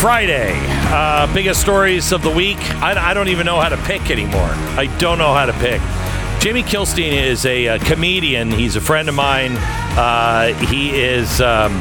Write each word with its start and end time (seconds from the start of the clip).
Friday. 0.00 0.54
Uh, 0.88 1.30
biggest 1.34 1.60
stories 1.60 2.10
of 2.10 2.22
the 2.22 2.30
week. 2.30 2.56
I, 2.80 3.10
I 3.10 3.12
don't 3.12 3.28
even 3.28 3.44
know 3.44 3.60
how 3.60 3.68
to 3.68 3.76
pick 3.76 4.10
anymore. 4.10 4.40
I 4.40 4.86
don't 4.98 5.18
know 5.18 5.34
how 5.34 5.44
to 5.44 5.52
pick. 5.52 5.78
Jamie 6.40 6.62
Kilstein 6.62 7.12
is 7.12 7.44
a, 7.44 7.68
uh 7.68 7.78
comedian. 7.80 8.50
He's 8.50 8.76
a 8.76 8.80
friend 8.80 9.10
of 9.10 9.14
mine. 9.14 9.58
Uh, 9.58 10.54
he 10.54 10.98
is. 10.98 11.42
Um, 11.42 11.72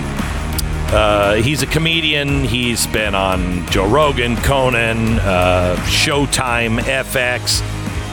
uh, 0.92 1.36
he's 1.36 1.62
a 1.62 1.66
comedian. 1.66 2.44
He's 2.44 2.88
been 2.88 3.16
on 3.16 3.66
Joe 3.68 3.88
Rogan, 3.88 4.36
Conan, 4.36 5.20
uh, 5.20 5.78
Showtime, 5.86 6.80
FX. 6.82 7.62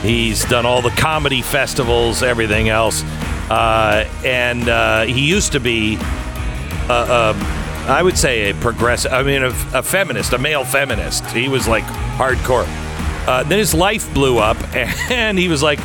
He's 0.03 0.45
done 0.45 0.67
all 0.67 0.83
the 0.83 0.91
comedy 0.91 1.43
festivals, 1.43 2.23
everything 2.23 2.69
else. 2.69 3.03
Uh, 3.51 4.09
and 4.25 5.09
he 5.11 5.27
used 5.27 5.51
to 5.51 5.59
be, 5.59 5.99
uh, 6.89 7.35
uh, 7.35 7.56
I 7.87 8.03
would 8.03 8.19
say, 8.19 8.51
a 8.51 8.55
progressive, 8.55 9.13
I 9.13 9.23
mean, 9.23 9.43
a, 9.43 9.51
a 9.73 9.83
feminist, 9.83 10.33
a 10.33 10.39
male 10.39 10.65
feminist. 10.65 11.25
He 11.27 11.49
was 11.49 11.69
like 11.69 11.85
hardcore. 12.19 12.67
Uh, 13.29 13.43
then 13.43 13.59
his 13.59 13.75
life 13.75 14.13
blew 14.13 14.39
up, 14.39 14.57
and 15.11 15.39
he 15.39 15.49
was 15.49 15.63
like, 15.63 15.79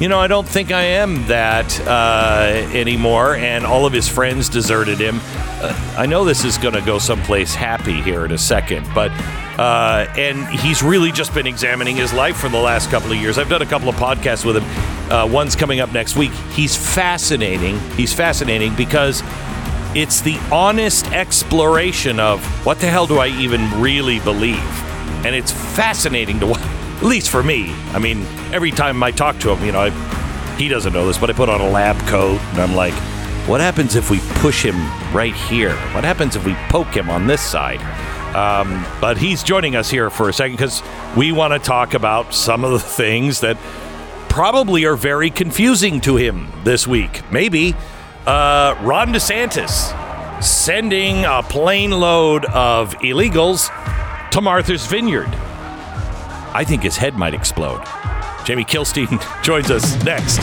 you 0.00 0.08
know, 0.08 0.18
I 0.18 0.28
don't 0.28 0.48
think 0.48 0.72
I 0.72 0.82
am 0.82 1.26
that 1.26 1.78
uh, 1.86 2.66
anymore. 2.72 3.34
And 3.34 3.66
all 3.66 3.84
of 3.84 3.92
his 3.92 4.08
friends 4.08 4.48
deserted 4.48 4.98
him. 4.98 5.20
Uh, 5.22 5.94
I 5.98 6.06
know 6.06 6.24
this 6.24 6.42
is 6.44 6.56
going 6.56 6.72
to 6.72 6.80
go 6.80 6.98
someplace 6.98 7.54
happy 7.54 8.00
here 8.00 8.24
in 8.24 8.32
a 8.32 8.38
second, 8.38 8.88
but 8.94 9.10
uh, 9.58 10.10
and 10.16 10.48
he's 10.48 10.82
really 10.82 11.12
just 11.12 11.34
been 11.34 11.46
examining 11.46 11.96
his 11.96 12.14
life 12.14 12.38
for 12.38 12.48
the 12.48 12.58
last 12.58 12.88
couple 12.90 13.12
of 13.12 13.18
years. 13.18 13.36
I've 13.36 13.50
done 13.50 13.60
a 13.60 13.66
couple 13.66 13.90
of 13.90 13.94
podcasts 13.96 14.42
with 14.42 14.56
him. 14.56 15.12
Uh, 15.12 15.26
one's 15.26 15.54
coming 15.54 15.80
up 15.80 15.92
next 15.92 16.16
week. 16.16 16.32
He's 16.52 16.74
fascinating. 16.74 17.78
He's 17.90 18.14
fascinating 18.14 18.74
because 18.76 19.22
it's 19.94 20.20
the 20.20 20.38
honest 20.52 21.06
exploration 21.12 22.20
of 22.20 22.44
what 22.64 22.78
the 22.78 22.86
hell 22.86 23.06
do 23.06 23.18
I 23.18 23.28
even 23.28 23.80
really 23.80 24.20
believe, 24.20 24.58
and 25.24 25.34
it's 25.34 25.52
fascinating 25.52 26.40
to 26.40 26.46
watch. 26.46 26.60
At 27.00 27.06
least 27.06 27.30
for 27.30 27.42
me. 27.42 27.72
I 27.92 27.98
mean, 27.98 28.26
every 28.52 28.70
time 28.70 29.02
I 29.02 29.10
talk 29.10 29.38
to 29.38 29.50
him, 29.50 29.64
you 29.64 29.72
know, 29.72 29.80
I, 29.80 30.56
he 30.58 30.68
doesn't 30.68 30.92
know 30.92 31.06
this, 31.06 31.16
but 31.16 31.30
I 31.30 31.32
put 31.32 31.48
on 31.48 31.62
a 31.62 31.68
lab 31.70 31.96
coat 32.06 32.38
and 32.38 32.58
I'm 32.58 32.74
like, 32.74 32.92
what 33.48 33.62
happens 33.62 33.96
if 33.96 34.10
we 34.10 34.18
push 34.40 34.62
him 34.62 34.76
right 35.14 35.34
here? 35.34 35.74
What 35.94 36.04
happens 36.04 36.36
if 36.36 36.44
we 36.44 36.52
poke 36.68 36.94
him 36.94 37.08
on 37.08 37.26
this 37.26 37.40
side? 37.40 37.80
Um, 38.36 38.84
but 39.00 39.16
he's 39.16 39.42
joining 39.42 39.76
us 39.76 39.88
here 39.88 40.10
for 40.10 40.28
a 40.28 40.32
second 40.34 40.56
because 40.56 40.82
we 41.16 41.32
want 41.32 41.54
to 41.54 41.58
talk 41.58 41.94
about 41.94 42.34
some 42.34 42.64
of 42.64 42.72
the 42.72 42.78
things 42.78 43.40
that 43.40 43.56
probably 44.28 44.84
are 44.84 44.94
very 44.94 45.30
confusing 45.30 46.02
to 46.02 46.16
him 46.16 46.52
this 46.64 46.86
week. 46.86 47.22
Maybe 47.32 47.74
uh, 48.26 48.76
Ron 48.82 49.08
DeSantis 49.08 49.96
sending 50.42 51.24
a 51.24 51.42
plane 51.42 51.90
load 51.90 52.44
of 52.46 52.94
illegals 52.98 53.68
to 54.30 54.40
Martha's 54.40 54.86
Vineyard. 54.86 55.28
I 56.52 56.64
think 56.64 56.82
his 56.82 56.96
head 56.96 57.14
might 57.16 57.34
explode. 57.34 57.82
Jamie 58.44 58.64
Kilstein 58.64 59.20
joins 59.42 59.70
us 59.70 60.02
next. 60.04 60.40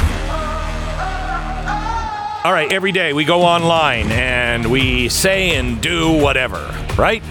All 2.45 2.53
right, 2.53 2.71
every 2.71 2.91
day 2.93 3.11
we 3.11 3.25
go 3.25 3.41
online 3.41 4.09
and 4.11 4.71
we 4.71 5.09
say 5.09 5.57
and 5.57 5.81
do 5.81 6.11
whatever, 6.21 6.73
right? 6.97 7.21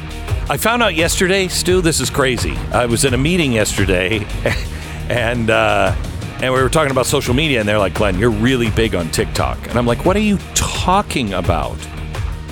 I 0.51 0.59
found 0.59 0.83
out 0.83 0.95
yesterday, 0.95 1.49
Stu, 1.49 1.81
this 1.81 2.01
is 2.01 2.11
crazy. 2.11 2.55
I 2.73 2.87
was 2.87 3.05
in 3.05 3.15
a 3.15 3.19
meeting 3.19 3.53
yesterday 3.53 4.27
and 5.09 5.49
uh, 5.49 5.95
and 6.43 6.53
we 6.53 6.61
were 6.63 6.69
talking 6.69 6.91
about 6.91 7.07
social 7.07 7.35
media 7.35 7.61
and 7.61 7.69
they're 7.69 7.79
like, 7.79 7.95
"Glenn, 7.95 8.19
you're 8.19 8.31
really 8.31 8.71
big 8.71 8.95
on 8.95 9.11
TikTok." 9.11 9.59
And 9.69 9.79
I'm 9.79 9.87
like, 9.87 10.05
"What 10.05 10.17
are 10.17 10.21
you 10.21 10.39
talking 10.55 11.35
about?" 11.35 11.79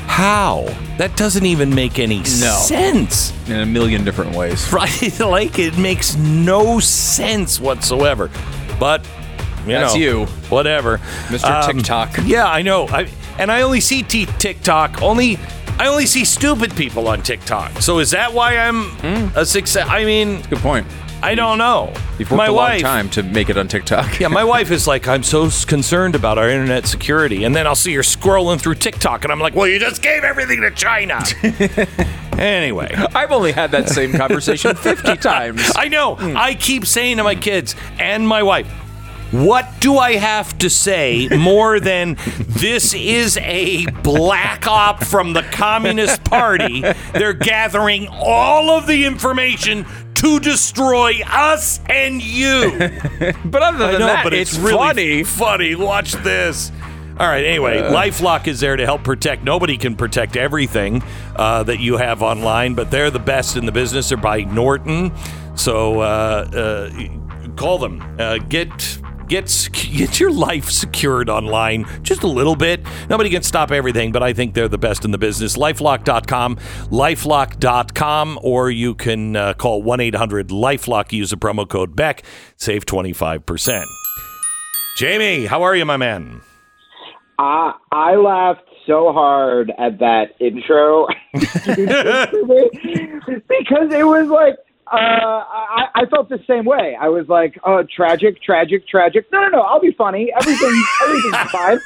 How? 0.06 0.66
That 0.98 1.16
doesn't 1.16 1.44
even 1.44 1.74
make 1.74 1.98
any 1.98 2.22
sense. 2.24 3.32
in 3.48 3.56
a 3.60 3.66
million 3.66 4.04
different 4.04 4.34
ways. 4.36 4.64
Right? 4.72 5.18
like 5.20 5.58
it 5.58 5.76
makes 5.76 6.14
no 6.16 6.78
sense 6.78 7.58
whatsoever. 7.60 8.30
But 8.78 9.04
you 9.66 9.72
That's 9.72 9.94
know, 9.94 10.00
you. 10.00 10.26
Whatever, 10.50 10.98
Mr. 11.28 11.66
TikTok. 11.66 12.18
Yeah, 12.24 12.46
I 12.46 12.62
know. 12.62 12.86
I 12.88 13.08
and 13.38 13.50
I 13.50 13.62
only 13.62 13.80
see 13.80 14.02
t- 14.02 14.26
TikTok. 14.38 15.02
Only 15.02 15.38
I 15.78 15.88
only 15.88 16.06
see 16.06 16.24
stupid 16.24 16.76
people 16.76 17.08
on 17.08 17.22
TikTok. 17.22 17.80
So 17.82 17.98
is 17.98 18.10
that 18.12 18.32
why 18.32 18.56
I'm 18.58 18.84
Hmm. 18.84 19.36
a 19.36 19.44
success? 19.44 19.86
I 19.88 20.04
mean, 20.04 20.42
Good 20.48 20.60
point. 20.60 20.86
I 21.22 21.34
don't 21.34 21.58
know. 21.58 21.92
You've 22.18 22.30
worked 22.30 22.38
My 22.38 22.46
a 22.46 22.52
long 22.52 22.68
wife, 22.68 22.82
time 22.82 23.08
to 23.10 23.22
make 23.22 23.48
it 23.48 23.56
on 23.56 23.66
TikTok. 23.66 24.20
yeah, 24.20 24.28
my 24.28 24.44
wife 24.44 24.70
is 24.70 24.86
like, 24.86 25.08
I'm 25.08 25.22
so 25.22 25.48
concerned 25.66 26.14
about 26.14 26.36
our 26.38 26.48
internet 26.48 26.86
security. 26.86 27.44
And 27.44 27.56
then 27.56 27.66
I'll 27.66 27.74
see 27.74 27.94
her 27.94 28.02
scrolling 28.02 28.60
through 28.60 28.74
TikTok, 28.76 29.24
and 29.24 29.32
I'm 29.32 29.40
like, 29.40 29.54
well, 29.54 29.66
you 29.66 29.78
just 29.78 30.02
gave 30.02 30.22
everything 30.22 30.60
to 30.60 30.70
China. 30.70 31.22
anyway. 32.38 32.94
I've 33.14 33.32
only 33.32 33.52
had 33.52 33.70
that 33.70 33.88
same 33.88 34.12
conversation 34.12 34.76
50 34.76 35.16
times. 35.16 35.72
I 35.76 35.88
know. 35.88 36.16
Hmm. 36.16 36.36
I 36.36 36.54
keep 36.54 36.86
saying 36.86 37.16
to 37.16 37.24
my 37.24 37.34
kids 37.34 37.74
and 37.98 38.28
my 38.28 38.42
wife, 38.42 38.70
what 39.30 39.68
do 39.80 39.98
I 39.98 40.12
have 40.14 40.56
to 40.58 40.70
say 40.70 41.26
more 41.36 41.80
than 41.80 42.16
this 42.46 42.94
is 42.94 43.36
a 43.38 43.84
black 44.02 44.68
op 44.68 45.02
from 45.02 45.32
the 45.32 45.42
Communist 45.42 46.22
Party? 46.22 46.82
They're 47.12 47.32
gathering 47.32 48.06
all 48.12 48.70
of 48.70 48.86
the 48.86 49.04
information 49.06 49.86
to 50.24 50.40
destroy 50.40 51.20
us 51.26 51.80
and 51.88 52.22
you. 52.22 52.90
But 53.44 53.62
other 53.62 53.84
I 53.84 53.90
than 53.92 54.00
know, 54.00 54.06
that, 54.06 54.24
but 54.24 54.32
it's, 54.32 54.54
it's, 54.54 54.60
really 54.60 55.22
funny. 55.22 55.24
funny. 55.24 55.74
Watch 55.74 56.12
this. 56.12 56.72
All 57.18 57.26
right. 57.26 57.44
Anyway, 57.44 57.80
LifeLock 57.80 58.48
is 58.48 58.60
there 58.60 58.76
to 58.76 58.84
help 58.84 59.04
protect. 59.04 59.44
Nobody 59.44 59.76
can 59.76 59.94
protect 59.94 60.36
everything 60.36 61.02
uh, 61.36 61.62
that 61.64 61.78
you 61.78 61.96
have 61.96 62.22
online, 62.22 62.74
but 62.74 62.90
they're 62.90 63.10
the 63.10 63.18
best 63.18 63.56
in 63.56 63.66
the 63.66 63.72
business. 63.72 64.08
They're 64.08 64.18
by 64.18 64.40
Norton, 64.42 65.12
so 65.56 66.00
uh, 66.00 66.90
uh, 66.90 67.08
call 67.56 67.78
them. 67.78 68.02
Uh, 68.18 68.38
get. 68.38 68.98
Get, 69.28 69.68
get 69.72 70.20
your 70.20 70.30
life 70.30 70.70
secured 70.70 71.28
online 71.28 71.86
just 72.02 72.22
a 72.22 72.26
little 72.26 72.56
bit. 72.56 72.80
Nobody 73.08 73.30
can 73.30 73.42
stop 73.42 73.70
everything, 73.70 74.12
but 74.12 74.22
I 74.22 74.32
think 74.32 74.54
they're 74.54 74.68
the 74.68 74.78
best 74.78 75.04
in 75.04 75.10
the 75.10 75.18
business. 75.18 75.56
Lifelock.com, 75.56 76.56
lifelock.com, 76.56 78.38
or 78.42 78.70
you 78.70 78.94
can 78.94 79.36
uh, 79.36 79.54
call 79.54 79.82
1 79.82 80.00
800 80.00 80.48
Lifelock, 80.48 81.12
use 81.12 81.30
the 81.30 81.36
promo 81.36 81.68
code 81.68 81.96
BECK, 81.96 82.22
save 82.56 82.86
25%. 82.86 83.84
Jamie, 84.96 85.46
how 85.46 85.62
are 85.62 85.74
you, 85.74 85.84
my 85.84 85.96
man? 85.96 86.40
I 87.38 87.72
I 87.90 88.14
laughed 88.14 88.62
so 88.86 89.12
hard 89.12 89.72
at 89.78 89.98
that 89.98 90.36
intro 90.40 91.08
because 91.32 91.52
it 93.92 94.06
was 94.06 94.28
like 94.28 94.56
uh, 94.92 94.96
I, 94.96 95.86
I 95.94 96.06
felt 96.06 96.28
the 96.28 96.40
same 96.46 96.64
way. 96.64 96.96
I 97.00 97.08
was 97.08 97.26
like, 97.28 97.58
"Oh, 97.64 97.84
tragic, 97.84 98.42
tragic, 98.42 98.86
tragic." 98.86 99.26
No, 99.32 99.40
no, 99.42 99.48
no. 99.48 99.60
I'll 99.60 99.80
be 99.80 99.92
funny. 99.92 100.32
Everything, 100.38 100.84
everything's 101.02 101.50
fine. 101.50 101.78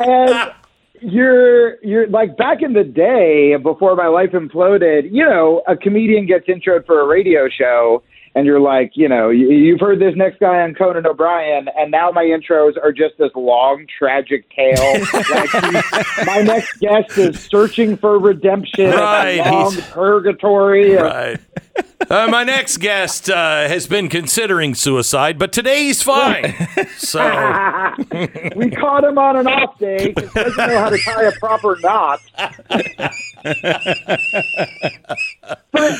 And 0.00 0.52
you're 1.00 1.84
you're 1.84 2.08
like 2.08 2.36
back 2.36 2.62
in 2.62 2.72
the 2.72 2.84
day 2.84 3.56
before 3.56 3.94
my 3.94 4.08
life 4.08 4.30
imploded. 4.32 5.08
You 5.12 5.24
know, 5.24 5.62
a 5.68 5.76
comedian 5.76 6.26
gets 6.26 6.46
introed 6.46 6.86
for 6.86 7.00
a 7.00 7.06
radio 7.06 7.48
show. 7.48 8.02
And 8.36 8.44
you're 8.44 8.60
like, 8.60 8.92
you 8.96 9.08
know, 9.08 9.30
you, 9.30 9.50
you've 9.50 9.80
heard 9.80 9.98
this 9.98 10.14
next 10.14 10.40
guy 10.40 10.60
on 10.60 10.74
Conan 10.74 11.06
O'Brien, 11.06 11.68
and 11.74 11.90
now 11.90 12.10
my 12.10 12.22
intros 12.24 12.76
are 12.76 12.92
just 12.92 13.16
this 13.16 13.30
long, 13.34 13.86
tragic 13.98 14.44
tale. 14.50 15.00
like 15.30 15.54
my 16.26 16.42
next 16.42 16.78
guest 16.78 17.16
is 17.16 17.40
searching 17.40 17.96
for 17.96 18.18
redemption, 18.18 18.90
Right, 18.90 19.38
a 19.38 19.50
long 19.50 19.72
he's- 19.72 19.90
purgatory. 19.90 20.96
Right. 20.96 21.40
Uh, 22.10 22.28
my 22.30 22.44
next 22.44 22.76
guest 22.76 23.30
uh, 23.30 23.68
has 23.68 23.86
been 23.86 24.08
considering 24.10 24.74
suicide, 24.74 25.38
but 25.38 25.50
today 25.52 25.84
he's 25.84 26.02
fine. 26.02 26.54
So, 26.98 27.20
we 28.56 28.70
caught 28.70 29.02
him 29.04 29.16
on 29.18 29.36
an 29.36 29.46
off 29.46 29.78
day 29.78 30.12
because 30.12 30.30
he 30.32 30.40
doesn't 30.40 30.56
know 30.68 30.78
how 30.78 30.88
to 30.90 30.98
tie 30.98 31.22
a 31.24 31.32
proper 31.32 31.76
knot. 31.80 32.20
but 35.72 35.92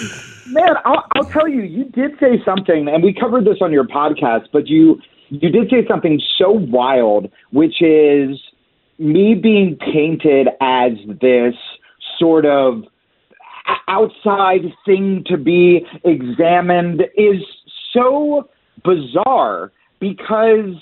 man, 0.56 0.75
I'll, 0.85 1.05
I'll 1.14 1.26
tell 1.26 1.49
you, 1.49 1.62
you 1.62 1.85
did 1.85 2.12
say 2.19 2.43
something, 2.44 2.88
and 2.88 3.05
we 3.05 3.12
covered 3.12 3.44
this 3.44 3.58
on 3.61 3.73
your 3.73 3.87
podcast. 3.87 4.47
But 4.53 4.67
you 4.67 5.00
you 5.29 5.50
did 5.50 5.69
say 5.70 5.87
something 5.88 6.20
so 6.38 6.50
wild, 6.50 7.31
which 7.53 7.82
is 7.82 8.38
me 8.99 9.35
being 9.35 9.76
painted 9.76 10.49
as 10.61 10.93
this 11.20 11.55
sort 12.19 12.47
of 12.47 12.85
outside 13.88 14.62
thing 14.85 15.25
to 15.26 15.37
be 15.37 15.85
examined 16.05 17.03
is 17.17 17.43
so 17.93 18.49
bizarre 18.85 19.73
because 20.00 20.75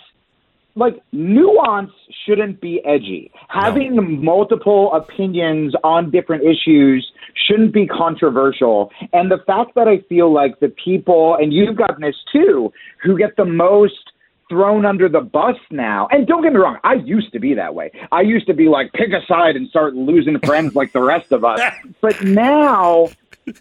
like 0.77 1.01
nuance 1.13 1.93
shouldn't 2.27 2.61
be 2.61 2.81
edgy. 2.85 3.31
Having 3.49 4.23
multiple 4.23 4.93
opinions 4.93 5.75
on 5.83 6.11
different 6.11 6.43
issues 6.45 7.11
shouldn't 7.35 7.73
be 7.73 7.87
controversial. 7.87 8.91
And 9.13 9.31
the 9.31 9.39
fact 9.47 9.75
that 9.75 9.89
I 9.89 9.99
feel 10.09 10.33
like 10.33 10.61
the 10.61 10.69
people, 10.69 11.37
and 11.37 11.53
you've 11.53 11.77
gotten 11.77 12.03
this 12.03 12.17
too, 12.33 12.73
who 13.03 13.19
get 13.19 13.37
the 13.37 13.45
most 13.45 14.13
thrown 14.49 14.85
under 14.85 15.09
the 15.09 15.21
bus 15.21 15.57
now. 15.71 16.09
And 16.11 16.27
don't 16.27 16.43
get 16.43 16.53
me 16.53 16.59
wrong, 16.59 16.79
I 16.85 16.95
used 16.95 17.33
to 17.33 17.39
be 17.39 17.55
that 17.55 17.75
way. 17.75 17.91
I 18.13 18.21
used 18.21 18.47
to 18.47 18.55
be 18.55 18.69
like 18.69 18.93
pick 18.93 19.11
a 19.13 19.25
side 19.27 19.57
and 19.57 19.69
start 19.69 19.95
losing 19.95 20.39
friends 20.41 20.75
like 20.75 20.93
the 20.93 21.03
rest 21.03 21.33
of 21.33 21.45
us. 21.45 21.61
But 22.01 22.23
now, 22.23 23.09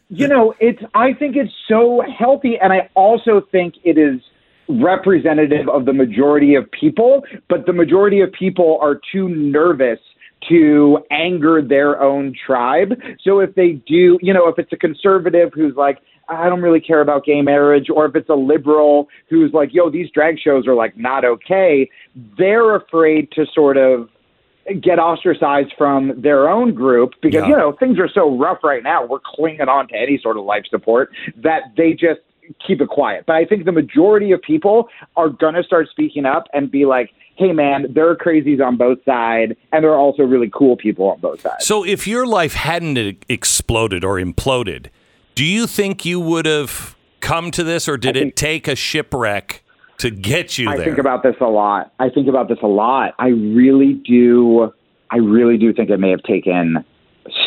you 0.09 0.27
know, 0.27 0.53
it's 0.59 0.81
I 0.93 1.13
think 1.13 1.35
it's 1.35 1.53
so 1.67 2.03
healthy 2.17 2.57
and 2.61 2.73
I 2.73 2.89
also 2.93 3.41
think 3.51 3.75
it 3.83 3.97
is 3.97 4.19
representative 4.67 5.69
of 5.69 5.85
the 5.85 5.93
majority 5.93 6.55
of 6.55 6.69
people, 6.71 7.23
but 7.49 7.65
the 7.65 7.73
majority 7.73 8.21
of 8.21 8.31
people 8.31 8.79
are 8.81 8.99
too 9.11 9.29
nervous 9.29 9.99
to 10.49 10.99
anger 11.11 11.61
their 11.61 12.01
own 12.01 12.33
tribe. 12.45 12.93
So 13.21 13.39
if 13.39 13.55
they 13.55 13.73
do, 13.73 14.17
you 14.21 14.33
know, 14.33 14.47
if 14.47 14.57
it's 14.59 14.73
a 14.73 14.77
conservative 14.77 15.51
who's 15.53 15.75
like, 15.75 15.99
I 16.29 16.47
don't 16.47 16.61
really 16.61 16.79
care 16.79 17.01
about 17.01 17.25
gay 17.25 17.41
marriage, 17.41 17.87
or 17.93 18.05
if 18.05 18.15
it's 18.15 18.29
a 18.29 18.35
liberal 18.35 19.09
who's 19.29 19.51
like, 19.53 19.73
yo, 19.73 19.89
these 19.89 20.09
drag 20.11 20.39
shows 20.39 20.67
are 20.67 20.75
like 20.75 20.97
not 20.97 21.25
okay, 21.25 21.89
they're 22.37 22.75
afraid 22.75 23.31
to 23.33 23.45
sort 23.53 23.77
of 23.77 24.09
get 24.81 24.97
ostracized 24.97 25.73
from 25.77 26.13
their 26.21 26.49
own 26.49 26.73
group 26.73 27.11
because, 27.21 27.41
Yeah. 27.43 27.49
you 27.49 27.57
know, 27.57 27.73
things 27.73 27.99
are 27.99 28.07
so 28.07 28.37
rough 28.37 28.63
right 28.63 28.81
now. 28.81 29.05
We're 29.05 29.19
clinging 29.19 29.67
on 29.67 29.89
to 29.89 29.95
any 29.95 30.17
sort 30.17 30.37
of 30.37 30.45
life 30.45 30.63
support 30.69 31.11
that 31.35 31.63
they 31.75 31.91
just 31.91 32.21
keep 32.65 32.81
it 32.81 32.89
quiet. 32.89 33.25
But 33.25 33.35
I 33.35 33.45
think 33.45 33.65
the 33.65 33.71
majority 33.71 34.31
of 34.31 34.41
people 34.41 34.89
are 35.15 35.29
going 35.29 35.53
to 35.55 35.63
start 35.63 35.89
speaking 35.89 36.25
up 36.25 36.47
and 36.53 36.69
be 36.69 36.85
like, 36.85 37.11
hey, 37.35 37.51
man, 37.51 37.87
there 37.93 38.07
are 38.09 38.15
crazies 38.15 38.63
on 38.63 38.77
both 38.77 38.99
sides, 39.05 39.53
and 39.71 39.83
there 39.83 39.91
are 39.91 39.99
also 39.99 40.23
really 40.23 40.51
cool 40.53 40.77
people 40.77 41.09
on 41.09 41.19
both 41.19 41.41
sides. 41.41 41.65
So 41.65 41.83
if 41.83 42.07
your 42.07 42.27
life 42.27 42.53
hadn't 42.53 43.25
exploded 43.27 44.03
or 44.03 44.17
imploded, 44.17 44.87
do 45.35 45.43
you 45.43 45.65
think 45.65 46.05
you 46.05 46.19
would 46.19 46.45
have 46.45 46.95
come 47.21 47.51
to 47.51 47.63
this, 47.63 47.87
or 47.87 47.97
did 47.97 48.15
it 48.15 48.35
take 48.35 48.67
a 48.67 48.75
shipwreck 48.75 49.63
to 49.97 50.11
get 50.11 50.57
you 50.57 50.69
I 50.69 50.77
there? 50.77 50.83
I 50.83 50.85
think 50.85 50.97
about 50.99 51.23
this 51.23 51.35
a 51.41 51.45
lot. 51.45 51.91
I 51.99 52.09
think 52.09 52.27
about 52.27 52.49
this 52.49 52.59
a 52.61 52.67
lot. 52.67 53.15
I 53.17 53.29
really 53.29 53.93
do. 53.93 54.71
I 55.09 55.17
really 55.17 55.57
do 55.57 55.73
think 55.73 55.89
it 55.89 55.99
may 55.99 56.11
have 56.11 56.23
taken 56.23 56.85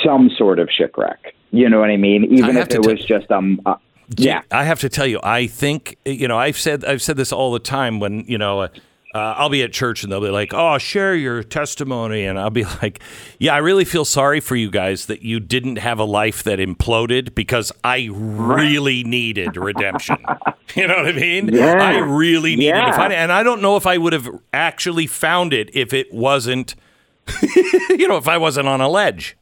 some 0.04 0.31
sort 0.37 0.58
of 0.58 0.69
shipwreck. 0.70 1.34
You 1.52 1.69
know 1.69 1.78
what 1.78 1.90
I 1.90 1.96
mean? 1.96 2.25
Even 2.25 2.56
have 2.56 2.69
if 2.69 2.75
it 2.75 2.82
tell- 2.82 2.93
was 2.93 3.04
just 3.04 3.31
um. 3.31 3.60
Uh, 3.64 3.76
yeah. 4.17 4.43
I 4.50 4.64
have 4.64 4.81
to 4.81 4.88
tell 4.88 5.06
you, 5.06 5.20
I 5.23 5.47
think 5.47 5.99
you 6.05 6.29
know. 6.29 6.38
I've 6.38 6.58
said 6.58 6.85
I've 6.85 7.03
said 7.03 7.17
this 7.17 7.32
all 7.32 7.53
the 7.53 7.58
time 7.61 8.00
when 8.00 8.25
you 8.26 8.38
know. 8.38 8.61
Uh, 8.61 8.69
uh, 9.14 9.35
I'll 9.38 9.49
be 9.49 9.62
at 9.62 9.73
church 9.73 10.03
and 10.03 10.12
they'll 10.12 10.20
be 10.20 10.29
like, 10.29 10.53
"Oh, 10.53 10.76
share 10.76 11.14
your 11.14 11.43
testimony," 11.43 12.26
and 12.26 12.38
I'll 12.38 12.50
be 12.50 12.64
like, 12.82 13.00
"Yeah, 13.38 13.55
I 13.55 13.58
really 13.58 13.87
feel 13.87 14.05
sorry 14.05 14.41
for 14.41 14.56
you 14.56 14.70
guys 14.70 15.06
that 15.06 15.23
you 15.23 15.41
didn't 15.41 15.76
have 15.76 15.99
a 15.99 16.05
life 16.05 16.43
that 16.43 16.58
imploded 16.58 17.35
because 17.35 17.73
I 17.82 18.11
really 18.12 19.05
needed 19.05 19.56
redemption. 19.56 20.19
you 20.75 20.87
know 20.87 20.97
what 20.97 21.06
I 21.06 21.12
mean? 21.12 21.49
Yeah. 21.49 21.82
I 21.82 21.99
really 21.99 22.56
needed 22.56 22.85
to 22.85 22.93
find 22.93 23.11
it, 23.11 23.17
and 23.17 23.32
I 23.32 23.43
don't 23.43 23.62
know 23.62 23.76
if 23.76 23.87
I 23.87 23.97
would 23.97 24.12
have 24.12 24.29
actually 24.53 25.06
found 25.06 25.55
it 25.55 25.75
if 25.75 25.94
it 25.94 26.12
wasn't, 26.12 26.75
you 27.88 28.08
know, 28.08 28.19
if 28.19 28.29
I 28.29 28.37
wasn't 28.37 28.69
on 28.69 28.82
a 28.82 28.88
ledge. 28.88 29.35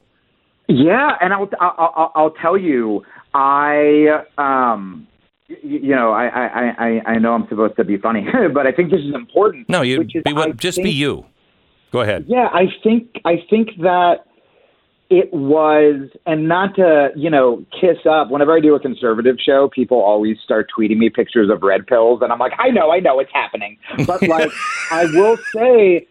Yeah, 0.68 1.16
and 1.20 1.32
I'll, 1.32 1.48
I'll, 1.60 2.12
I'll 2.14 2.30
tell 2.30 2.56
you, 2.56 3.04
I 3.34 4.24
um, 4.38 5.06
you 5.48 5.94
know, 5.94 6.12
I, 6.12 6.26
I 6.26 6.74
I 6.78 7.02
I 7.06 7.18
know 7.18 7.34
I'm 7.34 7.46
supposed 7.48 7.76
to 7.76 7.84
be 7.84 7.98
funny, 7.98 8.26
but 8.54 8.66
I 8.66 8.72
think 8.72 8.90
this 8.90 9.00
is 9.00 9.14
important. 9.14 9.68
No, 9.68 9.82
you 9.82 10.04
be 10.04 10.32
what, 10.32 10.48
I 10.48 10.52
just 10.52 10.82
be 10.82 10.90
you. 10.90 11.26
Go 11.90 12.00
ahead. 12.00 12.24
Yeah, 12.28 12.48
I 12.52 12.66
think 12.82 13.20
I 13.24 13.44
think 13.50 13.70
that 13.82 14.24
it 15.10 15.32
was, 15.32 16.08
and 16.26 16.48
not 16.48 16.76
to 16.76 17.10
you 17.16 17.28
know 17.28 17.64
kiss 17.78 17.98
up. 18.08 18.30
Whenever 18.30 18.56
I 18.56 18.60
do 18.60 18.74
a 18.74 18.80
conservative 18.80 19.36
show, 19.44 19.68
people 19.68 20.00
always 20.00 20.36
start 20.42 20.68
tweeting 20.76 20.96
me 20.96 21.10
pictures 21.10 21.50
of 21.50 21.62
red 21.62 21.86
pills, 21.86 22.20
and 22.22 22.32
I'm 22.32 22.38
like, 22.38 22.52
I 22.58 22.70
know, 22.70 22.90
I 22.90 23.00
know, 23.00 23.18
it's 23.18 23.32
happening. 23.32 23.78
But 24.06 24.22
like, 24.28 24.50
I 24.90 25.06
will 25.06 25.36
say, 25.52 26.06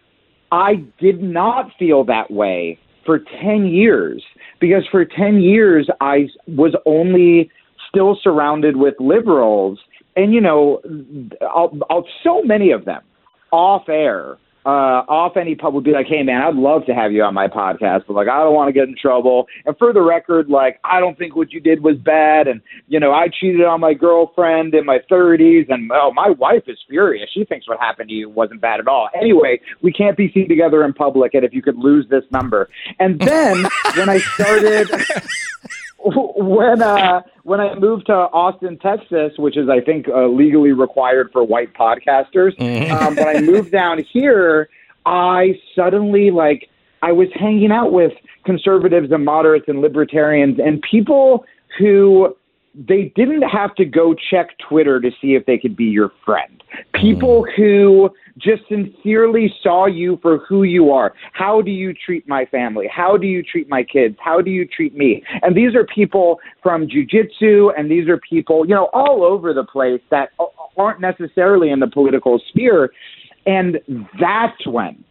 I 0.51 0.75
did 0.99 1.23
not 1.23 1.71
feel 1.79 2.03
that 2.05 2.29
way 2.31 2.77
for 3.05 3.19
ten 3.41 3.65
years 3.65 4.23
because 4.63 4.87
for 4.89 5.03
ten 5.03 5.41
years 5.41 5.89
I 5.99 6.29
was 6.47 6.73
only 6.85 7.51
still 7.89 8.17
surrounded 8.23 8.77
with 8.77 8.93
liberals, 8.97 9.77
and 10.15 10.33
you 10.33 10.39
know, 10.39 10.79
I'll, 11.41 11.77
I'll, 11.89 12.07
so 12.23 12.41
many 12.43 12.71
of 12.71 12.85
them 12.85 13.01
off 13.51 13.89
air, 13.89 14.37
uh, 14.65 15.03
off 15.09 15.37
any 15.37 15.55
pub 15.55 15.73
would 15.73 15.83
be 15.83 15.91
like, 15.91 16.07
"Hey 16.07 16.23
man, 16.23 16.41
I'd 16.41 16.55
love 16.55 16.85
to 16.85 16.93
have 16.93 17.11
you 17.11 17.23
on 17.23 17.33
my 17.33 17.47
podcast, 17.47 18.05
but 18.07 18.13
like 18.13 18.27
I 18.27 18.39
don't 18.39 18.53
want 18.53 18.69
to 18.69 18.73
get 18.73 18.87
in 18.87 18.95
trouble." 18.95 19.47
And 19.65 19.77
for 19.77 19.93
the 19.93 20.01
record, 20.01 20.49
like 20.49 20.79
I 20.83 20.99
don't 20.99 21.17
think 21.17 21.35
what 21.35 21.51
you 21.51 21.59
did 21.59 21.83
was 21.83 21.97
bad, 21.97 22.47
and 22.47 22.61
you 22.87 22.99
know 22.99 23.11
I 23.11 23.27
cheated 23.27 23.65
on 23.65 23.79
my 23.79 23.93
girlfriend 23.93 24.73
in 24.73 24.85
my 24.85 24.99
30s, 25.11 25.69
and 25.69 25.91
oh 25.93 26.11
my 26.13 26.29
wife 26.29 26.63
is 26.67 26.77
furious. 26.87 27.29
She 27.33 27.45
thinks 27.45 27.67
what 27.67 27.79
happened 27.79 28.09
to 28.09 28.15
you 28.15 28.29
wasn't 28.29 28.61
bad 28.61 28.79
at 28.79 28.87
all. 28.87 29.09
Anyway, 29.15 29.59
we 29.81 29.91
can't 29.91 30.17
be 30.17 30.31
seen 30.31 30.47
together 30.47 30.83
in 30.85 30.93
public, 30.93 31.33
and 31.33 31.43
if 31.43 31.53
you 31.53 31.61
could 31.61 31.77
lose 31.77 32.07
this 32.09 32.23
number, 32.31 32.69
and 32.99 33.19
then 33.19 33.65
when 33.95 34.09
I 34.09 34.19
started. 34.19 34.89
when 36.03 36.81
uh 36.81 37.21
when 37.43 37.59
I 37.59 37.75
moved 37.75 38.07
to 38.07 38.13
Austin, 38.13 38.77
Texas, 38.79 39.33
which 39.37 39.57
is 39.57 39.69
I 39.69 39.79
think 39.79 40.07
uh, 40.07 40.27
legally 40.27 40.71
required 40.71 41.29
for 41.31 41.43
white 41.43 41.73
podcasters, 41.73 42.59
um, 42.91 43.15
when 43.15 43.27
I 43.27 43.41
moved 43.41 43.71
down 43.71 44.03
here, 44.03 44.69
I 45.05 45.59
suddenly 45.75 46.31
like 46.31 46.69
I 47.01 47.11
was 47.11 47.27
hanging 47.33 47.71
out 47.71 47.91
with 47.91 48.13
conservatives 48.45 49.11
and 49.11 49.25
moderates 49.25 49.65
and 49.67 49.81
libertarians 49.81 50.59
and 50.59 50.81
people 50.81 51.45
who 51.77 52.35
they 52.73 53.11
didn't 53.15 53.43
have 53.43 53.75
to 53.75 53.85
go 53.85 54.13
check 54.13 54.57
Twitter 54.57 54.99
to 54.99 55.11
see 55.21 55.35
if 55.35 55.45
they 55.45 55.57
could 55.57 55.75
be 55.75 55.85
your 55.85 56.11
friend. 56.25 56.62
People 56.93 57.43
hmm. 57.43 57.61
who 57.61 58.09
just 58.37 58.63
sincerely 58.67 59.53
saw 59.61 59.85
you 59.85 60.17
for 60.21 60.39
who 60.39 60.63
you 60.63 60.91
are. 60.91 61.13
How 61.33 61.61
do 61.61 61.71
you 61.71 61.93
treat 61.93 62.27
my 62.27 62.45
family? 62.45 62.87
How 62.93 63.15
do 63.17 63.27
you 63.27 63.43
treat 63.43 63.69
my 63.69 63.83
kids? 63.83 64.15
How 64.19 64.41
do 64.41 64.49
you 64.49 64.65
treat 64.65 64.95
me? 64.95 65.23
And 65.41 65.55
these 65.55 65.75
are 65.75 65.85
people 65.85 66.39
from 66.61 66.87
jujitsu, 66.87 67.71
and 67.77 67.91
these 67.91 68.09
are 68.09 68.17
people, 68.17 68.67
you 68.67 68.73
know, 68.73 68.89
all 68.93 69.23
over 69.23 69.53
the 69.53 69.63
place 69.63 70.01
that 70.09 70.29
aren't 70.77 70.99
necessarily 70.99 71.69
in 71.69 71.79
the 71.79 71.87
political 71.87 72.41
sphere. 72.49 72.91
And 73.45 73.79
that's 74.19 74.65
when 74.65 75.03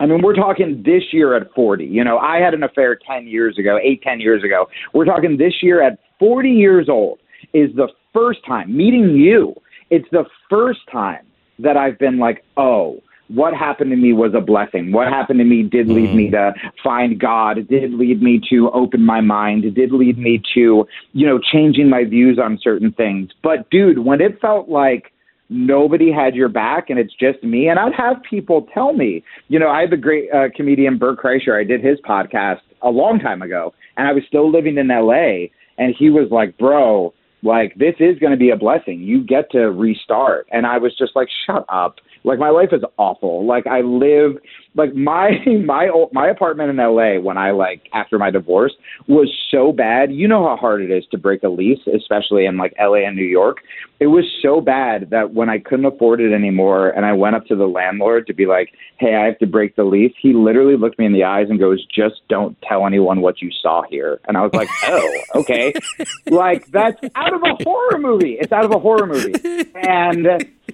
I 0.00 0.06
mean, 0.06 0.22
we're 0.22 0.34
talking 0.34 0.82
this 0.84 1.02
year 1.12 1.36
at 1.36 1.52
40. 1.54 1.84
You 1.84 2.02
know, 2.02 2.16
I 2.16 2.38
had 2.38 2.54
an 2.54 2.62
affair 2.62 2.98
10 3.06 3.26
years 3.26 3.58
ago, 3.58 3.78
eight, 3.82 4.02
10 4.02 4.18
years 4.18 4.42
ago. 4.42 4.66
We're 4.94 5.04
talking 5.04 5.36
this 5.36 5.62
year 5.62 5.82
at 5.82 5.98
40 6.18 6.48
years 6.48 6.88
old 6.88 7.18
is 7.52 7.70
the 7.76 7.88
first 8.14 8.40
time 8.46 8.74
meeting 8.74 9.14
you. 9.14 9.54
It's 9.90 10.08
the 10.10 10.24
first 10.48 10.80
time 10.90 11.26
that 11.58 11.76
I've 11.76 11.98
been 11.98 12.18
like, 12.18 12.44
oh, 12.56 13.02
what 13.28 13.54
happened 13.54 13.90
to 13.90 13.96
me 13.96 14.12
was 14.12 14.32
a 14.34 14.40
blessing. 14.40 14.90
What 14.90 15.06
happened 15.06 15.38
to 15.38 15.44
me 15.44 15.62
did 15.62 15.86
lead 15.88 16.14
me 16.14 16.30
to 16.30 16.52
find 16.82 17.18
God. 17.18 17.58
It 17.58 17.68
did 17.68 17.92
lead 17.92 18.20
me 18.20 18.40
to 18.50 18.70
open 18.72 19.06
my 19.06 19.20
mind. 19.20 19.64
It 19.64 19.74
did 19.74 19.92
lead 19.92 20.18
me 20.18 20.42
to, 20.54 20.86
you 21.12 21.26
know, 21.26 21.38
changing 21.38 21.88
my 21.88 22.04
views 22.04 22.40
on 22.42 22.58
certain 22.60 22.90
things. 22.90 23.30
But 23.42 23.70
dude, 23.70 24.00
when 24.00 24.20
it 24.20 24.40
felt 24.40 24.68
like 24.68 25.12
nobody 25.50 26.12
had 26.12 26.34
your 26.34 26.48
back 26.48 26.88
and 26.88 26.98
it's 26.98 27.12
just 27.12 27.42
me. 27.42 27.68
And 27.68 27.78
I'd 27.78 27.92
have 27.94 28.22
people 28.28 28.68
tell 28.72 28.92
me, 28.92 29.22
you 29.48 29.58
know, 29.58 29.68
I 29.68 29.82
had 29.82 29.90
the 29.90 29.96
great 29.96 30.32
uh, 30.32 30.48
comedian 30.56 30.96
Bert 30.96 31.18
Kreischer. 31.18 31.60
I 31.60 31.64
did 31.64 31.84
his 31.84 31.98
podcast 32.08 32.60
a 32.82 32.88
long 32.88 33.18
time 33.18 33.42
ago 33.42 33.74
and 33.96 34.06
I 34.06 34.12
was 34.12 34.22
still 34.26 34.50
living 34.50 34.78
in 34.78 34.88
LA. 34.88 35.48
And 35.76 35.94
he 35.98 36.08
was 36.08 36.30
like, 36.30 36.56
bro, 36.56 37.12
like 37.42 37.74
this 37.76 37.94
is 37.98 38.18
going 38.18 38.32
to 38.32 38.36
be 38.38 38.50
a 38.50 38.56
blessing. 38.56 39.00
You 39.00 39.22
get 39.24 39.50
to 39.52 39.70
restart. 39.70 40.46
And 40.50 40.66
I 40.66 40.78
was 40.78 40.96
just 40.96 41.16
like, 41.16 41.28
shut 41.46 41.64
up. 41.68 41.96
Like 42.24 42.38
my 42.38 42.50
life 42.50 42.70
is 42.72 42.82
awful. 42.98 43.46
Like 43.46 43.66
I 43.66 43.80
live 43.80 44.36
like 44.74 44.94
my 44.94 45.30
my 45.64 45.88
old, 45.88 46.12
my 46.12 46.28
apartment 46.28 46.70
in 46.70 46.76
LA 46.76 47.20
when 47.20 47.38
I 47.38 47.50
like 47.50 47.88
after 47.92 48.18
my 48.18 48.30
divorce 48.30 48.72
was 49.08 49.32
so 49.50 49.72
bad. 49.72 50.12
You 50.12 50.28
know 50.28 50.46
how 50.46 50.56
hard 50.56 50.82
it 50.82 50.90
is 50.90 51.04
to 51.10 51.18
break 51.18 51.42
a 51.42 51.48
lease, 51.48 51.80
especially 51.94 52.46
in 52.46 52.56
like 52.56 52.74
LA 52.78 53.06
and 53.06 53.16
New 53.16 53.24
York. 53.24 53.58
It 54.00 54.06
was 54.06 54.24
so 54.42 54.60
bad 54.60 55.10
that 55.10 55.34
when 55.34 55.50
I 55.50 55.58
couldn't 55.58 55.84
afford 55.84 56.20
it 56.20 56.32
anymore 56.32 56.90
and 56.90 57.04
I 57.04 57.12
went 57.12 57.36
up 57.36 57.46
to 57.46 57.56
the 57.56 57.66
landlord 57.66 58.26
to 58.28 58.34
be 58.34 58.46
like, 58.46 58.70
"Hey, 58.98 59.14
I 59.14 59.26
have 59.26 59.38
to 59.38 59.46
break 59.46 59.76
the 59.76 59.84
lease." 59.84 60.14
He 60.20 60.32
literally 60.32 60.76
looked 60.76 60.98
me 60.98 61.06
in 61.06 61.12
the 61.12 61.24
eyes 61.24 61.48
and 61.50 61.58
goes, 61.58 61.84
"Just 61.86 62.20
don't 62.28 62.56
tell 62.62 62.86
anyone 62.86 63.20
what 63.20 63.42
you 63.42 63.50
saw 63.50 63.82
here." 63.90 64.20
And 64.28 64.36
I 64.36 64.42
was 64.42 64.52
like, 64.54 64.68
"Oh, 64.86 65.20
okay." 65.36 65.72
like 66.30 66.66
that's 66.68 67.00
out 67.14 67.34
of 67.34 67.42
a 67.42 67.62
horror 67.64 67.98
movie. 67.98 68.36
It's 68.40 68.52
out 68.52 68.64
of 68.64 68.72
a 68.72 68.78
horror 68.78 69.06
movie. 69.06 69.34
And 69.82 70.26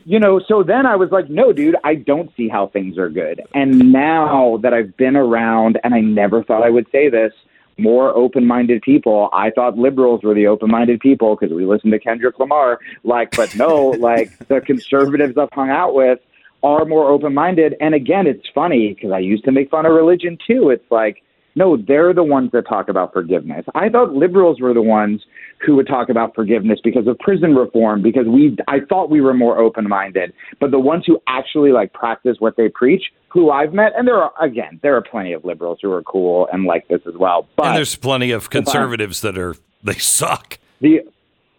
you 0.07 0.21
know, 0.21 0.39
so 0.39 0.63
then 0.63 0.87
I 0.87 0.95
was 0.95 1.11
like, 1.11 1.29
"No, 1.29 1.53
dude, 1.53 1.75
I 1.83 1.97
don't 1.97 2.31
see 2.37 2.49
how 2.49 2.69
things 2.69 2.97
are 2.97 3.11
good." 3.11 3.43
And 3.55 3.93
now 3.93 4.59
that 4.63 4.73
I've 4.73 4.97
been 4.97 5.17
around 5.17 5.81
and 5.83 5.93
I 5.93 6.01
never 6.01 6.45
thought 6.45 6.63
I 6.63 6.71
would 6.71 6.87
say 6.93 7.09
this, 7.09 7.33
more 7.77 8.17
open-minded 8.17 8.83
people. 8.83 9.29
I 9.33 9.51
thought 9.51 9.77
liberals 9.77 10.23
were 10.23 10.33
the 10.33 10.47
open-minded 10.47 11.01
people 11.01 11.37
because 11.37 11.53
we 11.53 11.67
listened 11.67 11.93
to 11.93 11.99
Kendrick 11.99 12.39
Lamar. 12.39 12.79
Like, 13.03 13.35
but 13.37 13.55
no, 13.57 13.89
like 13.99 14.39
the 14.47 14.61
conservatives 14.61 15.37
I've 15.37 15.53
hung 15.53 15.71
out 15.71 15.95
with 15.95 16.21
are 16.63 16.85
more 16.85 17.11
open 17.11 17.35
minded. 17.35 17.75
And 17.81 17.93
again, 17.93 18.29
it's 18.29 18.47
funny 18.55 18.95
because 18.95 19.11
I 19.11 19.19
used 19.19 19.45
to 19.45 19.53
make 19.53 19.71
fun 19.71 19.87
of 19.87 19.93
religion 19.93 20.39
too. 20.47 20.71
It's 20.71 20.89
like, 20.91 21.23
no, 21.57 21.77
they're 21.77 22.13
the 22.13 22.23
ones 22.23 22.51
that 22.53 22.69
talk 22.69 22.89
about 22.89 23.13
forgiveness. 23.13 23.65
I 23.75 23.89
thought 23.89 24.13
liberals 24.13 24.61
were 24.61 24.75
the 24.75 24.83
ones 24.83 25.23
who 25.65 25.75
would 25.77 25.87
talk 25.87 26.11
about 26.11 26.35
forgiveness 26.35 26.79
because 26.85 27.07
of 27.07 27.19
prison 27.19 27.57
reform, 27.57 28.03
because 28.03 28.27
we 28.27 28.57
I 28.69 28.81
thought 28.89 29.09
we 29.11 29.23
were 29.23 29.33
more 29.35 29.59
open 29.59 29.89
minded. 29.89 30.33
But 30.61 30.71
the 30.71 30.79
ones 30.79 31.05
who 31.07 31.19
actually 31.27 31.73
like 31.73 31.95
practice 31.95 32.37
what 32.39 32.57
they 32.59 32.69
preach, 32.69 33.05
who 33.29 33.51
I've 33.51 33.73
met, 33.73 33.93
and 33.97 34.07
there 34.07 34.23
are 34.23 34.33
again, 34.41 34.79
there 34.83 34.95
are 34.97 35.03
plenty 35.03 35.33
of 35.33 35.45
liberals 35.47 35.79
who 35.81 35.91
are 35.93 36.03
cool 36.03 36.47
and 36.53 36.65
like 36.65 36.87
this 36.89 37.01
as 37.09 37.15
well. 37.19 37.49
But 37.57 37.69
and 37.69 37.77
there's 37.79 37.97
plenty 37.97 38.31
of 38.33 38.51
conservatives 38.51 39.23
that 39.23 39.39
are 39.39 39.57
they 39.83 39.95
suck. 39.95 40.59
The 40.83 41.01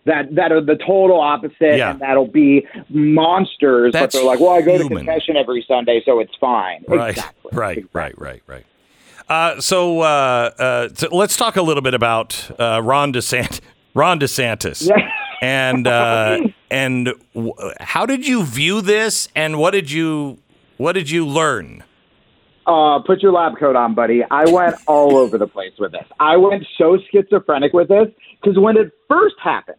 that 0.05 0.35
that 0.35 0.51
are 0.51 0.61
the 0.61 0.75
total 0.75 1.19
opposite, 1.19 1.77
Yeah. 1.77 1.89
and 1.91 1.99
that'll 1.99 2.27
be 2.27 2.67
monsters. 2.89 3.93
That's 3.93 4.13
but 4.15 4.19
they're 4.19 4.27
like, 4.27 4.39
well, 4.39 4.51
I 4.51 4.61
go 4.61 4.77
to 4.77 4.87
confession 4.87 5.35
every 5.37 5.65
Sunday, 5.67 6.01
so 6.05 6.19
it's 6.19 6.35
fine. 6.39 6.83
Right, 6.87 7.09
Exactly. 7.09 7.49
right, 7.51 7.85
right, 7.93 8.19
right, 8.19 8.41
right. 8.45 8.65
Uh, 9.29 9.59
so, 9.59 10.01
uh, 10.01 10.05
uh, 10.57 10.89
so 10.93 11.07
let's 11.15 11.35
talk 11.35 11.57
a 11.57 11.61
little 11.61 11.81
bit 11.81 11.93
about 11.93 12.49
uh, 12.59 12.81
Ron 12.83 13.11
DeSantis. 13.13 13.59
Ron 13.93 14.19
DeSantis, 14.19 14.87
Yeah. 14.87 15.09
and 15.41 15.87
uh, 15.87 16.39
and 16.71 17.13
w- 17.33 17.53
how 17.79 18.05
did 18.05 18.27
you 18.27 18.43
view 18.45 18.81
this, 18.81 19.27
and 19.35 19.57
what 19.57 19.71
did 19.71 19.89
you 19.89 20.37
what 20.77 20.93
did 20.93 21.09
you 21.09 21.25
learn? 21.25 21.83
Uh, 22.67 22.99
put 22.99 23.21
your 23.23 23.31
lab 23.31 23.57
coat 23.57 23.75
on, 23.75 23.95
buddy. 23.95 24.23
I 24.29 24.45
went 24.51 24.75
all 24.87 25.17
over 25.17 25.37
the 25.37 25.47
place 25.47 25.71
with 25.79 25.93
this. 25.93 26.05
I 26.19 26.35
went 26.37 26.65
so 26.77 26.97
schizophrenic 27.11 27.73
with 27.73 27.87
this 27.87 28.07
because 28.41 28.59
when 28.59 28.77
it 28.77 28.91
first 29.09 29.35
happened, 29.41 29.77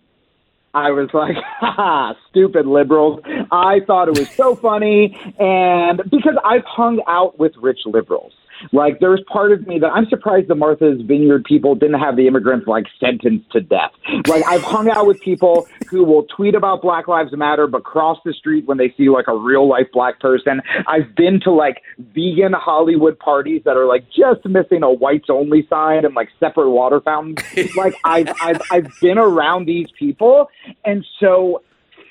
I 0.75 0.90
was 0.90 1.11
like, 1.12 1.37
ha, 1.61 2.14
stupid 2.31 2.67
liberals. 2.67 3.21
I 3.52 3.81
thought 3.87 4.09
it 4.09 4.19
was 4.19 4.31
so 4.31 4.57
funny. 4.57 5.14
And 5.38 5.99
because 6.11 6.35
I've 6.45 6.64
hung 6.64 7.00
out 7.07 7.38
with 7.38 7.52
rich 7.61 7.81
liberals. 7.87 8.33
Like, 8.72 9.00
there's 9.00 9.20
part 9.30 9.52
of 9.52 9.66
me 9.66 9.78
that 9.78 9.88
I'm 9.88 10.06
surprised 10.06 10.48
the 10.48 10.54
Martha's 10.54 11.00
Vineyard 11.02 11.44
people 11.44 11.74
didn't 11.74 12.00
have 12.00 12.16
the 12.16 12.26
immigrants, 12.26 12.66
like, 12.66 12.86
sentenced 13.00 13.50
to 13.52 13.60
death. 13.60 13.92
Like, 14.26 14.44
I've 14.46 14.62
hung 14.62 14.90
out 14.90 15.06
with 15.06 15.20
people 15.20 15.66
who 15.88 16.04
will 16.04 16.24
tweet 16.24 16.54
about 16.54 16.82
Black 16.82 17.08
Lives 17.08 17.32
Matter, 17.32 17.66
but 17.66 17.84
cross 17.84 18.18
the 18.24 18.32
street 18.32 18.66
when 18.66 18.78
they 18.78 18.92
see, 18.96 19.08
like, 19.08 19.28
a 19.28 19.36
real 19.36 19.68
life 19.68 19.86
black 19.92 20.20
person. 20.20 20.60
I've 20.86 21.14
been 21.14 21.40
to, 21.40 21.50
like, 21.50 21.82
vegan 21.98 22.52
Hollywood 22.52 23.18
parties 23.18 23.62
that 23.64 23.76
are, 23.76 23.86
like, 23.86 24.04
just 24.10 24.44
missing 24.44 24.82
a 24.82 24.92
whites 24.92 25.28
only 25.28 25.66
sign 25.68 26.04
and, 26.04 26.14
like, 26.14 26.28
separate 26.40 26.70
water 26.70 27.00
fountains. 27.00 27.40
like, 27.76 27.94
I've, 28.04 28.32
I've, 28.40 28.60
I've 28.70 29.00
been 29.00 29.18
around 29.18 29.66
these 29.66 29.88
people. 29.98 30.48
And 30.84 31.04
so 31.20 31.62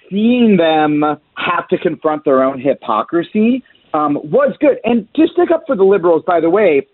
seeing 0.09 0.57
them 0.57 1.03
have 1.35 1.67
to 1.69 1.77
confront 1.77 2.23
their 2.25 2.43
own 2.43 2.59
hypocrisy 2.59 3.63
um, 3.97 4.15
was 4.23 4.55
good. 4.59 4.77
And 4.83 5.07
to 5.15 5.27
stick 5.27 5.51
up 5.51 5.63
for 5.65 5.75
the 5.75 5.83
liberals, 5.83 6.23
by 6.25 6.39
the 6.39 6.49
way, 6.49 6.87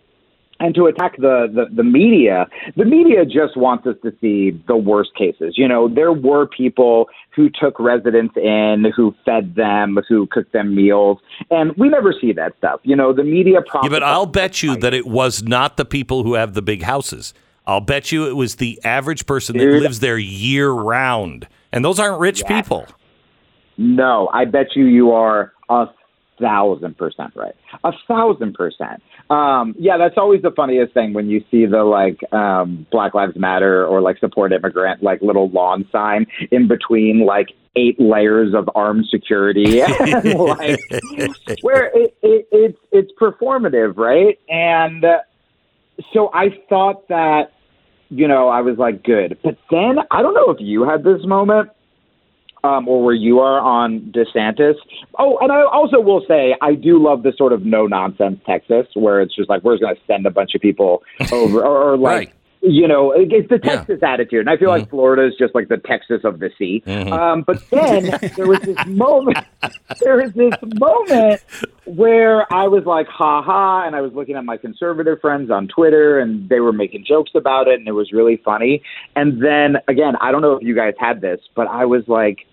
and 0.59 0.73
to 0.75 0.85
attack 0.85 1.17
the, 1.17 1.47
the, 1.53 1.75
the 1.75 1.83
media, 1.83 2.47
the 2.77 2.85
media 2.85 3.25
just 3.25 3.57
wants 3.57 3.85
us 3.85 3.95
to 4.03 4.13
see 4.21 4.51
the 4.67 4.77
worst 4.77 5.09
cases. 5.17 5.55
You 5.57 5.67
know, 5.67 5.89
there 5.89 6.13
were 6.13 6.47
people 6.47 7.09
who 7.35 7.49
took 7.49 7.79
residents 7.79 8.35
in, 8.37 8.85
who 8.95 9.13
fed 9.25 9.55
them, 9.55 9.99
who 10.07 10.27
cooked 10.27 10.53
them 10.53 10.75
meals, 10.75 11.17
and 11.49 11.75
we 11.75 11.89
never 11.89 12.13
see 12.19 12.31
that 12.33 12.55
stuff. 12.57 12.79
You 12.83 12.95
know, 12.95 13.11
the 13.13 13.23
media 13.23 13.59
Yeah, 13.73 13.89
but 13.89 14.03
I'll 14.03 14.25
bet 14.25 14.63
you 14.63 14.77
that 14.77 14.93
it 14.93 15.05
was 15.05 15.43
not 15.43 15.77
the 15.77 15.85
people 15.85 16.23
who 16.23 16.35
have 16.35 16.53
the 16.53 16.61
big 16.61 16.83
houses. 16.83 17.33
I'll 17.65 17.81
bet 17.81 18.11
you 18.11 18.27
it 18.27 18.35
was 18.35 18.57
the 18.57 18.79
average 18.83 19.25
person 19.25 19.57
that 19.57 19.63
Dude. 19.63 19.81
lives 19.81 19.99
there 19.99 20.17
year 20.17 20.69
round, 20.69 21.47
and 21.71 21.83
those 21.83 21.99
aren't 21.99 22.19
rich 22.19 22.43
people. 22.45 22.85
No, 23.77 24.29
I 24.31 24.45
bet 24.45 24.75
you 24.75 24.85
you 24.85 25.11
are 25.11 25.53
a 25.69 25.87
thousand 26.39 26.97
percent 26.97 27.33
right. 27.35 27.55
A 27.83 27.91
thousand 28.07 28.53
percent. 28.53 29.01
Um, 29.29 29.75
yeah, 29.77 29.97
that's 29.97 30.17
always 30.17 30.41
the 30.41 30.51
funniest 30.51 30.93
thing 30.93 31.13
when 31.13 31.29
you 31.29 31.43
see 31.49 31.65
the 31.65 31.83
like 31.83 32.19
um, 32.33 32.85
Black 32.91 33.13
Lives 33.13 33.35
Matter 33.35 33.85
or 33.85 34.01
like 34.01 34.19
support 34.19 34.53
immigrant 34.53 35.03
like 35.03 35.21
little 35.21 35.49
lawn 35.49 35.87
sign 35.91 36.25
in 36.51 36.67
between 36.67 37.25
like 37.25 37.49
eight 37.75 37.99
layers 37.99 38.53
of 38.53 38.69
armed 38.75 39.05
security, 39.09 39.81
and, 39.99 40.33
like 40.39 40.79
where 41.61 41.85
it, 41.93 42.15
it, 42.21 42.47
it's 42.51 42.79
it's 42.91 43.11
performative, 43.19 43.97
right? 43.97 44.39
And 44.49 45.03
uh, 45.03 45.19
so 46.13 46.29
I 46.33 46.49
thought 46.69 47.07
that 47.09 47.53
you 48.09 48.27
know 48.27 48.49
I 48.49 48.61
was 48.61 48.77
like 48.77 49.03
good, 49.03 49.37
but 49.43 49.57
then 49.71 49.97
I 50.11 50.21
don't 50.21 50.33
know 50.33 50.51
if 50.51 50.57
you 50.59 50.87
had 50.87 51.03
this 51.03 51.25
moment 51.25 51.69
um, 52.63 52.87
or 52.87 53.03
where 53.03 53.13
you 53.13 53.39
are 53.39 53.59
on 53.59 53.99
DeSantis. 54.15 54.75
Oh, 55.19 55.37
and 55.39 55.51
I 55.51 55.63
also 55.63 55.99
will 55.99 56.23
say 56.27 56.55
I 56.61 56.75
do 56.75 57.01
love 57.01 57.23
the 57.23 57.33
sort 57.37 57.53
of 57.53 57.65
no 57.65 57.87
nonsense 57.87 58.39
Texas 58.45 58.87
where 58.93 59.21
it's 59.21 59.35
just 59.35 59.49
like 59.49 59.63
we're 59.63 59.73
just 59.73 59.83
going 59.83 59.95
to 59.95 60.01
send 60.07 60.25
a 60.25 60.31
bunch 60.31 60.55
of 60.55 60.61
people 60.61 61.03
over, 61.31 61.61
or, 61.63 61.93
or 61.93 61.97
like. 61.97 62.15
Right. 62.29 62.33
You 62.65 62.87
know, 62.87 63.11
it- 63.11 63.29
it's 63.33 63.49
the 63.49 63.59
Yeah. 63.61 63.75
Texas 63.75 63.99
attitude, 64.01 64.39
and 64.39 64.49
I 64.49 64.55
feel 64.55 64.69
like 64.69 64.89
Florida 64.89 65.27
is 65.27 65.33
just 65.37 65.53
like 65.53 65.67
the 65.67 65.75
Texas 65.75 66.21
of 66.23 66.39
the 66.39 66.49
sea. 66.57 66.81
Um, 67.11 67.41
but 67.41 67.61
then 67.71 68.03
there 68.37 68.47
was 68.47 68.61
this 68.61 68.77
moment. 68.87 69.37
There 69.99 70.15
was 70.15 70.31
this 70.31 70.53
moment 70.79 71.41
where 71.83 72.51
I 72.53 72.67
was 72.69 72.85
like, 72.85 73.07
"ha 73.07 73.41
ha," 73.41 73.83
and 73.85 73.97
I 73.97 73.99
was 74.01 74.13
looking 74.13 74.35
at 74.37 74.45
my 74.45 74.55
conservative 74.55 75.19
friends 75.19 75.51
on 75.51 75.67
Twitter, 75.67 76.19
and 76.19 76.47
they 76.47 76.61
were 76.61 76.71
making 76.71 77.03
jokes 77.05 77.31
about 77.35 77.67
it, 77.67 77.79
and 77.79 77.87
it 77.89 77.91
was 77.91 78.13
really 78.13 78.37
funny. 78.45 78.81
And 79.13 79.43
then 79.43 79.75
again, 79.89 80.15
I 80.21 80.31
don't 80.31 80.41
know 80.41 80.53
if 80.55 80.63
you 80.63 80.73
guys 80.73 80.93
had 80.97 81.19
this, 81.19 81.41
but 81.55 81.67
I 81.67 81.83
was 81.83 82.07
like, 82.07 82.45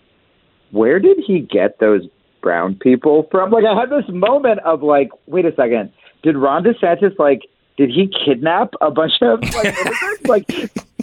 where 0.71 0.99
did 0.99 1.19
he 1.27 1.41
get 1.41 1.79
those 1.79 2.03
brown 2.41 2.75
people 2.75 3.29
from? 3.31 3.50
Like, 3.50 3.65
I 3.65 3.79
had 3.79 3.91
this 3.91 4.09
moment 4.09 4.61
of 4.61 4.83
like, 4.83 5.11
wait 5.27 5.45
a 5.47 5.55
second, 5.55 5.93
did 6.23 6.37
Ron 6.37 6.65
DeSantis 6.65 7.19
like, 7.19 7.43
did 7.77 7.91
he 7.91 8.11
kidnap 8.25 8.75
a 8.81 8.91
bunch 8.91 9.12
of 9.23 9.41
like 9.55 9.65
immigrants? 9.87 10.27
like, 10.27 10.47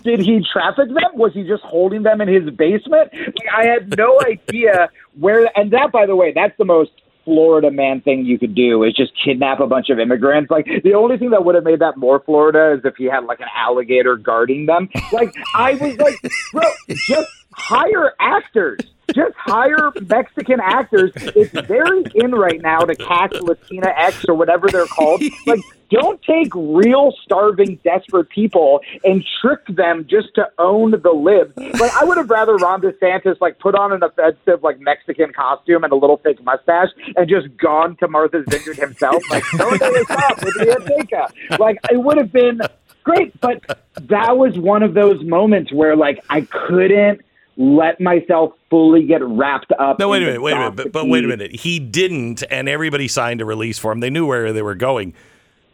did 0.03 0.19
he 0.19 0.45
traffic 0.53 0.87
them? 0.89 1.11
Was 1.15 1.33
he 1.33 1.43
just 1.43 1.63
holding 1.63 2.03
them 2.03 2.21
in 2.21 2.27
his 2.27 2.49
basement? 2.51 3.11
Like, 3.13 3.47
I 3.55 3.65
had 3.65 3.97
no 3.97 4.19
idea 4.25 4.89
where. 5.19 5.49
And 5.57 5.71
that, 5.71 5.91
by 5.91 6.05
the 6.05 6.15
way, 6.15 6.31
that's 6.33 6.57
the 6.57 6.65
most. 6.65 6.91
Florida 7.25 7.69
man 7.69 7.99
thing 7.99 8.23
you 8.23 8.39
could 8.39 8.55
do 8.55 8.85
is 8.85 8.93
just 8.93 9.11
kidnap 9.21 9.59
a 9.59 9.67
bunch 9.67 9.89
of 9.89 9.99
immigrants. 9.99 10.49
Like 10.49 10.65
the 10.85 10.93
only 10.93 11.17
thing 11.17 11.31
that 11.31 11.43
would 11.43 11.55
have 11.55 11.65
made 11.65 11.79
that 11.79 11.97
more 11.97 12.21
Florida 12.21 12.75
is 12.77 12.85
if 12.85 12.95
he 12.95 13.03
had 13.03 13.25
like 13.25 13.41
an 13.41 13.49
alligator 13.53 14.15
guarding 14.15 14.65
them. 14.65 14.87
Like 15.11 15.33
I 15.53 15.73
was 15.73 15.97
like, 15.97 16.15
bro, 16.53 16.63
just 16.87 17.29
hire 17.57 18.13
actors. 18.19 18.79
Just 19.15 19.35
hire 19.37 19.91
Mexican 20.01 20.59
actors. 20.59 21.11
It's 21.15 21.51
very 21.67 22.03
in 22.13 22.31
right 22.31 22.61
now 22.61 22.79
to 22.79 22.93
cast 22.93 23.35
Latina 23.35 23.93
X 23.95 24.25
or 24.27 24.35
whatever 24.35 24.67
they're 24.67 24.85
called. 24.85 25.23
Like, 25.45 25.61
don't 25.89 26.21
take 26.23 26.53
real 26.53 27.13
starving, 27.23 27.79
desperate 27.85 28.27
people 28.27 28.81
and 29.05 29.25
trick 29.39 29.65
them 29.69 30.05
just 30.09 30.35
to 30.35 30.49
own 30.59 30.91
the 30.91 31.11
libs. 31.11 31.55
Like, 31.79 31.93
I 31.93 32.03
would 32.03 32.17
have 32.17 32.29
rather 32.29 32.55
Ron 32.57 32.81
DeSantis 32.81 33.39
like 33.39 33.59
put 33.59 33.75
on 33.75 33.93
an 33.93 34.03
offensive 34.03 34.61
like 34.61 34.81
Mexican 34.81 35.31
costume 35.31 35.85
and 35.85 35.93
a 35.93 35.95
little 35.95 36.17
fake 36.17 36.43
mustache 36.43 36.89
and 37.15 37.29
just 37.29 37.47
gone 37.55 37.95
to 37.97 38.09
Martha's 38.09 38.43
Vineyard 38.49 38.75
himself. 38.75 39.23
Like, 39.29 39.45
don't 39.55 39.79
the 39.79 40.75
Azteca. 41.09 41.57
Like, 41.59 41.79
it 41.89 41.97
would 41.97 42.17
have 42.17 42.33
been 42.33 42.59
great. 43.05 43.39
But 43.39 43.79
that 44.01 44.37
was 44.37 44.57
one 44.59 44.83
of 44.83 44.93
those 44.93 45.23
moments 45.23 45.71
where 45.71 45.95
like 45.95 46.23
I 46.29 46.41
couldn't 46.41 47.21
let 47.57 47.99
myself 47.99 48.53
fully 48.69 49.05
get 49.05 49.23
wrapped 49.23 49.71
up. 49.79 49.99
No, 49.99 50.09
wait 50.09 50.21
a 50.21 50.25
minute, 50.27 50.41
wait 50.41 50.53
a 50.53 50.59
minute, 50.59 50.75
but, 50.75 50.91
but 50.91 51.07
wait 51.07 51.25
a 51.25 51.27
minute. 51.27 51.55
He 51.55 51.79
didn't, 51.79 52.43
and 52.51 52.69
everybody 52.69 53.07
signed 53.07 53.41
a 53.41 53.45
release 53.45 53.79
for 53.79 53.91
him. 53.91 53.99
They 53.99 54.11
knew 54.11 54.25
where 54.25 54.53
they 54.53 54.61
were 54.61 54.75
going. 54.75 55.13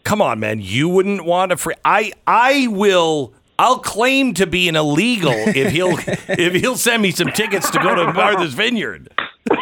Come 0.04 0.22
on, 0.22 0.40
man. 0.40 0.60
You 0.62 0.90
wouldn't 0.90 1.26
want 1.26 1.52
to 1.52 1.58
free. 1.58 1.76
I 1.84 2.14
I 2.26 2.68
will. 2.68 3.34
I'll 3.60 3.80
claim 3.80 4.34
to 4.36 4.48
be 4.48 4.68
an 4.68 4.76
illegal 4.76 5.34
if 5.34 5.72
he'll 5.72 5.98
if 6.28 6.54
he'll 6.54 6.78
send 6.78 7.04
me 7.04 7.12
some 7.12 7.32
tickets 7.32 7.70
to 7.72 7.80
go 7.80 7.96
to 7.96 8.12
Martha's 8.14 8.54
Vineyard. 8.54 9.14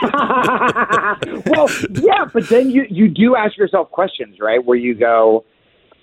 well, 1.45 1.69
yeah, 1.89 2.25
but 2.31 2.47
then 2.49 2.69
you 2.69 2.85
you 2.89 3.07
do 3.07 3.35
ask 3.35 3.57
yourself 3.57 3.89
questions, 3.91 4.37
right? 4.39 4.63
Where 4.63 4.77
you 4.77 4.93
go, 4.95 5.43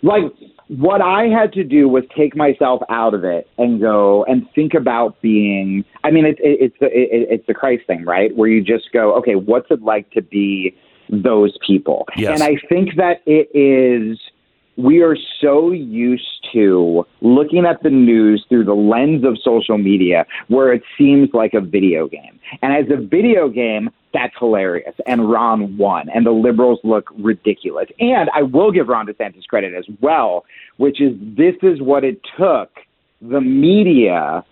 like, 0.02 0.22
what 0.68 1.00
I 1.00 1.25
had 1.25 1.52
to 1.54 1.64
do 1.64 1.88
was 1.88 2.04
take 2.16 2.37
myself 2.37 2.82
out 2.90 3.14
of 3.14 3.25
it 3.25 3.48
and 3.56 3.80
go 3.80 4.25
and 4.25 4.46
think 4.54 4.75
about 4.75 5.20
being. 5.22 5.84
I 6.04 6.10
mean, 6.10 6.26
it's 6.26 6.40
it, 6.40 6.58
it's 6.60 6.76
the 6.78 6.87
it, 6.87 7.28
it's 7.30 7.46
the 7.46 7.54
Christ 7.54 7.87
thing, 7.87 8.04
right? 8.04 8.34
Where 8.37 8.48
you 8.48 8.62
just 8.62 8.92
go, 8.92 9.14
okay, 9.16 9.34
what's 9.34 9.70
it 9.70 9.82
like 9.82 10.10
to 10.10 10.22
be 10.22 10.76
those 11.08 11.56
people? 11.66 12.06
Yes. 12.16 12.40
And 12.40 12.42
I 12.42 12.60
think 12.68 12.96
that 12.96 13.22
it 13.26 13.48
is. 13.54 14.18
We 14.78 15.02
are 15.02 15.16
so 15.40 15.73
used 15.73 16.47
to 16.52 17.04
looking 17.20 17.66
at 17.66 17.82
the 17.82 17.90
news 17.90 18.44
through 18.49 18.64
the 18.64 18.75
lens 18.75 19.25
of 19.25 19.37
social 19.42 19.76
media 19.76 20.25
where 20.47 20.73
it 20.73 20.82
seems 20.97 21.30
like 21.35 21.52
a 21.52 21.61
video 21.61 22.06
game. 22.08 22.38
And 22.62 22.73
as 22.73 22.90
a 22.90 23.00
video 23.04 23.49
game, 23.49 23.90
that's 24.14 24.32
hilarious. 24.38 24.94
And 25.04 25.30
Ron 25.30 25.76
won, 25.76 26.08
and 26.14 26.25
the 26.25 26.30
liberals 26.30 26.78
look 26.85 27.11
ridiculous. 27.18 27.88
And 27.99 28.30
I 28.35 28.42
will 28.42 28.70
give 28.70 28.88
Ron 28.88 29.06
DeSantis 29.06 29.47
credit 29.49 29.75
as 29.75 29.85
well, 30.00 30.44
which 30.76 31.00
is 31.00 31.12
this 31.37 31.56
is 31.62 31.82
what 31.82 32.04
it 32.04 32.20
took 32.38 32.70
the 33.20 33.40
media. 33.40 34.44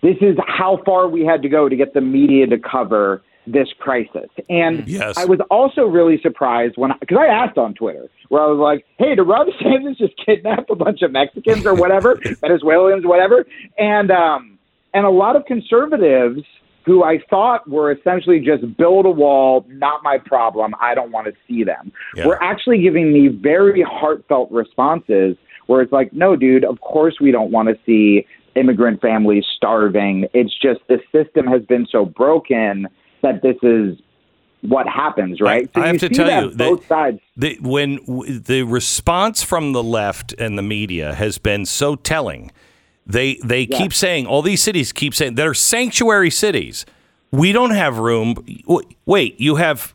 This 0.00 0.16
is 0.20 0.36
how 0.46 0.80
far 0.86 1.08
we 1.08 1.24
had 1.24 1.42
to 1.42 1.48
go 1.48 1.68
to 1.68 1.76
get 1.76 1.92
the 1.92 2.00
media 2.00 2.46
to 2.46 2.56
cover 2.58 3.22
this 3.46 3.68
crisis. 3.78 4.30
And 4.48 4.86
Yes. 4.88 5.16
I 5.18 5.24
was 5.24 5.40
also 5.50 5.82
really 5.86 6.20
surprised 6.20 6.74
when 6.76 6.92
because 7.00 7.18
I 7.20 7.26
asked 7.26 7.58
on 7.58 7.74
Twitter 7.74 8.08
where 8.28 8.42
I 8.42 8.46
was 8.46 8.58
like, 8.58 8.84
"Hey, 8.98 9.14
did 9.14 9.22
Rob 9.22 9.46
DeSantis 9.60 9.98
just 9.98 10.14
kidnap 10.24 10.70
a 10.70 10.76
bunch 10.76 11.02
of 11.02 11.10
Mexicans 11.12 11.66
or 11.66 11.74
whatever, 11.74 12.20
Venezuelans, 12.40 13.04
whatever?" 13.04 13.44
And 13.78 14.10
um, 14.10 14.58
and 14.94 15.04
a 15.06 15.10
lot 15.10 15.36
of 15.36 15.44
conservatives 15.46 16.42
who 16.84 17.04
I 17.04 17.20
thought 17.30 17.68
were 17.68 17.92
essentially 17.92 18.40
just 18.40 18.76
build 18.76 19.06
a 19.06 19.10
wall, 19.10 19.64
not 19.68 20.02
my 20.02 20.18
problem, 20.18 20.74
I 20.80 20.96
don't 20.96 21.12
want 21.12 21.28
to 21.28 21.32
see 21.46 21.62
them, 21.62 21.92
Yeah. 22.16 22.26
were 22.26 22.42
actually 22.42 22.82
giving 22.82 23.12
me 23.12 23.28
very 23.28 23.82
heartfelt 23.82 24.50
responses 24.50 25.36
where 25.66 25.80
it's 25.80 25.92
like, 25.92 26.12
no, 26.12 26.34
dude, 26.34 26.64
of 26.64 26.80
course 26.80 27.20
we 27.20 27.30
don't 27.30 27.52
want 27.52 27.68
to 27.68 27.78
see 27.86 28.26
immigrant 28.56 29.00
families 29.00 29.44
starving. 29.56 30.26
It's 30.34 30.52
just 30.60 30.80
the 30.88 30.98
system 31.12 31.46
has 31.46 31.62
been 31.62 31.86
so 31.90 32.04
broken 32.04 32.88
that 33.22 33.42
this 33.42 33.56
is 33.62 33.98
what 34.62 34.86
happens, 34.88 35.40
right? 35.40 35.68
I 35.74 35.88
have 35.88 35.98
to 35.98 36.08
tell 36.08 36.44
you 36.44 36.50
that- 36.50 36.58
both 36.58 36.86
sides. 36.86 37.20
The, 37.36 37.58
when 37.60 37.96
w- 38.06 38.38
the 38.38 38.62
response 38.62 39.42
from 39.42 39.72
the 39.72 39.82
left 39.82 40.32
and 40.38 40.56
the 40.56 40.62
media 40.62 41.14
has 41.14 41.38
been 41.38 41.66
so 41.66 41.96
telling, 41.96 42.52
they 43.06 43.38
they 43.44 43.66
keep 43.66 43.92
saying 43.92 44.26
all 44.26 44.42
these 44.42 44.62
cities 44.62 44.92
keep 44.92 45.14
saying 45.14 45.34
that 45.34 45.46
are 45.46 45.54
sanctuary 45.54 46.30
cities. 46.30 46.86
We 47.32 47.50
don't 47.52 47.72
have 47.72 47.98
room. 47.98 48.36
Wait, 49.06 49.40
you 49.40 49.56
have 49.56 49.94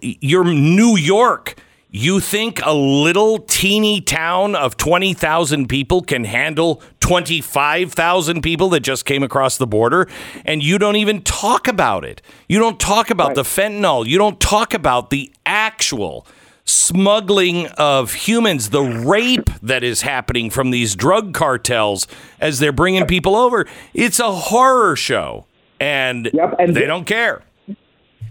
you're 0.00 0.44
New 0.44 0.96
York. 0.96 1.56
You 1.90 2.18
think 2.20 2.60
a 2.64 2.72
little 2.74 3.38
teeny 3.38 4.00
town 4.00 4.56
of 4.56 4.76
20,000 4.76 5.68
people 5.68 6.02
can 6.02 6.24
handle 6.24 6.82
25,000 7.04 8.40
people 8.40 8.70
that 8.70 8.80
just 8.80 9.04
came 9.04 9.22
across 9.22 9.58
the 9.58 9.66
border 9.66 10.08
and 10.46 10.62
you 10.62 10.78
don't 10.78 10.96
even 10.96 11.20
talk 11.20 11.68
about 11.68 12.02
it. 12.02 12.22
You 12.48 12.58
don't 12.58 12.80
talk 12.80 13.10
about 13.10 13.34
the 13.34 13.42
fentanyl. 13.42 14.06
You 14.06 14.16
don't 14.16 14.40
talk 14.40 14.72
about 14.72 15.10
the 15.10 15.30
actual 15.44 16.26
smuggling 16.64 17.66
of 17.76 18.14
humans, 18.14 18.70
the 18.70 18.80
rape 18.80 19.50
that 19.62 19.84
is 19.84 20.00
happening 20.00 20.48
from 20.48 20.70
these 20.70 20.96
drug 20.96 21.34
cartels 21.34 22.06
as 22.40 22.58
they're 22.58 22.72
bringing 22.72 23.04
people 23.04 23.36
over. 23.36 23.66
It's 23.92 24.18
a 24.18 24.32
horror 24.32 24.96
show 24.96 25.44
and, 25.78 26.30
Yep, 26.32 26.54
and 26.58 26.70
they 26.70 26.80
th- 26.80 26.88
don't 26.88 27.04
care. 27.04 27.42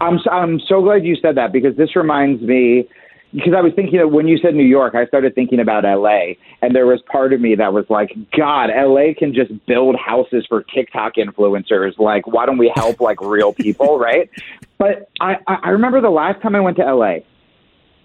I'm 0.00 0.18
so, 0.18 0.30
I'm 0.30 0.58
so 0.58 0.82
glad 0.82 1.04
you 1.04 1.14
said 1.22 1.36
that 1.36 1.52
because 1.52 1.76
this 1.76 1.94
reminds 1.94 2.42
me 2.42 2.88
because 3.34 3.52
I 3.56 3.60
was 3.60 3.72
thinking 3.74 3.98
of 3.98 4.12
when 4.12 4.28
you 4.28 4.38
said 4.38 4.54
New 4.54 4.64
York, 4.64 4.94
I 4.94 5.06
started 5.06 5.34
thinking 5.34 5.58
about 5.58 5.82
LA, 5.82 6.34
and 6.62 6.74
there 6.74 6.86
was 6.86 7.00
part 7.10 7.32
of 7.32 7.40
me 7.40 7.56
that 7.56 7.72
was 7.72 7.84
like, 7.90 8.10
God, 8.36 8.70
LA 8.74 9.12
can 9.18 9.34
just 9.34 9.50
build 9.66 9.96
houses 9.96 10.46
for 10.48 10.62
TikTok 10.62 11.14
influencers. 11.16 11.98
Like, 11.98 12.28
why 12.28 12.46
don't 12.46 12.58
we 12.58 12.72
help 12.76 13.00
like 13.00 13.20
real 13.20 13.52
people, 13.52 13.98
right? 14.08 14.30
But 14.78 15.10
I 15.20 15.36
I 15.46 15.56
I 15.64 15.68
remember 15.70 16.00
the 16.00 16.10
last 16.10 16.40
time 16.42 16.54
I 16.54 16.60
went 16.60 16.76
to 16.76 16.84
LA, 16.84 17.16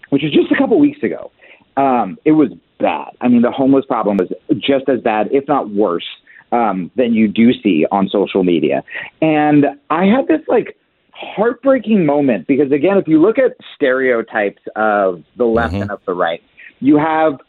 which 0.10 0.24
was 0.24 0.34
just 0.34 0.52
a 0.52 0.58
couple 0.58 0.80
weeks 0.80 1.04
ago. 1.04 1.32
Um, 1.78 2.18
it 2.26 2.32
was 2.32 2.50
bad. 2.80 3.12
I 3.22 3.28
mean, 3.28 3.44
the 3.44 3.52
homeless 3.52 3.86
problem 3.86 4.18
was 4.18 4.30
just 4.56 4.90
as 4.90 5.00
bad, 5.02 5.30
if 5.32 5.48
not 5.48 5.70
worse, 5.70 6.08
um, 6.52 6.90
than 6.96 7.14
you 7.14 7.28
do 7.28 7.54
see 7.54 7.86
on 7.92 8.10
social 8.10 8.44
media. 8.44 8.84
And 9.22 9.66
I 9.92 10.06
had 10.06 10.28
this 10.28 10.42
like 10.48 10.76
heartbreaking 11.20 12.06
moment 12.06 12.48
because, 12.48 12.72
again, 12.72 12.98
if 12.98 13.08
you 13.08 13.22
look 13.22 13.38
at 13.38 13.58
stereotypes 13.76 14.62
of 14.76 15.24
the 15.38 15.46
left 15.46 15.74
and 15.74 15.92
of 15.92 16.00
the 16.06 16.14
right, 16.14 16.42
you 16.80 16.98
have 16.98 17.40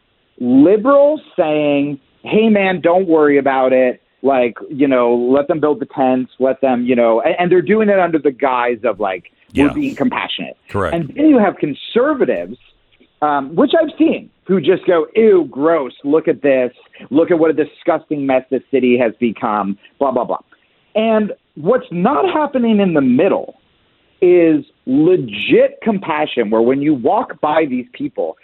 liberals 0.40 1.20
saying, 1.36 2.00
hey, 2.22 2.48
man, 2.48 2.80
don't 2.80 3.06
worry 3.06 3.38
about 3.38 3.72
it. 3.72 4.02
Like, 4.22 4.54
you 4.68 4.86
know, 4.86 5.14
let 5.14 5.48
them 5.48 5.60
build 5.60 5.80
the 5.80 5.86
tents, 5.86 6.32
let 6.38 6.60
them, 6.60 6.84
you 6.84 6.94
know, 6.96 7.20
and, 7.20 7.34
and 7.38 7.52
they're 7.52 7.62
doing 7.62 7.88
it 7.88 7.98
under 7.98 8.18
the 8.18 8.32
guise 8.32 8.80
of 8.84 9.00
like, 9.00 9.30
Yeah. 9.52 9.68
we're 9.68 9.74
being 9.74 9.94
compassionate. 9.94 10.56
Correct. 10.68 10.94
And 10.94 11.08
then 11.14 11.26
you 11.26 11.38
have 11.38 11.56
conservatives, 11.56 12.58
um, 13.22 13.54
which 13.54 13.72
I've 13.80 13.96
seen, 13.96 14.30
who 14.46 14.60
just 14.60 14.84
go, 14.86 15.06
ew, 15.14 15.46
gross, 15.50 15.92
look 16.04 16.26
at 16.28 16.42
this, 16.42 16.72
look 17.10 17.30
at 17.30 17.38
what 17.38 17.50
a 17.50 17.54
disgusting 17.54 18.26
mess 18.26 18.42
this 18.50 18.62
city 18.70 18.98
has 18.98 19.12
become, 19.20 19.78
blah, 19.98 20.10
blah, 20.10 20.24
blah. 20.24 20.40
And 20.94 21.32
what's 21.54 21.86
not 21.92 22.30
happening 22.30 22.80
in 22.80 22.94
the 22.94 23.00
middle 23.00 23.59
is 24.20 24.64
legit 24.86 25.78
compassion, 25.82 26.50
where 26.50 26.62
when 26.62 26.82
you 26.82 26.94
walk 26.94 27.40
by 27.40 27.64
these 27.66 27.86
people, 27.92 28.36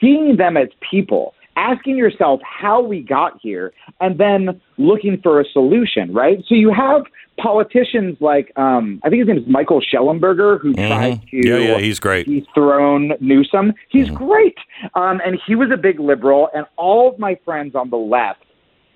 seeing 0.00 0.36
them 0.36 0.56
as 0.56 0.68
people, 0.90 1.34
asking 1.56 1.96
yourself 1.96 2.40
how 2.42 2.82
we 2.82 3.00
got 3.00 3.38
here, 3.40 3.72
and 4.00 4.18
then 4.18 4.60
looking 4.76 5.20
for 5.22 5.40
a 5.40 5.44
solution, 5.44 6.12
right? 6.12 6.42
So 6.48 6.54
you 6.54 6.72
have 6.72 7.02
politicians 7.36 8.16
like, 8.20 8.52
um, 8.56 9.00
I 9.04 9.08
think 9.08 9.20
his 9.20 9.28
name 9.28 9.38
is 9.38 9.48
Michael 9.48 9.80
Shellenberger, 9.80 10.60
who 10.60 10.72
tried 10.74 11.20
to 11.30 11.36
Mm-hmm. 11.36 11.46
Yeah, 11.46 11.58
yeah, 11.58 11.78
he's 11.78 11.98
great. 11.98 12.26
dethrone 12.26 13.12
Newsom. 13.20 13.72
He's 13.88 14.06
Mm-hmm. 14.06 14.14
great. 14.24 14.58
Um, 14.94 15.20
and 15.24 15.38
he 15.46 15.54
was 15.54 15.70
a 15.72 15.76
big 15.76 15.98
liberal, 15.98 16.48
and 16.54 16.66
all 16.76 17.10
of 17.12 17.18
my 17.18 17.36
friends 17.44 17.74
on 17.74 17.90
the 17.90 17.96
left 17.96 18.43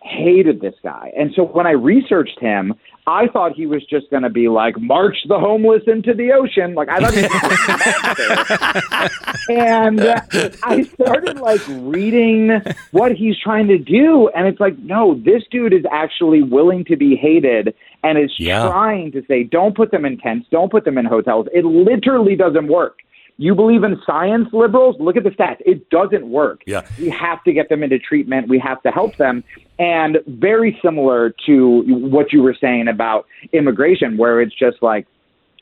hated 0.03 0.61
this 0.61 0.75
guy. 0.83 1.13
And 1.17 1.33
so 1.35 1.45
when 1.45 1.67
I 1.67 1.73
researched 1.73 2.39
him, 2.41 2.75
I 3.07 3.27
thought 3.29 3.53
he 3.55 3.67
was 3.67 3.85
just 3.87 4.11
going 4.11 4.23
to 4.23 4.29
be 4.31 4.49
like, 4.49 4.79
march 4.79 5.17
the 5.29 5.39
homeless 5.39 5.83
into 5.87 6.13
the 6.13 6.33
ocean. 6.33 6.75
Like, 6.75 6.89
I 6.91 7.01
thought 7.01 7.15
he 7.15 7.23
was 7.23 9.09
And 9.49 10.01
uh, 10.01 10.21
I 10.63 10.83
started 10.83 11.39
like 11.39 11.61
reading 11.69 12.51
what 12.91 13.13
he's 13.13 13.39
trying 13.39 13.67
to 13.69 13.79
do. 13.79 14.29
And 14.35 14.47
it's 14.47 14.61
like, 14.61 14.79
no, 14.81 15.15
this 15.15 15.43
dude 15.51 15.73
is 15.73 15.85
actually 15.91 16.43
willing 16.43 16.85
to 16.87 16.97
be 16.97 17.17
hated 17.17 17.75
and 18.05 18.19
is 18.19 18.33
Yeah. 18.39 18.69
trying 18.69 19.13
to 19.13 19.25
say, 19.27 19.43
don't 19.43 19.75
put 19.77 19.91
them 19.91 20.05
in 20.05 20.19
tents, 20.19 20.47
don't 20.51 20.71
put 20.71 20.85
them 20.85 20.99
in 20.99 21.07
hotels. 21.07 21.47
It 21.55 21.65
literally 21.65 22.37
doesn't 22.37 22.69
work. 22.69 22.99
You 23.41 23.55
believe 23.55 23.85
in 23.85 23.97
science, 24.05 24.49
liberals? 24.53 24.97
Look 24.99 25.17
at 25.17 25.23
the 25.23 25.31
stats. 25.31 25.59
It 25.65 25.89
doesn't 25.91 26.29
work. 26.29 26.63
Yeah. 26.67 26.83
We 26.99 27.09
have 27.11 27.43
to 27.45 27.53
get 27.53 27.69
them 27.69 27.85
into 27.85 27.99
treatment. 28.01 28.49
We 28.49 28.59
have 28.59 28.83
to 28.83 28.91
help 28.91 29.17
them. 29.17 29.45
And 29.79 30.19
very 30.27 30.77
similar 30.83 31.33
to 31.47 31.85
what 31.87 32.33
you 32.33 32.43
were 32.43 32.57
saying 32.61 32.89
about 32.89 33.27
immigration, 33.53 34.17
where 34.17 34.41
it's 34.41 34.55
just 34.55 34.83
like, 34.83 35.07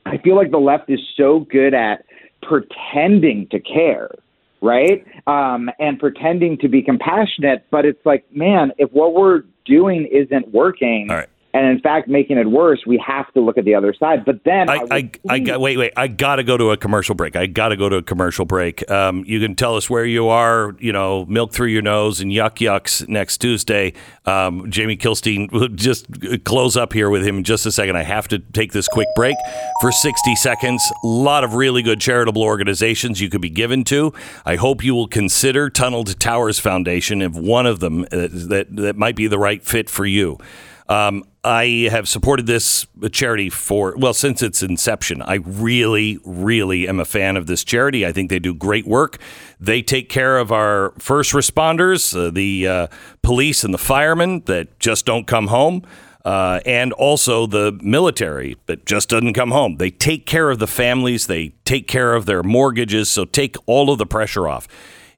I 0.06 0.16
feel 0.16 0.36
like 0.36 0.50
the 0.50 0.58
left 0.58 0.88
is 0.88 1.00
so 1.18 1.40
good 1.50 1.74
at 1.74 2.06
pretending 2.42 3.46
to 3.50 3.60
care, 3.60 4.08
right? 4.62 5.04
Um, 5.26 5.68
and 5.78 5.98
pretending 5.98 6.56
to 6.58 6.68
be 6.68 6.80
compassionate. 6.80 7.66
But 7.70 7.84
it's 7.84 8.04
like, 8.06 8.24
man, 8.34 8.72
if 8.78 8.90
what 8.92 9.12
we're 9.12 9.42
doing 9.66 10.08
isn't 10.10 10.48
working, 10.48 11.08
All 11.10 11.16
right. 11.16 11.28
And 11.56 11.66
in 11.66 11.80
fact 11.80 12.06
making 12.06 12.36
it 12.36 12.50
worse, 12.50 12.82
we 12.86 13.02
have 13.04 13.32
to 13.32 13.40
look 13.40 13.56
at 13.56 13.64
the 13.64 13.74
other 13.74 13.94
side. 13.94 14.26
But 14.26 14.44
then 14.44 14.68
I, 14.68 14.84
I, 14.90 15.10
I 15.26 15.38
got 15.38 15.58
wait 15.58 15.78
wait 15.78 15.92
I 15.96 16.06
got 16.06 16.36
to 16.36 16.44
go 16.44 16.58
to 16.58 16.70
a 16.70 16.76
commercial 16.76 17.14
break. 17.14 17.34
I 17.34 17.46
got 17.46 17.68
to 17.68 17.76
go 17.76 17.88
to 17.88 17.96
a 17.96 18.02
commercial 18.02 18.44
break. 18.44 18.88
Um, 18.90 19.24
you 19.26 19.40
can 19.40 19.54
tell 19.54 19.74
us 19.74 19.88
where 19.88 20.04
you 20.04 20.28
are. 20.28 20.76
You 20.78 20.92
know, 20.92 21.24
milk 21.24 21.54
through 21.54 21.68
your 21.68 21.80
nose 21.80 22.20
and 22.20 22.30
yuck 22.30 22.56
yucks 22.56 23.08
next 23.08 23.38
Tuesday. 23.38 23.94
Um, 24.26 24.70
Jamie 24.70 24.98
Kilstein 24.98 25.50
will 25.52 25.68
just 25.68 26.06
close 26.44 26.76
up 26.76 26.92
here 26.92 27.08
with 27.08 27.26
him 27.26 27.38
in 27.38 27.44
just 27.44 27.64
a 27.64 27.72
second. 27.72 27.96
I 27.96 28.02
have 28.02 28.28
to 28.28 28.38
take 28.38 28.72
this 28.72 28.86
quick 28.86 29.08
break 29.16 29.36
for 29.80 29.90
sixty 29.90 30.36
seconds. 30.36 30.82
A 31.02 31.06
lot 31.06 31.42
of 31.42 31.54
really 31.54 31.80
good 31.80 32.02
charitable 32.02 32.42
organizations 32.42 33.22
you 33.22 33.30
could 33.30 33.40
be 33.40 33.50
given 33.50 33.82
to. 33.84 34.12
I 34.44 34.56
hope 34.56 34.84
you 34.84 34.94
will 34.94 35.08
consider 35.08 35.70
Tunnel 35.70 36.04
to 36.04 36.14
Towers 36.14 36.58
Foundation 36.58 37.22
if 37.22 37.32
one 37.32 37.64
of 37.64 37.80
them 37.80 38.02
uh, 38.12 38.28
that 38.30 38.66
that 38.72 38.96
might 38.96 39.16
be 39.16 39.26
the 39.26 39.38
right 39.38 39.64
fit 39.64 39.88
for 39.88 40.04
you. 40.04 40.38
Um, 40.88 41.24
I 41.42 41.88
have 41.90 42.08
supported 42.08 42.46
this 42.46 42.86
charity 43.12 43.50
for, 43.50 43.94
well, 43.96 44.14
since 44.14 44.42
its 44.42 44.62
inception. 44.62 45.22
I 45.22 45.36
really, 45.36 46.18
really 46.24 46.88
am 46.88 47.00
a 47.00 47.04
fan 47.04 47.36
of 47.36 47.46
this 47.46 47.64
charity. 47.64 48.06
I 48.06 48.12
think 48.12 48.30
they 48.30 48.38
do 48.38 48.54
great 48.54 48.86
work. 48.86 49.18
They 49.60 49.82
take 49.82 50.08
care 50.08 50.38
of 50.38 50.52
our 50.52 50.92
first 50.98 51.32
responders, 51.32 52.16
uh, 52.16 52.30
the 52.30 52.66
uh, 52.66 52.86
police 53.22 53.64
and 53.64 53.72
the 53.72 53.78
firemen 53.78 54.42
that 54.46 54.78
just 54.78 55.06
don't 55.06 55.26
come 55.26 55.48
home. 55.48 55.82
Uh, 56.24 56.58
and 56.66 56.92
also 56.94 57.46
the 57.46 57.78
military 57.80 58.56
that 58.66 58.84
just 58.84 59.08
doesn't 59.08 59.34
come 59.34 59.52
home. 59.52 59.76
They 59.76 59.92
take 59.92 60.26
care 60.26 60.50
of 60.50 60.58
the 60.58 60.66
families, 60.66 61.28
they 61.28 61.50
take 61.64 61.86
care 61.86 62.14
of 62.14 62.26
their 62.26 62.42
mortgages, 62.42 63.08
so 63.08 63.24
take 63.24 63.54
all 63.66 63.92
of 63.92 63.98
the 63.98 64.06
pressure 64.06 64.48
off. 64.48 64.66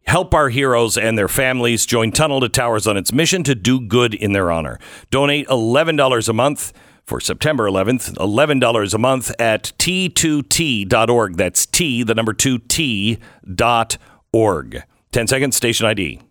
Help 0.09 0.33
our 0.33 0.49
heroes 0.49 0.97
and 0.97 1.19
their 1.19 1.29
families 1.29 1.85
join 1.85 2.11
Tunnel 2.11 2.41
to 2.41 2.49
Towers 2.49 2.87
on 2.87 2.97
its 2.97 3.13
mission 3.13 3.43
to 3.43 3.55
do 3.55 3.79
good 3.79 4.15
in 4.15 4.33
their 4.33 4.51
honor. 4.51 4.79
Donate 5.11 5.47
$11 5.49 6.29
a 6.29 6.33
month 6.33 6.73
for 7.05 7.21
September 7.21 7.69
11th, 7.69 8.15
$11 8.15 8.95
a 8.95 8.99
month 8.99 9.31
at 9.39 9.65
t2t.org. 9.79 11.37
That's 11.37 11.67
T, 11.67 12.03
the 12.05 12.15
number 12.15 12.33
2t 12.33 13.21
dot 13.55 13.99
org. 14.33 14.83
10 15.13 15.27
seconds, 15.27 15.57
station 15.57 15.85
ID. 15.85 16.23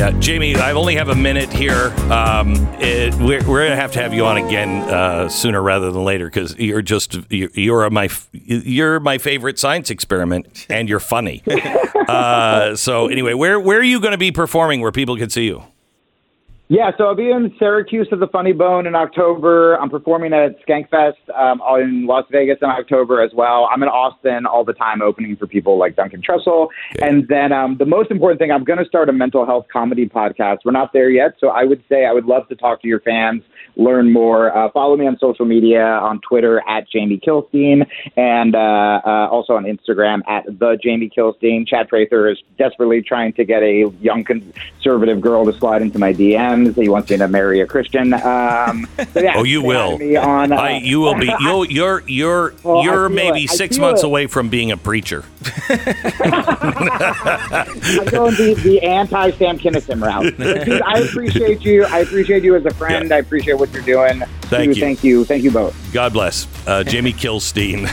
Yeah, 0.00 0.12
Jamie, 0.12 0.56
I 0.56 0.72
only 0.72 0.94
have 0.94 1.10
a 1.10 1.14
minute 1.14 1.52
here. 1.52 1.88
Um, 2.10 2.54
it, 2.80 3.14
we're 3.16 3.46
we're 3.46 3.66
going 3.66 3.72
to 3.72 3.76
have 3.76 3.92
to 3.92 4.00
have 4.00 4.14
you 4.14 4.24
on 4.24 4.38
again 4.38 4.88
uh, 4.88 5.28
sooner 5.28 5.60
rather 5.60 5.92
than 5.92 6.04
later 6.04 6.24
because 6.24 6.56
you're 6.56 6.80
just 6.80 7.18
you're, 7.28 7.50
you're 7.52 7.90
my 7.90 8.08
you're 8.32 8.98
my 8.98 9.18
favorite 9.18 9.58
science 9.58 9.90
experiment, 9.90 10.66
and 10.70 10.88
you're 10.88 11.00
funny. 11.00 11.42
uh, 12.08 12.76
so 12.76 13.08
anyway, 13.08 13.34
where 13.34 13.60
where 13.60 13.78
are 13.78 13.82
you 13.82 14.00
going 14.00 14.12
to 14.12 14.16
be 14.16 14.32
performing 14.32 14.80
where 14.80 14.90
people 14.90 15.18
can 15.18 15.28
see 15.28 15.44
you? 15.44 15.64
Yeah, 16.72 16.92
so 16.96 17.06
I'll 17.06 17.16
be 17.16 17.32
in 17.32 17.52
Syracuse 17.58 18.06
at 18.12 18.20
the 18.20 18.28
Funny 18.28 18.52
Bone 18.52 18.86
in 18.86 18.94
October. 18.94 19.74
I'm 19.74 19.90
performing 19.90 20.32
at 20.32 20.54
Skankfest 20.64 21.14
um, 21.36 21.60
in 21.80 22.06
Las 22.06 22.26
Vegas 22.30 22.58
in 22.62 22.68
October 22.68 23.20
as 23.20 23.32
well. 23.34 23.68
I'm 23.72 23.82
in 23.82 23.88
Austin 23.88 24.46
all 24.46 24.64
the 24.64 24.72
time, 24.74 25.02
opening 25.02 25.34
for 25.34 25.48
people 25.48 25.80
like 25.80 25.96
Duncan 25.96 26.22
Trussell. 26.22 26.68
And 27.02 27.26
then 27.26 27.50
um, 27.50 27.76
the 27.76 27.86
most 27.86 28.12
important 28.12 28.38
thing, 28.38 28.52
I'm 28.52 28.62
going 28.62 28.78
to 28.78 28.84
start 28.84 29.08
a 29.08 29.12
mental 29.12 29.44
health 29.44 29.66
comedy 29.72 30.08
podcast. 30.08 30.58
We're 30.64 30.70
not 30.70 30.92
there 30.92 31.10
yet, 31.10 31.32
so 31.40 31.48
I 31.48 31.64
would 31.64 31.82
say 31.88 32.06
I 32.06 32.12
would 32.12 32.26
love 32.26 32.46
to 32.50 32.54
talk 32.54 32.80
to 32.82 32.86
your 32.86 33.00
fans, 33.00 33.42
learn 33.76 34.12
more. 34.12 34.56
Uh, 34.56 34.70
follow 34.70 34.96
me 34.96 35.06
on 35.06 35.18
social 35.18 35.44
media 35.44 35.84
on 35.84 36.20
Twitter 36.20 36.62
at 36.68 36.88
Jamie 36.88 37.18
Kilstein 37.18 37.86
and 38.16 38.54
uh, 38.54 39.00
uh, 39.04 39.28
also 39.30 39.54
on 39.54 39.64
Instagram 39.64 40.20
at 40.28 40.44
the 40.46 40.78
Jamie 40.82 41.10
Kilstein. 41.10 41.66
Chad 41.66 41.88
Prather 41.88 42.28
is 42.28 42.38
desperately 42.58 43.02
trying 43.02 43.32
to 43.34 43.44
get 43.44 43.62
a 43.62 43.90
young 44.00 44.24
conservative 44.24 45.20
girl 45.20 45.44
to 45.44 45.52
slide 45.58 45.82
into 45.82 45.98
my 45.98 46.12
DMs. 46.12 46.80
He 46.80 46.88
wants 46.88 47.10
me 47.10 47.16
to 47.18 47.28
marry 47.28 47.60
a 47.60 47.66
Christian. 47.66 48.14
Um, 48.14 48.86
so 49.12 49.20
yeah, 49.20 49.34
Oh, 49.40 49.44
you 49.44 49.62
will. 49.62 49.94
On, 50.18 50.52
uh, 50.52 50.56
I, 50.56 50.76
you 50.78 51.00
will 51.00 51.14
be. 51.14 51.32
You'll, 51.40 51.64
you're 51.64 52.02
you're 52.06 52.54
Well, 52.62 52.84
you're 52.84 53.08
maybe 53.08 53.44
it. 53.44 53.50
Six 53.50 53.78
months 53.78 54.02
it. 54.02 54.06
away 54.06 54.26
from 54.26 54.48
being 54.48 54.70
a 54.70 54.76
preacher. 54.76 55.24
I'm 55.70 55.78
going 58.06 58.34
the, 58.34 58.54
the 58.62 58.80
anti 58.82 59.30
Sam 59.32 59.58
Kinison 59.58 60.02
route. 60.02 60.34
I 60.86 60.98
appreciate 61.00 61.62
you. 61.62 61.84
I 61.84 62.00
appreciate 62.00 62.44
you 62.44 62.54
as 62.56 62.64
a 62.66 62.74
friend. 62.74 63.08
Yeah. 63.08 63.16
I 63.16 63.18
appreciate 63.18 63.58
what 63.60 63.72
you're 63.72 63.82
doing. 63.82 64.20
Thank 64.42 64.74
you. 64.76 64.80
Thank 64.80 65.04
you. 65.04 65.24
Thank 65.24 65.44
you 65.44 65.50
both. 65.50 65.76
God 65.92 66.12
bless. 66.12 66.46
Uh, 66.66 66.82
Jamie 66.82 67.12
Kilstein. 67.12 67.88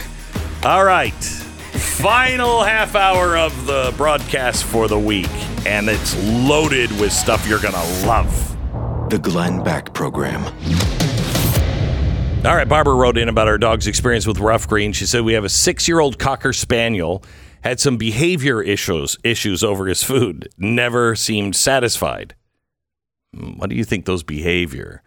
All 0.66 0.84
right. 0.84 1.14
Final 1.14 2.64
half 2.64 2.96
hour 2.96 3.38
of 3.38 3.68
the 3.68 3.94
broadcast 3.98 4.64
for 4.64 4.88
the 4.88 4.98
week, 4.98 5.30
and 5.68 5.88
it's 5.90 6.16
loaded 6.48 6.90
with 7.00 7.12
stuff 7.14 7.48
you're 7.48 7.60
going 7.60 7.74
to 7.76 8.08
love. 8.08 9.10
The 9.10 9.20
Glenn 9.20 9.64
Beck 9.64 9.94
Program. 9.94 10.44
All 12.46 12.56
right, 12.56 12.68
Barbara 12.70 12.94
wrote 12.96 13.18
in 13.18 13.28
about 13.30 13.48
our 13.48 13.58
dog's 13.58 13.88
experience 13.88 14.26
with 14.26 14.40
Rough 14.40 14.68
Green. 14.68 14.94
She 14.94 15.06
said 15.06 15.22
we 15.24 15.34
have 15.34 15.44
a 15.44 15.50
six-year-old 15.50 16.18
cocker 16.18 16.54
spaniel 16.54 17.24
had 17.62 17.80
some 17.80 17.98
behavior 17.98 18.62
issues 18.62 19.18
issues 19.24 19.64
over 19.64 19.88
his 19.88 20.04
food. 20.04 20.48
Never 20.58 21.16
seemed 21.16 21.56
satisfied. 21.56 22.36
Hmm, 23.36 23.58
What 23.58 23.70
do 23.70 23.76
you 23.76 23.84
think 23.84 24.06
those 24.06 24.24
behavior 24.24 25.02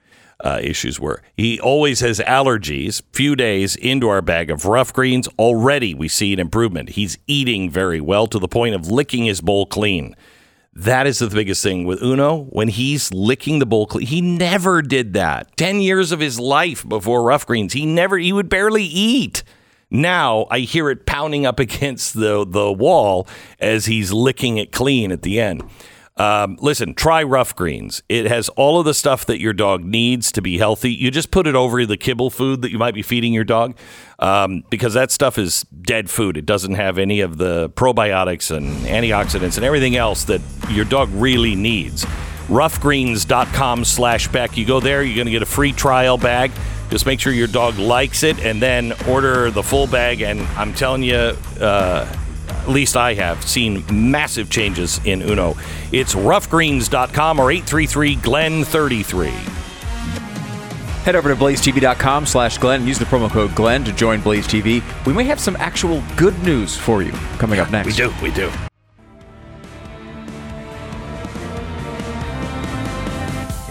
uh, 0.44 0.60
issues 0.62 0.98
were? 0.98 1.22
He 1.36 1.60
always 1.60 2.00
has 2.00 2.20
allergies. 2.20 3.02
Few 3.12 3.36
days 3.36 3.76
into 3.76 4.08
our 4.08 4.22
bag 4.22 4.50
of 4.50 4.64
rough 4.64 4.92
greens, 4.92 5.28
already 5.38 5.94
we 5.94 6.08
see 6.08 6.32
an 6.32 6.40
improvement. 6.40 6.90
He's 6.90 7.18
eating 7.26 7.70
very 7.70 8.00
well 8.00 8.26
to 8.28 8.38
the 8.38 8.48
point 8.48 8.74
of 8.74 8.90
licking 8.90 9.24
his 9.24 9.40
bowl 9.40 9.66
clean. 9.66 10.16
That 10.72 11.06
is 11.06 11.18
the 11.18 11.28
biggest 11.28 11.62
thing 11.62 11.84
with 11.84 12.00
Uno. 12.02 12.44
When 12.44 12.68
he's 12.68 13.12
licking 13.12 13.58
the 13.58 13.66
bowl 13.66 13.86
clean, 13.86 14.06
he 14.06 14.20
never 14.20 14.82
did 14.82 15.14
that. 15.14 15.56
10 15.56 15.80
years 15.80 16.12
of 16.12 16.20
his 16.20 16.38
life 16.38 16.88
before 16.88 17.22
Rough 17.22 17.44
Greens, 17.44 17.72
he 17.72 17.84
never, 17.84 18.16
he 18.16 18.32
would 18.32 18.48
barely 18.48 18.84
eat. 18.84 19.42
Now 19.90 20.46
I 20.50 20.60
hear 20.60 20.88
it 20.90 21.06
pounding 21.06 21.44
up 21.44 21.58
against 21.60 22.14
the, 22.14 22.46
the 22.46 22.72
wall 22.72 23.26
as 23.58 23.86
he's 23.86 24.12
licking 24.12 24.58
it 24.58 24.72
clean 24.72 25.10
at 25.10 25.22
the 25.22 25.40
end. 25.40 25.62
Um, 26.16 26.58
listen, 26.60 26.92
try 26.94 27.22
Rough 27.22 27.56
Greens. 27.56 28.02
It 28.08 28.26
has 28.26 28.48
all 28.50 28.78
of 28.78 28.84
the 28.84 28.92
stuff 28.92 29.24
that 29.26 29.40
your 29.40 29.52
dog 29.52 29.84
needs 29.84 30.30
to 30.32 30.42
be 30.42 30.58
healthy. 30.58 30.92
You 30.92 31.10
just 31.10 31.30
put 31.30 31.46
it 31.46 31.54
over 31.54 31.86
the 31.86 31.96
kibble 31.96 32.28
food 32.28 32.62
that 32.62 32.70
you 32.70 32.78
might 32.78 32.94
be 32.94 33.02
feeding 33.02 33.32
your 33.32 33.44
dog 33.44 33.76
um, 34.18 34.62
because 34.68 34.92
that 34.94 35.10
stuff 35.10 35.38
is 35.38 35.62
dead 35.80 36.10
food. 36.10 36.36
It 36.36 36.44
doesn't 36.44 36.74
have 36.74 36.98
any 36.98 37.20
of 37.20 37.38
the 37.38 37.70
probiotics 37.70 38.54
and 38.54 38.66
antioxidants 38.86 39.56
and 39.56 39.64
everything 39.64 39.96
else 39.96 40.24
that 40.24 40.42
your 40.68 40.84
dog 40.84 41.08
really 41.12 41.54
needs. 41.54 42.04
Roughgreens.com 42.48 43.84
slash 43.84 44.28
Beck. 44.28 44.56
You 44.56 44.66
go 44.66 44.80
there, 44.80 45.02
you're 45.02 45.14
going 45.14 45.26
to 45.26 45.30
get 45.30 45.42
a 45.42 45.46
free 45.46 45.72
trial 45.72 46.18
bag. 46.18 46.50
Just 46.90 47.06
make 47.06 47.20
sure 47.20 47.32
your 47.32 47.46
dog 47.46 47.78
likes 47.78 48.24
it 48.24 48.40
and 48.40 48.60
then 48.60 48.92
order 49.08 49.50
the 49.52 49.62
full 49.62 49.86
bag. 49.86 50.20
And 50.20 50.40
I'm 50.58 50.74
telling 50.74 51.04
you, 51.04 51.14
uh, 51.14 52.12
at 52.60 52.68
least 52.68 52.96
I 52.96 53.14
have 53.14 53.46
seen 53.46 53.84
massive 53.90 54.50
changes 54.50 55.00
in 55.04 55.22
Uno. 55.22 55.56
It's 55.92 56.14
roughgreens.com 56.14 57.40
or 57.40 57.50
833 57.50 58.16
Glen 58.16 58.64
33. 58.64 59.28
Head 61.04 61.16
over 61.16 61.30
to 61.30 61.36
blazetv.com 61.36 62.26
slash 62.26 62.58
Glenn 62.58 62.80
and 62.80 62.88
use 62.88 62.98
the 62.98 63.06
promo 63.06 63.30
code 63.30 63.54
Glenn 63.54 63.84
to 63.84 63.92
join 63.92 64.20
Blaze 64.20 64.46
TV. 64.46 64.82
We 65.06 65.14
may 65.14 65.24
have 65.24 65.40
some 65.40 65.56
actual 65.56 66.02
good 66.16 66.38
news 66.42 66.76
for 66.76 67.02
you 67.02 67.12
coming 67.38 67.58
up 67.58 67.70
next. 67.70 67.86
We 67.86 67.92
do, 67.94 68.12
we 68.22 68.30
do. 68.30 68.50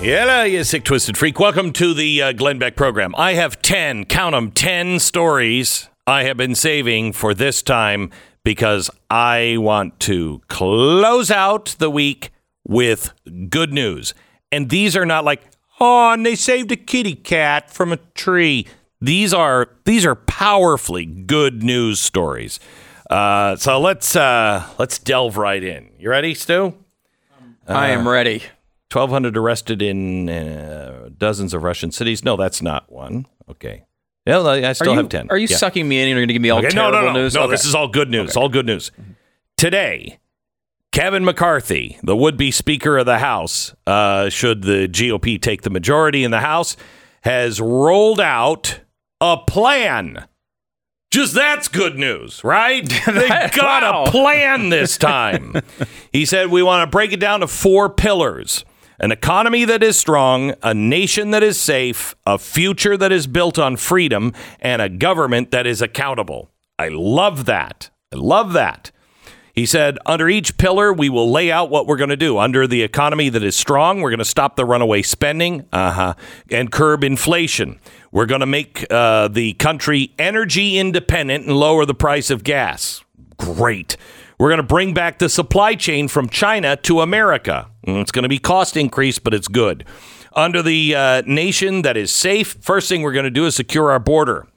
Hello, 0.02 0.44
you 0.44 0.64
sick, 0.64 0.86
twisted 0.86 1.18
freak. 1.18 1.40
Welcome 1.40 1.72
to 1.74 1.94
the 1.94 2.22
uh, 2.22 2.32
Glenn 2.32 2.58
Beck 2.58 2.76
program. 2.76 3.14
I 3.16 3.34
have 3.34 3.62
10, 3.62 4.06
count 4.06 4.34
them, 4.34 4.50
10 4.50 5.00
stories 5.00 5.90
I 6.08 6.24
have 6.24 6.38
been 6.38 6.56
saving 6.56 7.14
for 7.14 7.36
this 7.36 7.62
time 7.62 8.10
because 8.44 8.90
I 9.10 9.58
want 9.58 10.00
to 10.02 10.42
close 10.48 11.32
out 11.32 11.76
the 11.80 11.90
week 11.90 12.32
with 12.68 13.14
good 13.50 13.74
news. 13.74 14.14
And 14.52 14.70
these 14.70 14.96
are 14.96 15.06
not 15.06 15.26
like, 15.26 15.44
oh, 15.80 16.12
and 16.12 16.26
they 16.26 16.36
saved 16.36 16.72
a 16.72 16.76
kitty 16.76 17.16
cat 17.16 17.70
from 17.70 17.92
a 17.92 17.98
tree. 18.16 18.68
These 19.02 19.34
are 19.34 19.70
these 19.86 20.06
are 20.06 20.16
powerfully 20.16 21.06
good 21.06 21.64
news 21.64 22.00
stories. 22.00 22.60
Uh, 23.10 23.56
so 23.56 23.80
let's 23.80 24.16
uh, 24.16 24.68
let's 24.78 25.00
delve 25.00 25.38
right 25.38 25.64
in. 25.64 25.90
You 25.98 26.10
ready, 26.10 26.34
Stu? 26.34 26.76
I 27.68 27.90
am 27.90 28.08
ready. 28.08 28.44
1,200 28.92 29.38
arrested 29.38 29.82
in 29.84 30.30
uh, 30.30 31.10
dozens 31.16 31.54
of 31.54 31.62
Russian 31.62 31.92
cities. 31.92 32.24
No, 32.26 32.36
that's 32.36 32.62
not 32.62 32.92
one. 32.92 33.28
Okay. 33.48 33.84
Yeah, 34.30 34.70
I 34.70 34.74
still 34.74 34.92
you, 34.94 34.98
have 34.98 35.10
10. 35.10 35.28
Are 35.30 35.38
you 35.38 35.48
Yeah. 35.50 35.58
sucking 35.58 35.88
me 35.88 35.98
in 35.98 36.04
and 36.04 36.10
you're 36.12 36.20
going 36.22 36.28
to 36.30 36.34
give 36.34 36.42
me 36.42 36.50
all 36.50 36.60
Okay, 36.60 36.68
no, 36.76 36.92
terrible 36.92 37.00
no, 37.08 37.14
no. 37.14 37.22
news? 37.22 37.34
No, 37.36 37.42
Okay. 37.44 37.52
this 37.52 37.66
is 37.66 37.74
all 37.76 37.88
good 37.88 38.10
news. 38.10 38.36
All 38.38 38.50
good 38.50 38.66
news. 38.66 38.92
Today, 39.58 40.20
Kevin 40.92 41.24
McCarthy, 41.26 41.98
the 42.04 42.16
would 42.16 42.38
be 42.38 42.52
Speaker 42.52 42.98
of 42.98 43.06
the 43.06 43.20
House, 43.20 43.74
uh, 43.86 44.30
should 44.30 44.64
the 44.64 44.88
GOP 44.88 45.38
take 45.42 45.62
the 45.64 45.70
majority 45.70 46.24
in 46.24 46.32
the 46.32 46.40
House, 46.40 46.78
has 47.22 47.60
rolled 47.60 48.20
out 48.20 48.80
a 49.22 49.38
plan. 49.38 50.26
Just 51.12 51.34
that's 51.34 51.68
good 51.68 51.98
news, 51.98 52.44
right? 52.44 52.88
They 53.08 53.28
got 53.28 53.82
Wow. 53.84 54.04
a 54.06 54.12
plan 54.12 54.70
this 54.70 54.98
time. 54.98 55.56
he 56.14 56.26
said, 56.26 56.48
We 56.50 56.62
want 56.64 56.88
to 56.88 56.92
break 56.92 57.12
it 57.12 57.20
down 57.20 57.40
to 57.42 57.48
four 57.48 57.90
pillars 57.90 58.64
an 59.00 59.12
economy 59.12 59.66
that 59.66 59.82
is 59.82 59.98
strong, 59.98 60.54
a 60.62 60.74
nation 60.74 61.32
that 61.32 61.44
is 61.44 61.60
safe, 61.60 62.16
a 62.26 62.38
future 62.38 62.98
that 62.98 63.12
is 63.12 63.28
built 63.28 63.58
on 63.58 63.78
freedom, 63.78 64.34
and 64.60 64.82
a 64.82 64.90
government 64.90 65.52
that 65.52 65.66
is 65.66 65.82
accountable. 65.82 66.50
I 66.78 66.90
love 66.90 67.46
that. 67.46 67.90
I 68.14 68.18
love 68.18 68.54
that. 68.54 68.92
He 69.54 69.66
said, 69.66 69.98
under 70.06 70.30
each 70.30 70.58
pillar, 70.58 70.94
we 70.94 71.10
will 71.10 71.30
lay 71.30 71.52
out 71.52 71.70
what 71.70 71.86
we're 71.86 71.98
going 71.98 72.12
to 72.12 72.16
do. 72.16 72.38
Under 72.38 72.66
the 72.66 72.82
economy 72.82 73.28
that 73.30 73.44
is 73.44 73.56
strong, 73.56 74.00
we're 74.00 74.10
going 74.10 74.20
to 74.20 74.26
stop 74.26 74.56
the 74.56 74.64
runaway 74.64 75.02
spending 75.02 75.68
uh-huh, 75.74 76.14
and 76.50 76.72
curb 76.72 77.04
inflation. 77.04 77.80
We're 78.12 78.26
going 78.26 78.40
to 78.40 78.46
make 78.46 78.86
uh, 78.90 79.28
the 79.28 79.54
country 79.54 80.14
energy 80.18 80.78
independent 80.78 81.46
and 81.46 81.58
lower 81.58 81.86
the 81.86 81.94
price 81.94 82.30
of 82.30 82.44
gas. 82.44 83.04
Great. 83.38 83.98
We're 84.40 84.48
going 84.50 84.58
to 84.58 84.64
bring 84.64 84.94
back 84.94 85.20
the 85.20 85.28
supply 85.28 85.76
chain 85.76 86.08
from 86.08 86.30
China 86.30 86.78
to 86.78 87.02
America. 87.02 87.70
Mm, 87.86 88.02
It's 88.02 88.12
going 88.12 88.24
to 88.24 88.30
be 88.30 88.40
cost 88.40 88.78
increase, 88.78 89.20
but 89.20 89.34
it's 89.34 89.50
good. 89.50 89.84
Under 90.34 90.62
the 90.64 90.96
uh, 90.96 91.22
nation 91.26 91.82
that 91.82 91.98
is 91.98 92.14
safe, 92.14 92.56
first 92.62 92.88
thing 92.88 93.02
we're 93.02 93.12
going 93.12 93.26
to 93.26 93.32
do 93.32 93.46
is 93.46 93.56
secure 93.56 93.92
our 93.92 94.00
border 94.00 94.48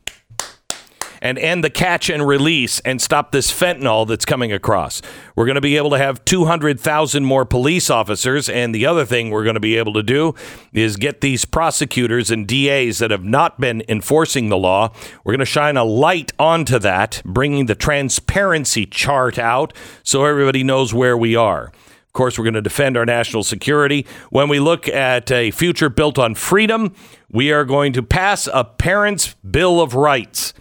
and 1.23 1.39
end 1.39 1.63
the 1.63 1.71
catch 1.71 2.11
and 2.11 2.27
release 2.27 2.81
and 2.81 3.01
stop 3.01 3.31
this 3.31 3.51
fentanyl 3.51 4.07
that's 4.07 4.25
coming 4.25 4.53
across. 4.53 5.01
We're 5.37 5.47
going 5.47 5.55
to 5.55 5.63
be 5.63 5.77
able 5.77 5.91
to 5.91 5.99
have 5.99 6.23
200,000 6.27 7.25
more 7.25 7.45
police 7.47 7.89
officers. 7.89 8.49
And 8.49 8.75
the 8.75 8.85
other 8.85 9.07
thing 9.07 9.31
we're 9.31 9.45
going 9.45 9.55
to 9.55 9.61
be 9.61 9.79
able 9.79 9.95
to 9.95 10.03
do 10.03 10.35
is 10.73 10.97
get 10.97 11.21
these 11.21 11.45
prosecutors 11.45 12.31
and 12.31 12.47
DAs 12.47 12.99
that 12.99 13.13
have 13.13 13.25
not 13.25 13.61
been 13.61 13.85
enforcing 13.89 14.49
the 14.49 14.59
law. 14.59 14.93
We're 15.25 15.33
going 15.33 15.39
to 15.39 15.47
shine 15.47 15.77
a 15.77 15.85
light 15.85 16.33
onto 16.41 16.81
that, 16.81 17.23
bringing 17.25 17.67
the 17.67 17.77
transparency 17.77 18.85
chart 18.85 19.39
out 19.39 19.73
so 20.03 20.25
everybody 20.25 20.65
knows 20.65 20.93
where 20.93 21.17
we 21.17 21.37
are. 21.37 21.67
Of 21.67 22.15
course, 22.15 22.37
we're 22.37 22.45
going 22.45 22.55
to 22.55 22.63
defend 22.63 22.97
our 22.97 23.07
national 23.07 23.45
security. 23.45 24.07
When 24.29 24.49
we 24.49 24.61
look 24.61 24.87
at 24.87 25.31
a 25.31 25.51
future 25.53 25.89
built 25.89 26.19
on 26.19 26.35
freedom, 26.35 26.95
we 27.31 27.53
are 27.53 27.65
going 27.65 27.95
to 27.95 28.03
pass 28.03 28.49
a 28.53 28.65
Parents' 28.65 29.35
Bill 29.37 29.81
of 29.81 29.95
Rights. 29.95 30.53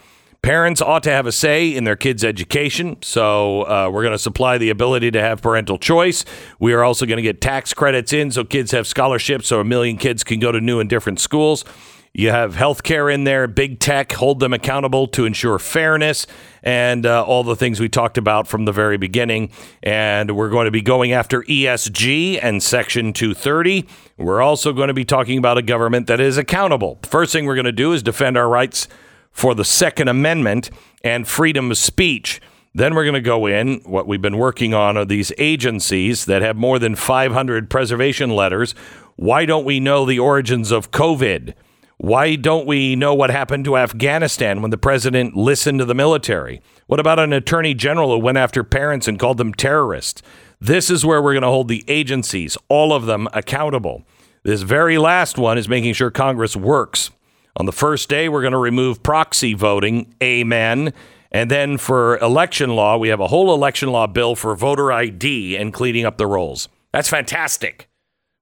Parents 0.43 0.81
ought 0.81 1.03
to 1.03 1.11
have 1.11 1.27
a 1.27 1.31
say 1.31 1.69
in 1.69 1.83
their 1.83 1.95
kids' 1.95 2.23
education, 2.23 2.97
so 3.03 3.61
uh, 3.61 3.91
we're 3.93 4.01
going 4.01 4.11
to 4.11 4.17
supply 4.17 4.57
the 4.57 4.71
ability 4.71 5.11
to 5.11 5.21
have 5.21 5.39
parental 5.39 5.77
choice. 5.77 6.25
We 6.57 6.73
are 6.73 6.83
also 6.83 7.05
going 7.05 7.17
to 7.17 7.21
get 7.21 7.41
tax 7.41 7.75
credits 7.75 8.11
in 8.11 8.31
so 8.31 8.43
kids 8.43 8.71
have 8.71 8.87
scholarships, 8.87 9.49
so 9.49 9.59
a 9.59 9.63
million 9.63 9.97
kids 9.97 10.23
can 10.23 10.39
go 10.39 10.51
to 10.51 10.59
new 10.59 10.79
and 10.79 10.89
different 10.89 11.19
schools. 11.19 11.63
You 12.11 12.31
have 12.31 12.55
healthcare 12.55 13.13
in 13.13 13.23
there, 13.23 13.47
big 13.47 13.79
tech, 13.79 14.13
hold 14.13 14.39
them 14.39 14.51
accountable 14.51 15.07
to 15.09 15.25
ensure 15.25 15.59
fairness, 15.59 16.25
and 16.63 17.05
uh, 17.05 17.23
all 17.23 17.43
the 17.43 17.55
things 17.55 17.79
we 17.79 17.87
talked 17.87 18.17
about 18.17 18.47
from 18.47 18.65
the 18.65 18.71
very 18.71 18.97
beginning. 18.97 19.51
And 19.83 20.35
we're 20.35 20.49
going 20.49 20.65
to 20.65 20.71
be 20.71 20.81
going 20.81 21.11
after 21.11 21.43
ESG 21.43 22.39
and 22.41 22.63
Section 22.63 23.13
230. 23.13 23.87
We're 24.17 24.41
also 24.41 24.73
going 24.73 24.87
to 24.87 24.93
be 24.95 25.05
talking 25.05 25.37
about 25.37 25.59
a 25.59 25.61
government 25.61 26.07
that 26.07 26.19
is 26.19 26.39
accountable. 26.39 26.97
First 27.03 27.31
thing 27.31 27.45
we're 27.45 27.53
going 27.53 27.65
to 27.65 27.71
do 27.71 27.93
is 27.93 28.01
defend 28.01 28.37
our 28.37 28.49
rights 28.49 28.87
for 29.31 29.55
the 29.55 29.65
Second 29.65 30.07
Amendment 30.07 30.69
and 31.03 31.27
freedom 31.27 31.71
of 31.71 31.77
speech. 31.77 32.41
Then 32.73 32.95
we're 32.95 33.03
going 33.03 33.15
to 33.15 33.21
go 33.21 33.47
in. 33.47 33.81
What 33.81 34.07
we've 34.07 34.21
been 34.21 34.37
working 34.37 34.73
on 34.73 34.97
are 34.97 35.05
these 35.05 35.33
agencies 35.37 36.25
that 36.25 36.41
have 36.41 36.55
more 36.55 36.79
than 36.79 36.95
500 36.95 37.69
preservation 37.69 38.29
letters. 38.29 38.73
Why 39.17 39.45
don't 39.45 39.65
we 39.65 39.79
know 39.79 40.05
the 40.05 40.19
origins 40.19 40.71
of 40.71 40.91
COVID? 40.91 41.53
Why 41.97 42.35
don't 42.35 42.65
we 42.65 42.95
know 42.95 43.13
what 43.13 43.29
happened 43.29 43.65
to 43.65 43.77
Afghanistan 43.77 44.61
when 44.61 44.71
the 44.71 44.77
president 44.77 45.35
listened 45.35 45.79
to 45.79 45.85
the 45.85 45.93
military? 45.93 46.61
What 46.87 46.99
about 46.99 47.19
an 47.19 47.31
attorney 47.31 47.73
general 47.73 48.11
who 48.11 48.17
went 48.17 48.39
after 48.39 48.63
parents 48.63 49.07
and 49.07 49.19
called 49.19 49.37
them 49.37 49.53
terrorists? 49.53 50.23
This 50.59 50.89
is 50.89 51.05
where 51.05 51.21
we're 51.21 51.33
going 51.33 51.43
to 51.43 51.49
hold 51.49 51.67
the 51.67 51.83
agencies, 51.87 52.57
all 52.69 52.93
of 52.93 53.05
them, 53.05 53.27
accountable. 53.33 54.03
This 54.43 54.63
very 54.63 54.97
last 54.97 55.37
one 55.37 55.57
is 55.57 55.69
making 55.69 55.93
sure 55.93 56.09
Congress 56.09 56.55
works. 56.55 57.11
On 57.57 57.65
the 57.65 57.71
first 57.71 58.09
day, 58.09 58.29
we're 58.29 58.41
going 58.41 58.51
to 58.53 58.57
remove 58.57 59.03
proxy 59.03 59.53
voting. 59.53 60.13
Amen. 60.21 60.93
And 61.31 61.49
then 61.49 61.77
for 61.77 62.17
election 62.17 62.71
law, 62.71 62.97
we 62.97 63.09
have 63.09 63.19
a 63.19 63.27
whole 63.27 63.53
election 63.53 63.89
law 63.89 64.07
bill 64.07 64.35
for 64.35 64.55
voter 64.55 64.91
ID 64.91 65.57
and 65.57 65.73
cleaning 65.73 66.05
up 66.05 66.17
the 66.17 66.27
rolls. 66.27 66.67
That's 66.91 67.09
fantastic. 67.09 67.89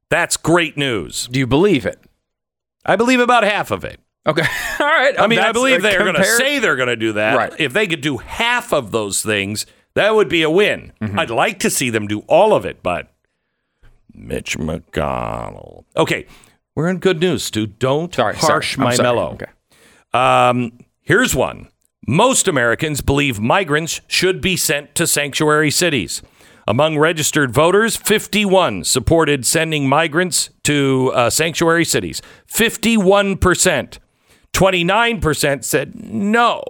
That's 0.10 0.38
great 0.38 0.76
news. 0.76 1.28
Do 1.28 1.40
you 1.40 1.46
believe 1.46 1.86
it? 1.86 2.00
I 2.86 2.96
believe 2.96 3.20
about 3.20 3.44
half 3.44 3.70
of 3.70 3.84
it. 3.84 4.00
Okay. 4.26 4.42
All 4.80 4.88
right. 4.88 5.20
I 5.20 5.28
mean, 5.28 5.40
I 5.40 5.52
believe 5.52 5.82
they're 5.82 6.04
going 6.04 6.16
to 6.16 6.24
say 6.24 6.60
they're 6.60 6.76
going 6.76 6.88
to 6.88 6.96
do 6.96 7.14
that. 7.14 7.38
Right. 7.38 7.54
If 7.60 7.74
they 7.74 7.88
could 7.88 8.02
do 8.02 8.18
half 8.18 8.74
of 8.74 8.92
those 8.92 9.22
things, 9.22 9.66
that 9.94 10.16
would 10.16 10.30
be 10.30 10.42
a 10.42 10.50
win. 10.50 10.94
Mm-hmm. 11.02 11.20
I'd 11.20 11.30
like 11.30 11.60
to 11.60 11.70
see 11.70 11.90
them 11.90 12.08
do 12.08 12.20
all 12.22 12.54
of 12.54 12.66
it, 12.66 12.82
but 12.82 13.12
Mitch 14.14 14.58
McConnell. 14.58 15.84
Okay, 15.96 16.26
we're 16.80 16.88
in 16.88 17.00
good 17.00 17.20
news, 17.20 17.44
Stu. 17.44 17.68
Don't 17.68 18.16
Sorry, 18.16 18.36
sorry. 18.36 18.52
harsh 18.54 18.78
I'm 18.78 18.86
my 18.86 18.94
sorry. 18.94 19.04
mellow. 19.06 19.32
Okay. 19.34 19.48
Um, 20.14 20.80
here's 21.02 21.36
one. 21.36 21.68
Most 22.08 22.48
Americans 22.48 23.02
believe 23.02 23.38
migrants 23.38 24.00
should 24.08 24.40
be 24.40 24.56
sent 24.56 24.96
to 24.96 25.06
sanctuary 25.06 25.72
cities. 25.72 26.22
Among 26.70 26.98
registered 26.98 27.52
voters, 27.52 27.98
51 27.98 28.86
supported 28.86 29.46
sending 29.46 29.90
migrants 29.90 30.52
to 30.64 31.12
uh, 31.14 31.30
sanctuary 31.30 31.84
cities. 31.84 32.22
51%. 32.50 33.98
29% 34.54 35.64
said 35.66 35.96
no. 36.02 36.64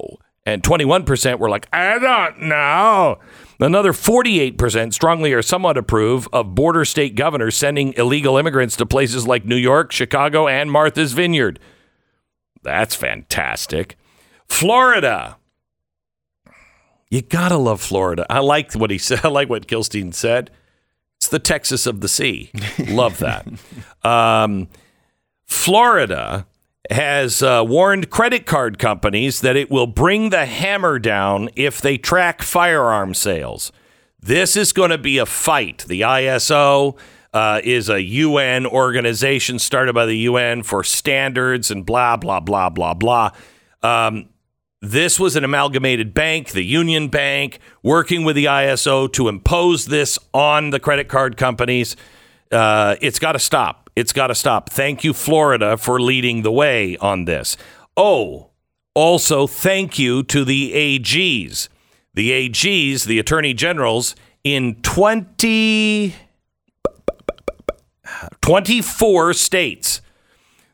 And 0.43 0.63
21% 0.63 1.37
were 1.37 1.51
like, 1.51 1.67
I 1.71 1.99
don't 1.99 2.41
know. 2.41 3.19
Another 3.61 3.91
48% 3.91 4.93
strongly 4.93 5.33
or 5.33 5.41
somewhat 5.41 5.77
approve 5.77 6.29
of 6.31 6.55
border 6.55 6.85
state 6.85 7.15
governors 7.15 7.57
sending 7.57 7.93
illegal 7.97 8.37
immigrants 8.37 8.77
to 8.77 8.85
places 8.85 9.27
like 9.27 9.43
New 9.43 9.57
York, 9.57 9.91
Chicago, 9.91 10.47
and 10.47 10.71
Martha's 10.71 11.11
Vineyard. 11.11 11.59
That's 12.63 12.95
fantastic. 12.95 13.97
Florida. 14.47 15.37
You 17.09 17.21
gotta 17.21 17.57
love 17.57 17.81
Florida. 17.81 18.25
I 18.29 18.39
like 18.39 18.73
what 18.73 18.91
he 18.91 18.97
said. 18.99 19.21
I 19.25 19.27
like 19.29 19.49
what 19.49 19.67
Kilstein 19.67 20.13
said. 20.13 20.51
It's 21.17 21.27
the 21.27 21.39
Texas 21.39 21.85
of 21.85 21.99
the 21.99 22.07
sea. 22.07 22.51
love 22.87 23.19
that. 23.19 23.45
Um, 24.01 24.69
Florida 25.45 26.47
has 26.89 27.43
uh, 27.43 27.63
warned 27.65 28.10
credit 28.10 28.45
card 28.45 28.80
companies 28.80 29.41
that 29.41 29.56
it 29.56 29.69
will 29.69 29.88
bring 29.88 30.30
the 30.30 30.45
hammer 30.45 30.97
down 30.97 31.49
if 31.56 31.82
they 31.82 31.97
track 31.97 32.41
firearm 32.41 33.13
sales. 33.13 33.71
This 34.19 34.56
is 34.56 34.73
going 34.73 34.89
to 34.89 34.97
be 34.97 35.17
a 35.17 35.25
fight. 35.25 35.86
The 35.88 36.02
ISO 36.02 36.97
uh, 37.34 37.62
is 37.63 37.89
a 37.89 38.02
UN 38.02 38.65
organization 38.65 39.60
started 39.60 39.93
by 39.93 40.06
the 40.06 40.17
UN 40.17 40.63
for 40.63 40.84
standards 40.84 41.69
and 41.69 41.86
blah, 41.86 42.17
blah, 42.17 42.39
blah, 42.39 42.69
blah, 42.69 42.93
blah. 42.93 43.32
Um, 43.84 44.30
this 44.82 45.19
was 45.19 45.36
an 45.36 45.43
amalgamated 45.43 46.13
bank, 46.13 46.52
the 46.52 46.63
Union 46.63 47.10
Bank, 47.10 47.60
working 47.84 48.23
with 48.23 48.36
the 48.36 48.45
ISO 48.45 49.12
to 49.13 49.28
impose 49.28 49.86
this 49.86 50.17
on 50.34 50.69
the 50.69 50.80
credit 50.80 51.08
card 51.08 51.38
companies. 51.38 51.95
Uh, 52.52 52.95
it's 53.02 53.19
got 53.19 53.34
to 53.34 53.39
stop. 53.39 53.88
It's 53.99 54.13
got 54.13 54.27
to 54.27 54.35
stop. 54.35 54.69
Thank 54.69 55.03
you, 55.03 55.13
Florida, 55.13 55.75
for 55.75 55.99
leading 55.99 56.41
the 56.41 56.53
way 56.53 56.95
on 56.99 57.25
this. 57.25 57.57
Oh, 57.97 58.51
also, 58.93 59.45
thank 59.45 59.99
you 59.99 60.23
to 60.23 60.45
the 60.45 60.71
AGs. 60.71 61.67
The 62.13 62.31
AGs, 62.31 63.03
the 63.03 63.19
attorney 63.19 63.53
generals, 63.53 64.15
in 64.45 64.75
20, 64.83 66.15
24 68.39 69.33
states, 69.33 70.01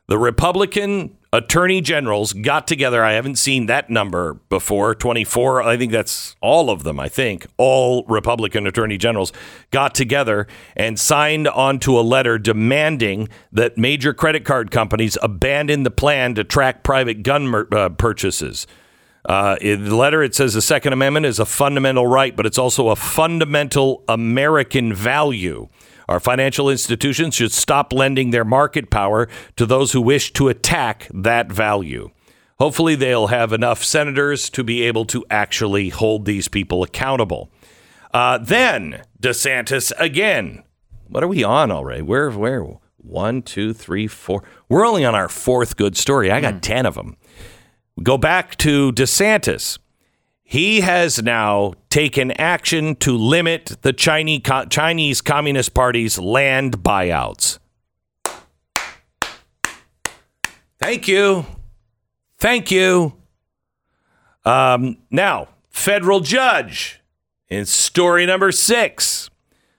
the 0.05 0.19
Republican 0.19 1.14
attorney 1.35 1.81
generals 1.81 2.31
got 2.31 2.65
together. 2.65 3.03
I 3.03 3.13
haven't 3.13 3.35
seen 3.35 3.65
that 3.65 3.89
number 3.89 4.35
before 4.49 4.95
24. 4.95 5.63
I 5.63 5.75
think 5.75 5.91
that's 5.91 6.35
all 6.39 6.69
of 6.69 6.83
them, 6.83 6.97
I 6.99 7.09
think. 7.09 7.45
All 7.57 8.05
Republican 8.07 8.65
attorney 8.65 8.97
generals 8.97 9.33
got 9.69 9.93
together 9.93 10.47
and 10.77 10.97
signed 10.97 11.47
onto 11.49 11.99
a 11.99 12.01
letter 12.01 12.37
demanding 12.37 13.27
that 13.51 13.77
major 13.77 14.13
credit 14.13 14.45
card 14.45 14.71
companies 14.71 15.17
abandon 15.21 15.83
the 15.83 15.91
plan 15.91 16.35
to 16.35 16.43
track 16.43 16.83
private 16.83 17.21
gun 17.21 17.47
mer- 17.47 17.67
uh, 17.73 17.89
purchases. 17.89 18.65
Uh, 19.25 19.57
in 19.59 19.85
the 19.85 19.95
letter, 19.95 20.21
it 20.23 20.35
says 20.35 20.53
the 20.53 20.61
Second 20.61 20.93
Amendment 20.93 21.25
is 21.25 21.39
a 21.39 21.45
fundamental 21.45 22.05
right, 22.05 22.35
but 22.35 22.45
it's 22.45 22.59
also 22.59 22.89
a 22.89 22.95
fundamental 22.95 24.03
American 24.07 24.93
value. 24.93 25.67
Our 26.07 26.19
financial 26.19 26.69
institutions 26.69 27.35
should 27.35 27.51
stop 27.51 27.91
lending 27.91 28.31
their 28.31 28.45
market 28.45 28.89
power 28.89 29.27
to 29.55 29.65
those 29.65 29.91
who 29.91 30.01
wish 30.01 30.33
to 30.33 30.49
attack 30.49 31.07
that 31.13 31.51
value. 31.51 32.09
Hopefully, 32.59 32.95
they'll 32.95 33.27
have 33.27 33.51
enough 33.51 33.83
senators 33.83 34.49
to 34.51 34.63
be 34.63 34.83
able 34.83 35.05
to 35.05 35.25
actually 35.29 35.89
hold 35.89 36.25
these 36.25 36.47
people 36.47 36.83
accountable. 36.83 37.49
Uh, 38.13 38.37
then 38.37 39.01
DeSantis 39.21 39.91
again. 39.97 40.63
What 41.07 41.23
are 41.23 41.27
we 41.27 41.43
on 41.43 41.71
already? 41.71 42.01
Where, 42.01 42.31
where? 42.31 42.65
One, 42.97 43.41
two, 43.41 43.73
three, 43.73 44.07
four. 44.07 44.43
We're 44.69 44.87
only 44.87 45.03
on 45.05 45.13
our 45.13 45.27
fourth 45.27 45.75
good 45.75 45.97
story. 45.97 46.31
I 46.31 46.41
got 46.41 46.63
10 46.63 46.85
of 46.85 46.95
them. 46.95 47.17
Go 48.01 48.17
back 48.17 48.55
to 48.57 48.91
DeSantis. 48.93 49.77
He 50.47 50.81
has 50.81 51.23
now 51.23 51.73
taken 51.89 52.29
action 52.33 52.95
to 52.97 53.17
limit 53.17 53.77
the 53.81 53.91
Chinese, 53.91 54.43
Chinese 54.69 55.19
Communist 55.19 55.73
Party's 55.73 56.19
land 56.19 56.83
buyouts. 56.83 57.57
Thank 60.79 61.07
you. 61.07 61.47
Thank 62.37 62.69
you. 62.69 63.13
Um, 64.45 64.97
now, 65.09 65.47
federal 65.71 66.19
judge 66.19 67.01
in 67.49 67.65
story 67.65 68.27
number 68.27 68.51
six. 68.51 69.31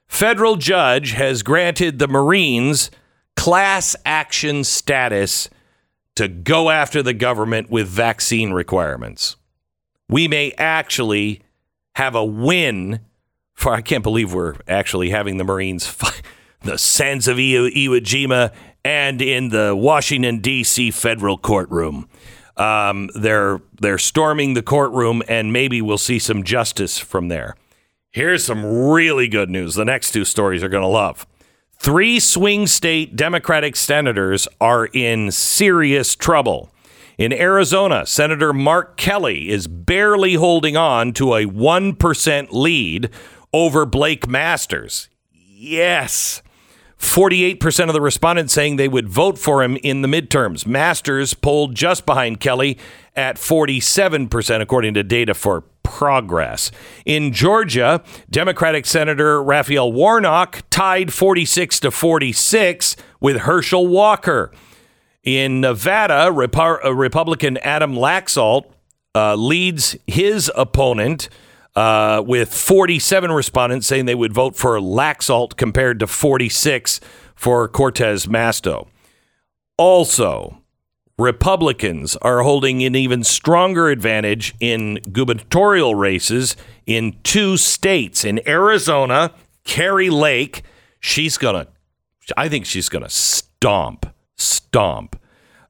Federal 0.08 0.56
judge 0.56 1.12
has 1.12 1.44
granted 1.44 2.00
the 2.00 2.08
Marines 2.08 2.90
class 3.36 3.94
action 4.04 4.64
status 4.64 5.48
to 6.16 6.26
go 6.26 6.70
after 6.70 7.04
the 7.04 7.14
government 7.14 7.70
with 7.70 7.86
vaccine 7.86 8.52
requirements. 8.52 9.36
We 10.08 10.28
may 10.28 10.52
actually 10.52 11.42
have 11.94 12.14
a 12.14 12.24
win 12.24 13.00
for, 13.54 13.72
I 13.72 13.80
can't 13.80 14.04
believe 14.04 14.32
we're 14.32 14.56
actually 14.68 15.10
having 15.10 15.38
the 15.38 15.44
Marines 15.44 15.86
fight 15.86 16.22
the 16.62 16.78
sands 16.78 17.28
of 17.28 17.36
Iwo, 17.36 17.72
Iwo 17.72 18.00
Jima 18.00 18.52
and 18.84 19.22
in 19.22 19.48
the 19.48 19.74
Washington, 19.74 20.40
D.C. 20.40 20.90
federal 20.90 21.38
courtroom. 21.38 22.08
Um, 22.56 23.10
they're, 23.14 23.60
they're 23.80 23.98
storming 23.98 24.54
the 24.54 24.62
courtroom, 24.62 25.22
and 25.28 25.52
maybe 25.52 25.82
we'll 25.82 25.98
see 25.98 26.18
some 26.18 26.42
justice 26.42 26.98
from 26.98 27.28
there. 27.28 27.56
Here's 28.10 28.44
some 28.44 28.64
really 28.64 29.28
good 29.28 29.50
news. 29.50 29.74
The 29.74 29.84
next 29.84 30.12
two 30.12 30.24
stories 30.24 30.62
are 30.62 30.68
going 30.68 30.82
to 30.82 30.88
love. 30.88 31.26
Three 31.78 32.18
swing 32.18 32.66
state 32.66 33.16
Democratic 33.16 33.76
senators 33.76 34.48
are 34.60 34.86
in 34.86 35.30
serious 35.30 36.14
trouble. 36.16 36.70
In 37.18 37.32
Arizona, 37.32 38.04
Senator 38.04 38.52
Mark 38.52 38.98
Kelly 38.98 39.48
is 39.48 39.66
barely 39.66 40.34
holding 40.34 40.76
on 40.76 41.14
to 41.14 41.34
a 41.34 41.46
1% 41.46 42.48
lead 42.50 43.10
over 43.54 43.86
Blake 43.86 44.28
Masters. 44.28 45.08
Yes. 45.32 46.42
48% 46.98 47.88
of 47.88 47.94
the 47.94 48.02
respondents 48.02 48.52
saying 48.52 48.76
they 48.76 48.88
would 48.88 49.08
vote 49.08 49.38
for 49.38 49.62
him 49.62 49.78
in 49.82 50.02
the 50.02 50.08
midterms. 50.08 50.66
Masters 50.66 51.32
pulled 51.32 51.74
just 51.74 52.04
behind 52.04 52.40
Kelly 52.40 52.78
at 53.14 53.36
47%, 53.36 54.60
according 54.60 54.92
to 54.92 55.02
data 55.02 55.32
for 55.32 55.62
progress. 55.82 56.70
In 57.06 57.32
Georgia, 57.32 58.02
Democratic 58.28 58.84
Senator 58.84 59.42
Raphael 59.42 59.90
Warnock 59.90 60.64
tied 60.68 61.14
46 61.14 61.80
to 61.80 61.90
46 61.90 62.96
with 63.20 63.38
Herschel 63.38 63.86
Walker. 63.86 64.52
In 65.26 65.60
Nevada, 65.60 66.28
uh, 66.28 66.94
Republican 66.94 67.56
Adam 67.58 67.94
Laxalt 67.94 68.70
uh, 69.12 69.34
leads 69.34 69.96
his 70.06 70.50
opponent 70.54 71.28
uh, 71.74 72.22
with 72.24 72.54
47 72.54 73.32
respondents 73.32 73.88
saying 73.88 74.06
they 74.06 74.14
would 74.14 74.32
vote 74.32 74.54
for 74.54 74.78
Laxalt 74.78 75.56
compared 75.56 75.98
to 75.98 76.06
46 76.06 77.00
for 77.34 77.66
Cortez 77.66 78.26
Masto. 78.26 78.86
Also, 79.76 80.62
Republicans 81.18 82.14
are 82.16 82.42
holding 82.42 82.84
an 82.84 82.94
even 82.94 83.24
stronger 83.24 83.88
advantage 83.88 84.54
in 84.60 85.00
gubernatorial 85.10 85.96
races 85.96 86.54
in 86.86 87.16
two 87.24 87.56
states. 87.56 88.24
In 88.24 88.46
Arizona, 88.48 89.32
Kari 89.64 90.08
Lake, 90.08 90.62
she's 91.00 91.36
going 91.36 91.66
to, 91.66 91.72
I 92.36 92.48
think 92.48 92.64
she's 92.64 92.88
going 92.88 93.02
to 93.02 93.10
stomp, 93.10 94.06
stomp. 94.36 95.20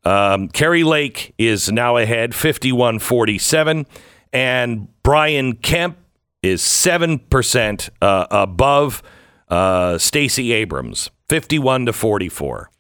Um, 0.05 0.49
Kari 0.49 0.85
Lake 0.85 1.35
is 1.37 1.71
now 1.71 1.97
ahead 1.97 2.35
51 2.35 3.01
47, 3.01 3.87
and 4.33 4.89
Brian 5.03 5.57
Kemp 5.57 5.99
is 6.43 6.63
7% 6.63 7.91
uh, 8.01 8.27
above 8.31 9.03
uh, 9.49 9.99
Stacey 9.99 10.53
Abrams, 10.53 11.11
51 11.29 11.87
to 11.87 11.93
44. 11.93 12.71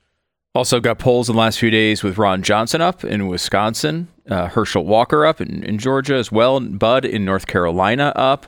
Also 0.54 0.80
got 0.80 0.98
polls 0.98 1.28
in 1.28 1.34
the 1.34 1.40
last 1.40 1.58
few 1.58 1.70
days 1.70 2.02
with 2.02 2.16
Ron 2.16 2.42
Johnson 2.42 2.80
up 2.80 3.04
in 3.04 3.26
Wisconsin, 3.26 4.08
uh, 4.30 4.46
Herschel 4.46 4.86
Walker 4.86 5.26
up 5.26 5.40
in, 5.40 5.62
in, 5.62 5.78
Georgia 5.78 6.14
as 6.14 6.32
well, 6.32 6.58
Budd 6.60 7.04
in 7.04 7.24
North 7.24 7.46
Carolina 7.46 8.12
up. 8.16 8.46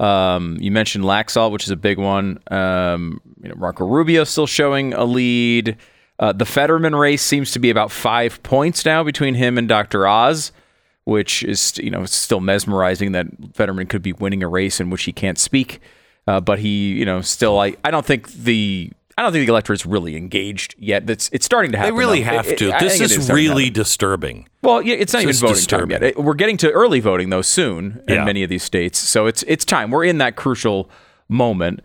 Um, 0.00 0.56
you 0.58 0.70
mentioned 0.70 1.04
Laxalt, 1.04 1.50
which 1.50 1.64
is 1.64 1.70
a 1.70 1.76
big 1.76 1.98
one. 1.98 2.38
Um, 2.50 3.20
you 3.42 3.50
know, 3.50 3.56
Marco 3.56 3.86
Rubio 3.86 4.24
still 4.24 4.46
showing 4.46 4.94
a 4.94 5.04
lead. 5.04 5.76
Uh, 6.20 6.32
the 6.32 6.44
Fetterman 6.44 6.94
race 6.94 7.22
seems 7.22 7.50
to 7.52 7.58
be 7.58 7.70
about 7.70 7.90
five 7.90 8.40
points 8.42 8.84
now 8.84 9.02
between 9.02 9.34
him 9.34 9.56
and 9.58 9.66
Dr. 9.66 10.06
Oz, 10.06 10.52
which 11.04 11.42
is 11.42 11.76
you 11.78 11.90
know 11.90 12.04
still 12.04 12.40
mesmerizing 12.40 13.12
that 13.12 13.26
Fetterman 13.54 13.86
could 13.86 14.02
be 14.02 14.12
winning 14.12 14.42
a 14.42 14.48
race 14.48 14.80
in 14.80 14.90
which 14.90 15.04
he 15.04 15.12
can't 15.12 15.38
speak. 15.38 15.80
Uh, 16.26 16.38
but 16.40 16.58
he, 16.58 16.92
you 16.92 17.04
know, 17.06 17.22
still 17.22 17.58
I, 17.58 17.74
I 17.82 17.90
don't 17.90 18.04
think 18.04 18.30
the 18.32 18.92
I 19.16 19.22
don't 19.22 19.32
think 19.32 19.46
the 19.46 19.50
electorate's 19.52 19.86
really 19.86 20.14
engaged 20.14 20.74
yet. 20.78 21.06
That's 21.06 21.30
it's 21.32 21.46
starting 21.46 21.72
to 21.72 21.78
happen. 21.78 21.94
They 21.94 21.98
really 21.98 22.20
though. 22.22 22.30
have 22.30 22.46
It- 22.48 22.58
to. 22.58 22.68
it- 22.68 22.80
this 22.80 23.00
is, 23.00 23.12
is 23.16 23.30
really 23.30 23.70
disturbing. 23.70 24.46
well. 24.62 24.82
Yeah, 24.82 24.96
it's 24.96 25.14
not 25.14 25.22
even 25.22 25.34
voting 25.34 25.64
time 25.64 25.90
yet. 25.90 26.02
It- 26.02 26.18
we're 26.22 26.34
getting 26.34 26.58
to 26.58 26.70
early 26.70 27.00
voting 27.00 27.30
though 27.30 27.42
soon 27.42 28.02
in 28.06 28.16
Yeah. 28.16 28.24
many 28.24 28.42
of 28.42 28.50
these 28.50 28.62
states, 28.62 28.98
so 28.98 29.26
it's 29.26 29.42
it's 29.48 29.64
time. 29.64 29.90
We're 29.90 30.04
in 30.04 30.18
that 30.18 30.36
crucial 30.36 30.90
moment. 31.30 31.80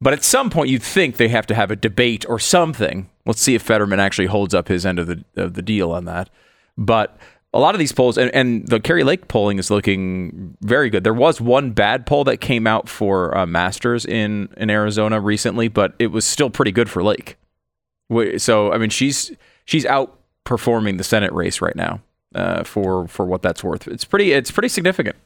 But 0.00 0.12
at 0.12 0.22
some 0.22 0.48
point, 0.48 0.68
you'd 0.70 0.82
think 0.82 1.16
they 1.16 1.26
have 1.28 1.46
to 1.48 1.54
have 1.56 1.72
a 1.72 1.76
debate 1.76 2.24
or 2.28 2.38
something. 2.38 3.08
Let's 3.28 3.42
see 3.42 3.54
if 3.54 3.60
Fetterman 3.60 4.00
actually 4.00 4.26
holds 4.26 4.54
up 4.54 4.68
his 4.68 4.86
end 4.86 4.98
of 4.98 5.06
the 5.06 5.22
of 5.36 5.52
the 5.52 5.60
deal 5.60 5.92
on 5.92 6.06
that. 6.06 6.30
But 6.78 7.18
a 7.52 7.60
lot 7.60 7.74
of 7.74 7.78
these 7.78 7.92
polls, 7.92 8.16
and, 8.16 8.34
and 8.34 8.66
the 8.66 8.80
Kari 8.80 9.04
Lake 9.04 9.28
polling 9.28 9.58
is 9.58 9.70
looking 9.70 10.56
very 10.62 10.88
good. 10.88 11.04
There 11.04 11.12
was 11.12 11.38
one 11.38 11.72
bad 11.72 12.06
poll 12.06 12.24
that 12.24 12.38
came 12.38 12.66
out 12.66 12.88
for 12.88 13.36
uh, 13.36 13.44
Masters 13.44 14.06
in 14.06 14.48
in 14.56 14.70
Arizona 14.70 15.20
recently, 15.20 15.68
but 15.68 15.94
it 15.98 16.06
was 16.06 16.24
still 16.24 16.48
pretty 16.48 16.72
good 16.72 16.88
for 16.88 17.02
Lake. 17.04 17.36
So 18.38 18.72
I 18.72 18.78
mean, 18.78 18.88
she's 18.88 19.30
she's 19.66 19.84
outperforming 19.84 20.96
the 20.96 21.04
Senate 21.04 21.32
race 21.34 21.60
right 21.60 21.76
now 21.76 22.00
uh, 22.34 22.64
for 22.64 23.06
for 23.08 23.26
what 23.26 23.42
that's 23.42 23.62
worth. 23.62 23.86
It's 23.86 24.06
pretty 24.06 24.32
it's 24.32 24.50
pretty 24.50 24.70
significant. 24.70 25.16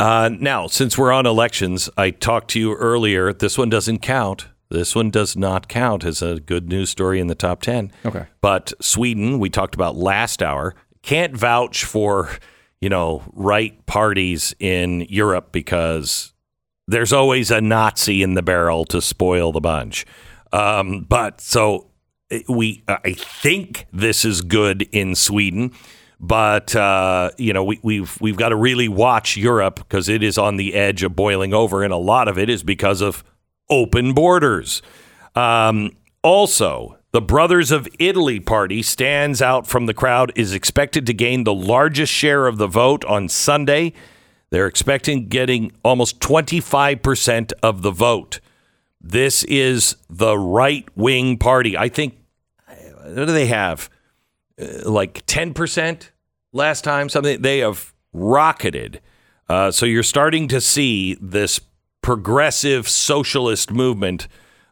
Uh, 0.00 0.28
now, 0.40 0.66
since 0.66 0.98
we're 0.98 1.12
on 1.12 1.26
elections, 1.26 1.88
I 1.96 2.10
talked 2.10 2.50
to 2.50 2.58
you 2.58 2.74
earlier. 2.74 3.32
This 3.32 3.56
one 3.56 3.70
doesn't 3.70 4.00
count. 4.00 4.48
This 4.72 4.94
one 4.94 5.10
does 5.10 5.36
not 5.36 5.68
count 5.68 6.02
as 6.02 6.22
a 6.22 6.40
good 6.40 6.68
news 6.68 6.88
story 6.88 7.20
in 7.20 7.26
the 7.26 7.34
top 7.34 7.60
10. 7.60 7.92
Okay. 8.06 8.24
But 8.40 8.72
Sweden, 8.80 9.38
we 9.38 9.50
talked 9.50 9.74
about 9.74 9.96
last 9.96 10.42
hour, 10.42 10.74
can't 11.02 11.36
vouch 11.36 11.84
for, 11.84 12.30
you 12.80 12.88
know, 12.88 13.22
right 13.34 13.84
parties 13.84 14.54
in 14.58 15.02
Europe 15.10 15.52
because 15.52 16.32
there's 16.88 17.12
always 17.12 17.50
a 17.50 17.60
Nazi 17.60 18.22
in 18.22 18.32
the 18.32 18.42
barrel 18.42 18.86
to 18.86 19.02
spoil 19.02 19.52
the 19.52 19.60
bunch. 19.60 20.06
Um, 20.52 21.04
but 21.06 21.42
so 21.42 21.90
eh, 22.30 22.40
we, 22.48 22.82
I 22.88 23.12
think 23.12 23.86
this 23.92 24.24
is 24.24 24.40
good 24.40 24.82
in 24.90 25.14
Sweden, 25.14 25.72
but 26.18 26.74
uh, 26.76 27.30
you 27.36 27.52
know 27.52 27.64
we, 27.64 27.80
we've 27.82 28.18
we've 28.20 28.36
got 28.36 28.50
to 28.50 28.56
really 28.56 28.88
watch 28.88 29.36
Europe 29.36 29.76
because 29.76 30.08
it 30.08 30.22
is 30.22 30.38
on 30.38 30.56
the 30.56 30.74
edge 30.74 31.02
of 31.02 31.16
boiling 31.16 31.52
over, 31.52 31.82
and 31.82 31.92
a 31.92 31.96
lot 31.98 32.28
of 32.28 32.38
it 32.38 32.48
is 32.48 32.62
because 32.62 33.00
of 33.00 33.24
open 33.68 34.12
borders. 34.12 34.82
Um, 35.34 35.96
also, 36.22 36.98
the 37.12 37.20
Brothers 37.20 37.70
of 37.70 37.88
Italy 37.98 38.40
party 38.40 38.82
stands 38.82 39.42
out 39.42 39.66
from 39.66 39.86
the 39.86 39.94
crowd, 39.94 40.32
is 40.34 40.54
expected 40.54 41.06
to 41.06 41.14
gain 41.14 41.44
the 41.44 41.54
largest 41.54 42.12
share 42.12 42.46
of 42.46 42.58
the 42.58 42.66
vote 42.66 43.04
on 43.04 43.28
Sunday. 43.28 43.92
They're 44.50 44.66
expecting 44.66 45.28
getting 45.28 45.72
almost 45.84 46.20
25% 46.20 47.52
of 47.62 47.82
the 47.82 47.90
vote. 47.90 48.40
This 49.00 49.44
is 49.44 49.96
the 50.08 50.38
right 50.38 50.86
wing 50.96 51.38
party. 51.38 51.76
I 51.76 51.88
think, 51.88 52.18
what 53.04 53.14
do 53.14 53.26
they 53.26 53.46
have? 53.46 53.90
Uh, 54.60 54.88
like 54.88 55.26
10% 55.26 56.10
last 56.52 56.84
time? 56.84 57.08
Something 57.08 57.42
they 57.42 57.58
have 57.58 57.92
rocketed. 58.12 59.00
Uh, 59.48 59.70
so 59.70 59.84
you're 59.84 60.02
starting 60.02 60.48
to 60.48 60.60
see 60.60 61.16
this 61.20 61.60
progressive 62.02 62.88
socialist 62.88 63.70
movement 63.70 64.28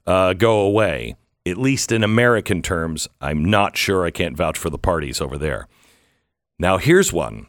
uh, 0.06 0.34
go 0.34 0.60
away, 0.60 1.16
at 1.46 1.56
least 1.56 1.92
in 1.92 2.02
American 2.04 2.60
terms. 2.62 3.08
I'm 3.20 3.44
not 3.44 3.76
sure. 3.76 4.04
I 4.04 4.10
can't 4.10 4.36
vouch 4.36 4.58
for 4.58 4.70
the 4.70 4.78
parties 4.78 5.20
over 5.20 5.38
there. 5.38 5.68
Now, 6.58 6.76
here's 6.76 7.12
one. 7.12 7.46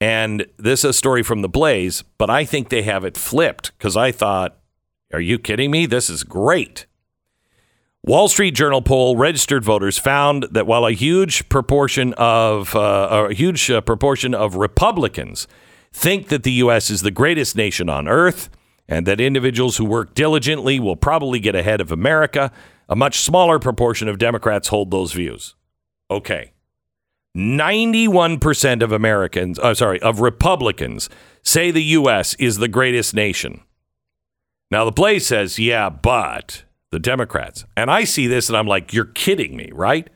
And 0.00 0.46
this 0.56 0.80
is 0.80 0.90
a 0.90 0.92
story 0.94 1.22
from 1.22 1.42
the 1.42 1.48
Blaze, 1.48 2.02
but 2.16 2.30
I 2.30 2.44
think 2.44 2.70
they 2.70 2.82
have 2.82 3.04
it 3.04 3.18
flipped 3.18 3.76
because 3.76 3.96
I 3.96 4.12
thought, 4.12 4.58
are 5.12 5.20
you 5.20 5.38
kidding 5.38 5.70
me? 5.70 5.84
This 5.84 6.08
is 6.08 6.24
great. 6.24 6.86
Wall 8.02 8.28
Street 8.28 8.52
Journal 8.52 8.80
poll 8.80 9.16
registered 9.16 9.62
voters 9.62 9.98
found 9.98 10.46
that 10.52 10.66
while 10.66 10.86
a 10.86 10.92
huge 10.92 11.50
proportion 11.50 12.14
of 12.14 12.74
uh, 12.74 13.26
a 13.28 13.34
huge 13.34 13.70
uh, 13.70 13.82
proportion 13.82 14.34
of 14.34 14.56
Republicans 14.56 15.46
think 15.92 16.28
that 16.28 16.44
the 16.44 16.52
U.S. 16.52 16.88
is 16.88 17.02
the 17.02 17.10
greatest 17.10 17.56
nation 17.56 17.90
on 17.90 18.08
earth, 18.08 18.48
and 18.90 19.06
that 19.06 19.20
individuals 19.20 19.76
who 19.76 19.84
work 19.84 20.14
diligently 20.14 20.80
will 20.80 20.96
probably 20.96 21.38
get 21.38 21.54
ahead 21.54 21.80
of 21.80 21.92
America, 21.92 22.50
a 22.88 22.96
much 22.96 23.20
smaller 23.20 23.60
proportion 23.60 24.08
of 24.08 24.18
Democrats 24.18 24.68
hold 24.68 24.90
those 24.90 25.12
views. 25.12 25.54
Okay. 26.10 26.52
91% 27.36 28.82
of 28.82 28.90
Americans, 28.90 29.60
uh, 29.60 29.72
sorry, 29.72 30.00
of 30.00 30.18
Republicans 30.20 31.08
say 31.44 31.70
the 31.70 31.84
U.S. 31.84 32.34
is 32.34 32.58
the 32.58 32.66
greatest 32.66 33.14
nation. 33.14 33.62
Now, 34.72 34.84
the 34.84 34.90
Blaze 34.90 35.26
says, 35.26 35.56
yeah, 35.56 35.88
but 35.88 36.64
the 36.90 36.98
Democrats. 36.98 37.64
And 37.76 37.90
I 37.90 38.02
see 38.02 38.26
this 38.26 38.48
and 38.48 38.58
I'm 38.58 38.66
like, 38.66 38.92
you're 38.92 39.04
kidding 39.04 39.56
me, 39.56 39.70
right? 39.72 40.10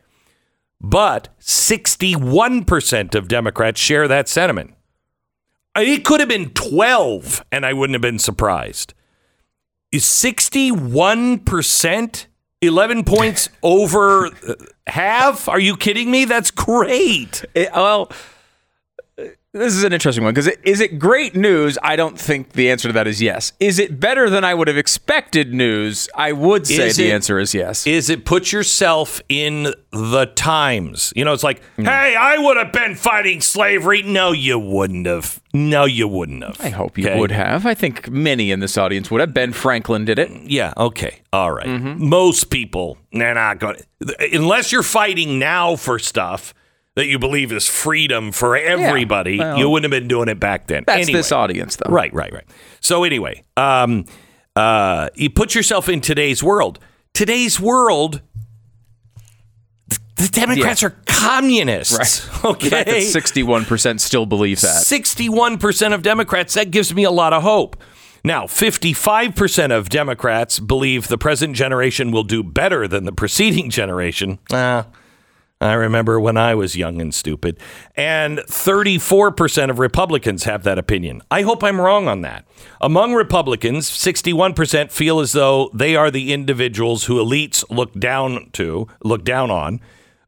But 0.80 1.28
61% 1.40 3.14
of 3.14 3.28
Democrats 3.28 3.80
share 3.80 4.08
that 4.08 4.28
sentiment. 4.28 4.74
It 5.76 6.04
could 6.04 6.20
have 6.20 6.28
been 6.28 6.50
12 6.50 7.44
and 7.50 7.66
I 7.66 7.72
wouldn't 7.72 7.94
have 7.94 8.02
been 8.02 8.18
surprised. 8.18 8.92
Is 9.92 10.04
61%? 10.04 12.26
11 12.60 13.04
points 13.04 13.48
over 13.62 14.26
uh, 14.26 14.54
half? 14.86 15.48
Are 15.48 15.60
you 15.60 15.76
kidding 15.76 16.10
me? 16.10 16.24
That's 16.24 16.50
great. 16.50 17.44
It- 17.54 17.70
well, 17.74 18.10
this 19.54 19.74
is 19.74 19.84
an 19.84 19.92
interesting 19.92 20.24
one 20.24 20.34
because 20.34 20.48
is 20.64 20.80
it 20.80 20.98
great 20.98 21.34
news? 21.36 21.78
I 21.82 21.96
don't 21.96 22.18
think 22.18 22.52
the 22.52 22.70
answer 22.70 22.88
to 22.88 22.92
that 22.92 23.06
is 23.06 23.22
yes. 23.22 23.52
Is 23.60 23.78
it 23.78 23.98
better 24.00 24.28
than 24.28 24.44
I 24.44 24.52
would 24.52 24.68
have 24.68 24.76
expected 24.76 25.54
news? 25.54 26.08
I 26.14 26.32
would 26.32 26.66
say 26.66 26.88
Is 26.88 26.96
the 26.96 27.08
it- 27.08 27.12
answer 27.12 27.38
is 27.38 27.54
yes. 27.54 27.86
Is 27.86 28.10
it 28.10 28.24
put 28.24 28.52
yourself 28.52 29.20
in 29.28 29.72
the 29.92 30.26
times? 30.34 31.12
You 31.16 31.24
know, 31.24 31.32
it's 31.32 31.44
like, 31.44 31.62
hey, 31.76 32.16
I 32.16 32.36
would 32.38 32.56
have 32.56 32.72
been 32.72 32.94
fighting 32.96 33.40
slavery. 33.40 34.02
No, 34.02 34.32
you 34.32 34.58
wouldn't 34.58 35.06
have. 35.06 35.40
No, 35.52 35.84
you 35.84 36.08
wouldn't 36.08 36.42
have. 36.42 36.60
I 36.60 36.70
hope 36.70 36.98
you 36.98 37.06
Okay? 37.08 37.18
would 37.20 37.30
have. 37.30 37.64
I 37.64 37.74
think 37.74 38.10
many 38.10 38.50
in 38.50 38.58
this 38.58 38.76
audience 38.76 39.08
would 39.10 39.20
have. 39.20 39.32
Ben 39.32 39.52
Franklin 39.52 40.04
did 40.04 40.18
it. 40.18 40.30
Yeah. 40.50 40.72
Okay. 40.76 41.20
All 41.32 41.52
right. 41.52 41.66
Mm-hmm. 41.66 42.08
Most 42.08 42.50
people, 42.50 42.98
they're 43.12 43.34
not 43.34 43.60
going 43.60 43.76
unless 44.32 44.72
you're 44.72 44.82
fighting 44.82 45.38
now 45.38 45.76
for 45.76 45.98
stuff 46.00 46.52
that 46.96 47.06
you 47.06 47.18
believe 47.18 47.50
is 47.52 47.66
freedom 47.68 48.30
for 48.32 48.56
everybody, 48.56 49.38
well- 49.38 49.58
you 49.58 49.68
wouldn't 49.68 49.92
have 49.92 50.00
been 50.00 50.08
doing 50.08 50.28
it 50.28 50.38
back 50.38 50.66
then. 50.68 50.84
That's 50.86 51.02
Anyway. 51.02 51.18
this 51.18 51.32
audience, 51.32 51.76
though. 51.76 51.92
Right, 51.92 52.12
right, 52.14 52.32
right. 52.32 52.44
So 52.80 53.02
anyway, 53.04 53.42
um, 53.56 54.04
uh, 54.56 55.08
you 55.14 55.30
put 55.30 55.54
yourself 55.54 55.88
in 55.88 56.00
today's 56.00 56.42
world. 56.42 56.78
today's 57.12 57.60
world, 57.60 58.20
the 60.16 60.28
Democrats 60.28 60.82
Yeah. 60.82 60.88
are 60.88 60.96
communists. 61.06 61.96
Right. 61.98 62.30
Okay. 62.44 62.68
That 62.68 62.86
61% 62.88 64.00
still 64.00 64.26
believe 64.26 64.60
that. 64.60 64.82
61% 64.84 65.94
of 65.94 66.02
Democrats, 66.02 66.54
that 66.54 66.70
gives 66.70 66.94
me 66.94 67.04
a 67.04 67.10
lot 67.10 67.32
of 67.32 67.42
hope. 67.42 67.76
Now, 68.22 68.44
55% 68.44 69.70
of 69.72 69.88
Democrats 69.88 70.58
believe 70.60 71.08
the 71.08 71.16
present 71.18 71.56
generation 71.56 72.10
will 72.10 72.22
do 72.22 72.42
better 72.42 72.86
than 72.86 73.04
the 73.04 73.12
preceding 73.12 73.70
generation. 73.70 74.38
Ah, 74.52 74.86
I 75.64 75.74
remember 75.74 76.20
when 76.20 76.36
I 76.36 76.54
was 76.54 76.76
young 76.76 77.00
and 77.00 77.14
stupid. 77.14 77.58
And 77.96 78.38
34% 78.38 79.70
of 79.70 79.78
Republicans 79.78 80.44
have 80.44 80.62
that 80.64 80.78
opinion. 80.78 81.22
I 81.30 81.42
hope 81.42 81.64
I'm 81.64 81.80
wrong 81.80 82.08
on 82.08 82.20
that. 82.22 82.46
Among 82.80 83.14
Republicans, 83.14 83.90
61% 83.90 84.90
feel 84.90 85.20
as 85.20 85.32
though 85.32 85.70
they 85.72 85.96
are 85.96 86.10
the 86.10 86.32
individuals 86.32 87.04
who 87.04 87.14
elites 87.14 87.64
look 87.70 87.92
down 87.98 88.50
to, 88.52 88.88
look 89.02 89.24
down 89.24 89.50
on, 89.50 89.80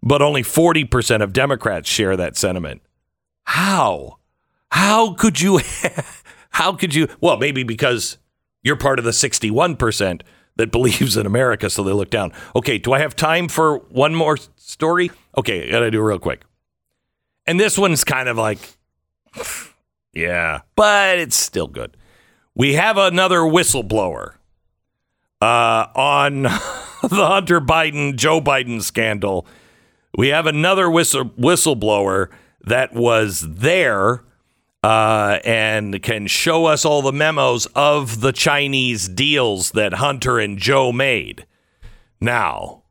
but 0.03 0.23
only 0.23 0.43
40% 0.43 1.23
of 1.23 1.33
Democrats 1.33 1.89
share 1.89 2.17
that 2.17 2.37
sentiment. 2.37 2.83
How? 3.45 4.19
How 4.71 5.15
could 5.15 5.41
you 5.41 5.61
how 6.51 6.73
could 6.73 6.95
you 6.95 7.09
well 7.21 7.37
maybe 7.37 7.63
because 7.63 8.19
you're 8.63 8.77
part 8.77 8.99
of 8.99 9.05
the 9.05 9.13
61% 9.13 10.23
that 10.57 10.73
believes 10.73 11.17
in 11.17 11.27
America 11.27 11.71
so 11.71 11.83
they 11.83 11.93
look 11.93 12.11
down. 12.11 12.33
Okay, 12.55 12.79
do 12.79 12.93
I 12.93 12.99
have 12.99 13.15
time 13.15 13.49
for 13.49 13.79
one 13.91 14.15
more 14.15 14.37
story? 14.67 15.11
Okay, 15.37 15.69
I 15.69 15.71
got 15.71 15.81
to 15.81 15.91
do 15.91 16.01
it 16.01 16.05
real 16.05 16.19
quick. 16.19 16.43
And 17.47 17.59
this 17.61 17.79
one's 17.79 18.05
kind 18.05 18.29
of 18.29 18.37
like 18.37 18.59
yeah, 20.13 20.63
but 20.75 21.19
it's 21.19 21.37
still 21.37 21.67
good. 21.67 21.97
We 22.55 22.75
have 22.75 22.97
another 22.97 23.41
whistleblower 23.41 24.35
uh, 25.43 25.87
on 25.95 26.43
the 26.43 27.27
Hunter 27.27 27.61
Biden 27.61 28.17
Joe 28.17 28.41
Biden 28.41 28.83
scandal. 28.83 29.47
We 30.17 30.29
have 30.29 30.47
another 30.47 30.89
whistle, 30.91 31.27
whistleblower 31.27 32.31
that 32.63 32.95
was 32.95 33.45
there 33.47 34.25
uh, 34.83 35.41
and 35.45 36.03
can 36.03 36.27
show 36.27 36.65
us 36.65 36.85
all 36.85 37.03
the 37.03 37.13
memos 37.13 37.67
of 37.75 38.23
the 38.23 38.33
Chinese 38.33 39.09
deals 39.09 39.73
that 39.73 39.95
Hunter 39.95 40.39
and 40.39 40.59
Joe 40.59 40.93
made. 40.93 41.45
Now, 42.21 42.85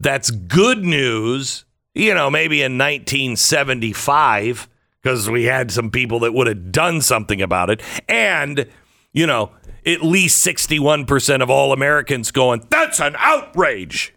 that's 0.00 0.30
good 0.30 0.84
news, 0.84 1.64
you 1.94 2.14
know, 2.14 2.30
maybe 2.30 2.62
in 2.62 2.78
1975, 2.78 4.68
because 5.02 5.30
we 5.30 5.44
had 5.44 5.70
some 5.70 5.90
people 5.90 6.20
that 6.20 6.34
would 6.34 6.46
have 6.46 6.72
done 6.72 7.00
something 7.00 7.40
about 7.40 7.70
it. 7.70 7.82
And, 8.08 8.66
you 9.12 9.26
know, 9.26 9.50
at 9.84 10.02
least 10.02 10.44
61% 10.44 11.42
of 11.42 11.50
all 11.50 11.72
Americans 11.72 12.30
going, 12.30 12.66
that's 12.70 13.00
an 13.00 13.14
outrage. 13.18 14.14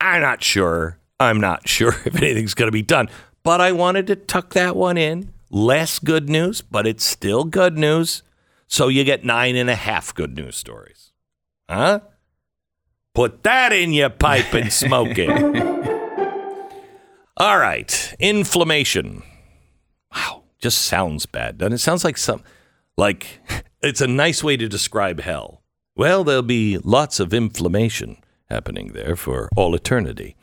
I'm 0.00 0.22
not 0.22 0.42
sure. 0.42 0.98
I'm 1.20 1.40
not 1.40 1.68
sure 1.68 1.94
if 2.04 2.16
anything's 2.16 2.54
going 2.54 2.68
to 2.68 2.72
be 2.72 2.82
done. 2.82 3.08
But 3.42 3.60
I 3.60 3.72
wanted 3.72 4.06
to 4.08 4.16
tuck 4.16 4.54
that 4.54 4.74
one 4.74 4.96
in. 4.96 5.32
Less 5.50 5.98
good 5.98 6.28
news, 6.28 6.62
but 6.62 6.86
it's 6.86 7.04
still 7.04 7.44
good 7.44 7.78
news. 7.78 8.22
So 8.66 8.88
you 8.88 9.04
get 9.04 9.24
nine 9.24 9.54
and 9.54 9.70
a 9.70 9.76
half 9.76 10.12
good 10.14 10.34
news 10.36 10.56
stories. 10.56 11.12
Huh? 11.68 12.00
Put 13.14 13.44
that 13.44 13.72
in 13.72 13.92
your 13.92 14.10
pipe 14.10 14.52
and 14.54 14.72
smoke 14.82 15.16
it. 15.18 15.30
All 17.36 17.58
right. 17.58 18.14
Inflammation. 18.18 19.22
Wow. 20.14 20.42
Just 20.58 20.82
sounds 20.82 21.26
bad, 21.26 21.58
doesn't 21.58 21.74
it? 21.74 21.78
Sounds 21.78 22.04
like 22.04 22.16
some, 22.16 22.42
like 22.96 23.40
it's 23.82 24.00
a 24.00 24.06
nice 24.06 24.42
way 24.42 24.56
to 24.56 24.68
describe 24.68 25.20
hell. 25.20 25.62
Well, 25.96 26.24
there'll 26.24 26.42
be 26.42 26.78
lots 26.78 27.20
of 27.20 27.32
inflammation 27.34 28.16
happening 28.50 28.92
there 28.92 29.16
for 29.16 29.48
all 29.56 29.74
eternity. 29.74 30.36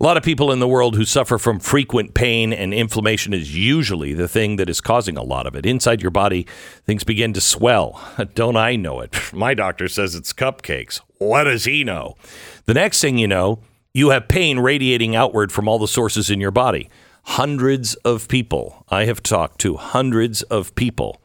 A 0.00 0.02
lot 0.02 0.16
of 0.16 0.22
people 0.22 0.50
in 0.50 0.58
the 0.58 0.68
world 0.68 0.96
who 0.96 1.04
suffer 1.04 1.38
from 1.38 1.60
frequent 1.60 2.14
pain 2.14 2.52
and 2.52 2.74
inflammation 2.74 3.32
is 3.32 3.56
usually 3.56 4.12
the 4.12 4.28
thing 4.28 4.56
that 4.56 4.68
is 4.68 4.80
causing 4.80 5.16
a 5.16 5.22
lot 5.22 5.46
of 5.46 5.54
it. 5.54 5.64
Inside 5.64 6.02
your 6.02 6.10
body, 6.10 6.46
things 6.84 7.04
begin 7.04 7.32
to 7.32 7.40
swell. 7.40 8.02
Don't 8.34 8.56
I 8.56 8.76
know 8.76 9.00
it? 9.00 9.14
My 9.32 9.54
doctor 9.54 9.88
says 9.88 10.14
it's 10.14 10.32
cupcakes. 10.32 11.00
What 11.18 11.44
does 11.44 11.64
he 11.64 11.84
know? 11.84 12.16
The 12.66 12.74
next 12.74 13.00
thing 13.00 13.18
you 13.18 13.28
know, 13.28 13.60
you 13.92 14.10
have 14.10 14.26
pain 14.28 14.58
radiating 14.58 15.14
outward 15.14 15.52
from 15.52 15.68
all 15.68 15.78
the 15.78 15.88
sources 15.88 16.28
in 16.28 16.40
your 16.40 16.50
body. 16.50 16.90
Hundreds 17.26 17.94
of 17.96 18.28
people, 18.28 18.84
I 18.88 19.04
have 19.04 19.22
talked 19.22 19.60
to 19.60 19.76
hundreds 19.76 20.42
of 20.42 20.74
people 20.74 21.22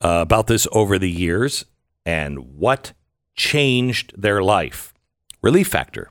uh, 0.00 0.20
about 0.22 0.46
this 0.46 0.66
over 0.72 0.98
the 0.98 1.10
years 1.10 1.66
and 2.06 2.56
what 2.56 2.92
changed 3.36 4.14
their 4.16 4.42
life. 4.42 4.93
Relief 5.44 5.68
Factor 5.68 6.08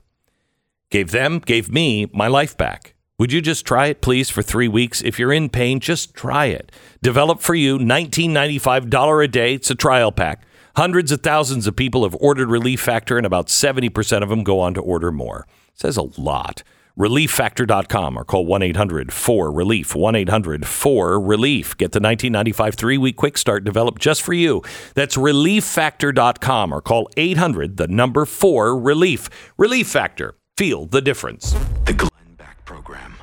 gave 0.90 1.10
them, 1.10 1.40
gave 1.40 1.68
me 1.68 2.08
my 2.12 2.28
life 2.28 2.56
back. 2.56 2.94
Would 3.18 3.32
you 3.32 3.40
just 3.40 3.66
try 3.66 3.88
it, 3.88 4.00
please, 4.00 4.30
for 4.30 4.42
three 4.42 4.68
weeks? 4.68 5.02
If 5.02 5.18
you're 5.18 5.32
in 5.32 5.48
pain, 5.48 5.80
just 5.80 6.14
try 6.14 6.46
it. 6.46 6.70
Developed 7.02 7.42
for 7.42 7.56
you, 7.56 7.76
$19.95 7.76 9.24
a 9.24 9.26
day. 9.26 9.54
It's 9.54 9.72
a 9.72 9.74
trial 9.74 10.12
pack. 10.12 10.46
Hundreds 10.76 11.10
of 11.10 11.20
thousands 11.20 11.66
of 11.66 11.74
people 11.74 12.04
have 12.04 12.14
ordered 12.20 12.48
Relief 12.48 12.80
Factor, 12.80 13.16
and 13.16 13.26
about 13.26 13.48
70% 13.48 14.22
of 14.22 14.28
them 14.28 14.44
go 14.44 14.60
on 14.60 14.72
to 14.74 14.80
order 14.80 15.10
more. 15.10 15.48
says 15.74 15.96
a 15.96 16.20
lot. 16.20 16.62
ReliefFactor.com 16.98 18.16
or 18.16 18.24
call 18.24 18.46
1 18.46 18.62
800 18.62 19.12
4 19.12 19.50
Relief. 19.52 19.94
1 19.94 20.14
800 20.14 20.66
4 20.66 21.20
Relief. 21.20 21.76
Get 21.76 21.92
the 21.92 21.98
1995 22.00 22.74
three 22.74 22.98
week 22.98 23.16
quick 23.16 23.36
start 23.36 23.64
developed 23.64 24.00
just 24.00 24.22
for 24.22 24.32
you. 24.32 24.62
That's 24.94 25.16
ReliefFactor.com 25.16 26.72
or 26.72 26.80
call 26.80 27.08
800 27.16 27.76
the 27.76 27.88
number 27.88 28.24
4 28.24 28.78
Relief. 28.78 29.28
Relief 29.58 29.88
Factor. 29.88 30.36
Feel 30.56 30.86
the 30.86 31.00
difference. 31.02 31.52
The 31.86 31.94
Glenn 31.94 32.34
Beck 32.36 32.64
Program. 32.64 33.16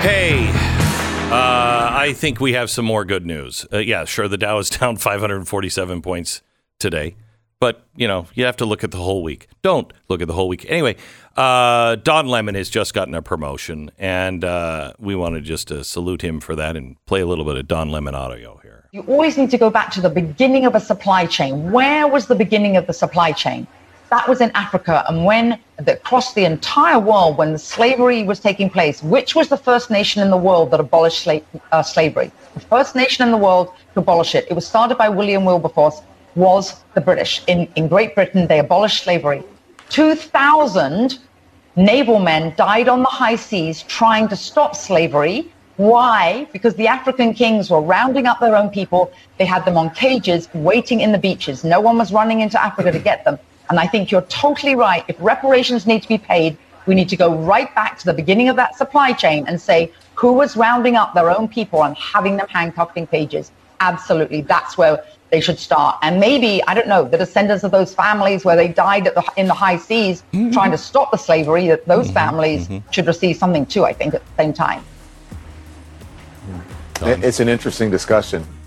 Hey, 0.00 0.48
uh, 1.30 1.90
I 1.92 2.12
think 2.16 2.40
we 2.40 2.52
have 2.54 2.70
some 2.70 2.84
more 2.84 3.04
good 3.04 3.26
news. 3.26 3.66
Uh, 3.72 3.78
yeah, 3.78 4.04
sure, 4.04 4.26
the 4.28 4.38
Dow 4.38 4.58
is 4.58 4.70
down 4.70 4.96
547 4.98 6.02
points 6.02 6.42
today, 6.78 7.16
but 7.60 7.84
you 7.96 8.06
know 8.06 8.26
you 8.34 8.44
have 8.44 8.56
to 8.56 8.64
look 8.64 8.84
at 8.84 8.90
the 8.90 8.98
whole 8.98 9.22
week. 9.22 9.48
Don't 9.62 9.92
look 10.08 10.20
at 10.20 10.28
the 10.28 10.34
whole 10.34 10.48
week. 10.48 10.66
Anyway, 10.68 10.96
uh, 11.36 11.96
Don 11.96 12.26
Lemon 12.26 12.54
has 12.54 12.70
just 12.70 12.94
gotten 12.94 13.14
a 13.14 13.22
promotion, 13.22 13.90
and 13.98 14.44
uh, 14.44 14.92
we 14.98 15.14
wanted 15.14 15.44
just 15.44 15.68
to 15.68 15.84
salute 15.84 16.22
him 16.22 16.40
for 16.40 16.54
that 16.56 16.76
and 16.76 17.04
play 17.06 17.20
a 17.20 17.26
little 17.26 17.44
bit 17.44 17.56
of 17.56 17.66
Don 17.66 17.90
Lemon 17.90 18.14
audio 18.14 18.58
here. 18.62 18.88
You 18.92 19.02
always 19.02 19.36
need 19.36 19.50
to 19.50 19.58
go 19.58 19.70
back 19.70 19.90
to 19.92 20.00
the 20.00 20.10
beginning 20.10 20.64
of 20.66 20.74
a 20.74 20.80
supply 20.80 21.26
chain. 21.26 21.70
Where 21.72 22.06
was 22.06 22.26
the 22.26 22.34
beginning 22.34 22.76
of 22.76 22.86
the 22.86 22.94
supply 22.94 23.32
chain? 23.32 23.66
That 24.10 24.26
was 24.26 24.40
in 24.40 24.50
Africa. 24.54 25.04
And 25.06 25.26
when 25.26 25.58
the, 25.76 25.92
across 25.92 26.32
the 26.32 26.46
entire 26.46 26.98
world, 26.98 27.36
when 27.36 27.52
the 27.52 27.58
slavery 27.58 28.22
was 28.22 28.40
taking 28.40 28.70
place, 28.70 29.02
which 29.02 29.34
was 29.34 29.48
the 29.48 29.58
first 29.58 29.90
nation 29.90 30.22
in 30.22 30.30
the 30.30 30.38
world 30.38 30.70
that 30.70 30.80
abolished 30.80 31.26
sla- 31.26 31.42
uh, 31.72 31.82
slavery? 31.82 32.32
The 32.54 32.60
first 32.60 32.96
nation 32.96 33.22
in 33.26 33.30
the 33.30 33.36
world 33.36 33.74
to 33.92 34.00
abolish 34.00 34.34
it. 34.34 34.46
It 34.48 34.54
was 34.54 34.66
started 34.66 34.96
by 34.96 35.10
William 35.10 35.44
Wilberforce, 35.44 36.00
was 36.38 36.84
the 36.94 37.00
British. 37.00 37.42
In, 37.46 37.68
in 37.76 37.88
Great 37.88 38.14
Britain, 38.14 38.46
they 38.46 38.60
abolished 38.60 39.02
slavery. 39.02 39.42
2,000 39.90 41.18
naval 41.76 42.18
men 42.18 42.54
died 42.56 42.88
on 42.88 43.00
the 43.02 43.08
high 43.08 43.36
seas 43.36 43.82
trying 43.82 44.28
to 44.28 44.36
stop 44.36 44.74
slavery. 44.74 45.50
Why? 45.76 46.48
Because 46.52 46.74
the 46.74 46.86
African 46.86 47.34
kings 47.34 47.70
were 47.70 47.80
rounding 47.80 48.26
up 48.26 48.40
their 48.40 48.56
own 48.56 48.70
people. 48.70 49.12
They 49.38 49.44
had 49.44 49.64
them 49.64 49.76
on 49.76 49.90
cages 49.90 50.48
waiting 50.54 51.00
in 51.00 51.12
the 51.12 51.18
beaches. 51.18 51.64
No 51.64 51.80
one 51.80 51.98
was 51.98 52.12
running 52.12 52.40
into 52.40 52.60
Africa 52.60 52.92
to 52.92 52.98
get 52.98 53.24
them. 53.24 53.38
And 53.70 53.78
I 53.78 53.86
think 53.86 54.10
you're 54.10 54.22
totally 54.22 54.74
right. 54.74 55.04
If 55.08 55.16
reparations 55.20 55.86
need 55.86 56.02
to 56.02 56.08
be 56.08 56.18
paid, 56.18 56.56
we 56.86 56.94
need 56.94 57.08
to 57.10 57.16
go 57.16 57.34
right 57.34 57.72
back 57.74 57.98
to 57.98 58.06
the 58.06 58.14
beginning 58.14 58.48
of 58.48 58.56
that 58.56 58.76
supply 58.76 59.12
chain 59.12 59.44
and 59.46 59.60
say 59.60 59.92
who 60.14 60.32
was 60.32 60.56
rounding 60.56 60.96
up 60.96 61.14
their 61.14 61.30
own 61.30 61.46
people 61.46 61.84
and 61.84 61.96
having 61.96 62.36
them 62.36 62.48
handcuffed 62.48 62.96
in 62.96 63.06
cages. 63.06 63.52
Absolutely. 63.80 64.40
That's 64.40 64.76
where 64.76 65.04
they 65.30 65.40
should 65.40 65.58
start. 65.58 65.98
And 66.02 66.18
maybe, 66.20 66.62
I 66.66 66.74
don't 66.74 66.88
know, 66.88 67.04
the 67.04 67.18
descendants 67.18 67.64
of 67.64 67.70
those 67.70 67.94
families 67.94 68.44
where 68.44 68.56
they 68.56 68.68
died 68.68 69.06
at 69.06 69.14
the, 69.14 69.24
in 69.36 69.46
the 69.46 69.54
high 69.54 69.76
seas 69.76 70.22
trying 70.52 70.70
to 70.70 70.78
stop 70.78 71.10
the 71.10 71.16
slavery, 71.16 71.68
that 71.68 71.86
those 71.86 72.10
families 72.10 72.68
should 72.90 73.06
receive 73.06 73.36
something 73.36 73.66
too, 73.66 73.84
I 73.84 73.92
think, 73.92 74.14
at 74.14 74.24
the 74.24 74.42
same 74.42 74.52
time. 74.52 74.84
It's 77.00 77.40
an 77.40 77.48
interesting 77.48 77.90
discussion. 77.90 78.44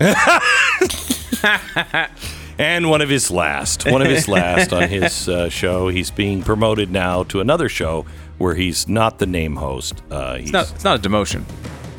And 2.58 2.90
one 2.90 3.00
of 3.00 3.08
his 3.08 3.30
last, 3.30 3.90
one 3.90 4.02
of 4.02 4.08
his 4.08 4.28
last 4.28 4.72
on 4.72 4.88
his 4.88 5.28
uh, 5.28 5.48
show. 5.48 5.88
He's 5.88 6.10
being 6.10 6.42
promoted 6.42 6.90
now 6.90 7.24
to 7.24 7.40
another 7.40 7.68
show 7.68 8.06
where 8.38 8.54
he's 8.54 8.86
not 8.86 9.18
the 9.18 9.26
name 9.26 9.56
host. 9.56 10.02
Uh, 10.10 10.36
he's 10.36 10.44
It's 10.44 10.52
not, 10.52 10.70
it's 10.70 10.84
not 10.84 11.04
a 11.04 11.08
demotion. 11.08 11.44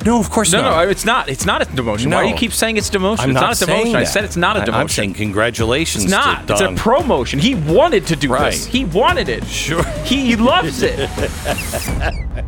No, 0.06 0.20
of 0.20 0.30
course 0.30 0.52
No, 0.52 0.62
not. 0.62 0.70
no, 0.78 0.84
no, 0.86 0.90
it's 0.90 1.06
not. 1.06 1.30
It's 1.30 1.46
not 1.46 1.62
a 1.62 1.66
demotion. 1.66 2.12
Why 2.14 2.24
do 2.24 2.30
you 2.30 2.36
keep 2.36 2.54
saying 2.54 2.78
it's 2.78 2.90
demotion? 2.90 3.20
I'm 3.20 3.30
it's 3.32 3.36
not, 3.36 3.42
not, 3.42 3.62
a 3.62 3.66
demotion. 3.66 3.96
I 3.96 4.00
that. 4.02 4.08
said 4.08 4.24
it's 4.24 4.36
not 4.38 4.58
a 4.58 4.62
I- 4.62 4.66
demotion. 4.66 4.74
I'm 4.74 4.90
saying 4.90 5.14
congratulations. 5.14 6.04
it's 6.06 6.12
not. 6.12 6.50
It's 6.50 6.62
a 6.62 6.74
promotion. 6.74 7.40
He 7.40 7.56
wanted 7.56 8.08
to 8.08 8.16
do 8.16 8.30
Right. 8.30 8.52
this. 8.52 8.66
He 8.66 8.86
wanted 8.86 9.30
it. 9.30 9.46
Sure. 9.46 9.84
He 10.04 10.36
loves 10.36 10.82
it. 10.84 11.10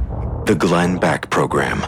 The 0.46 0.54
Glenn 0.54 0.98
Beck 1.00 1.32
Program. 1.32 1.86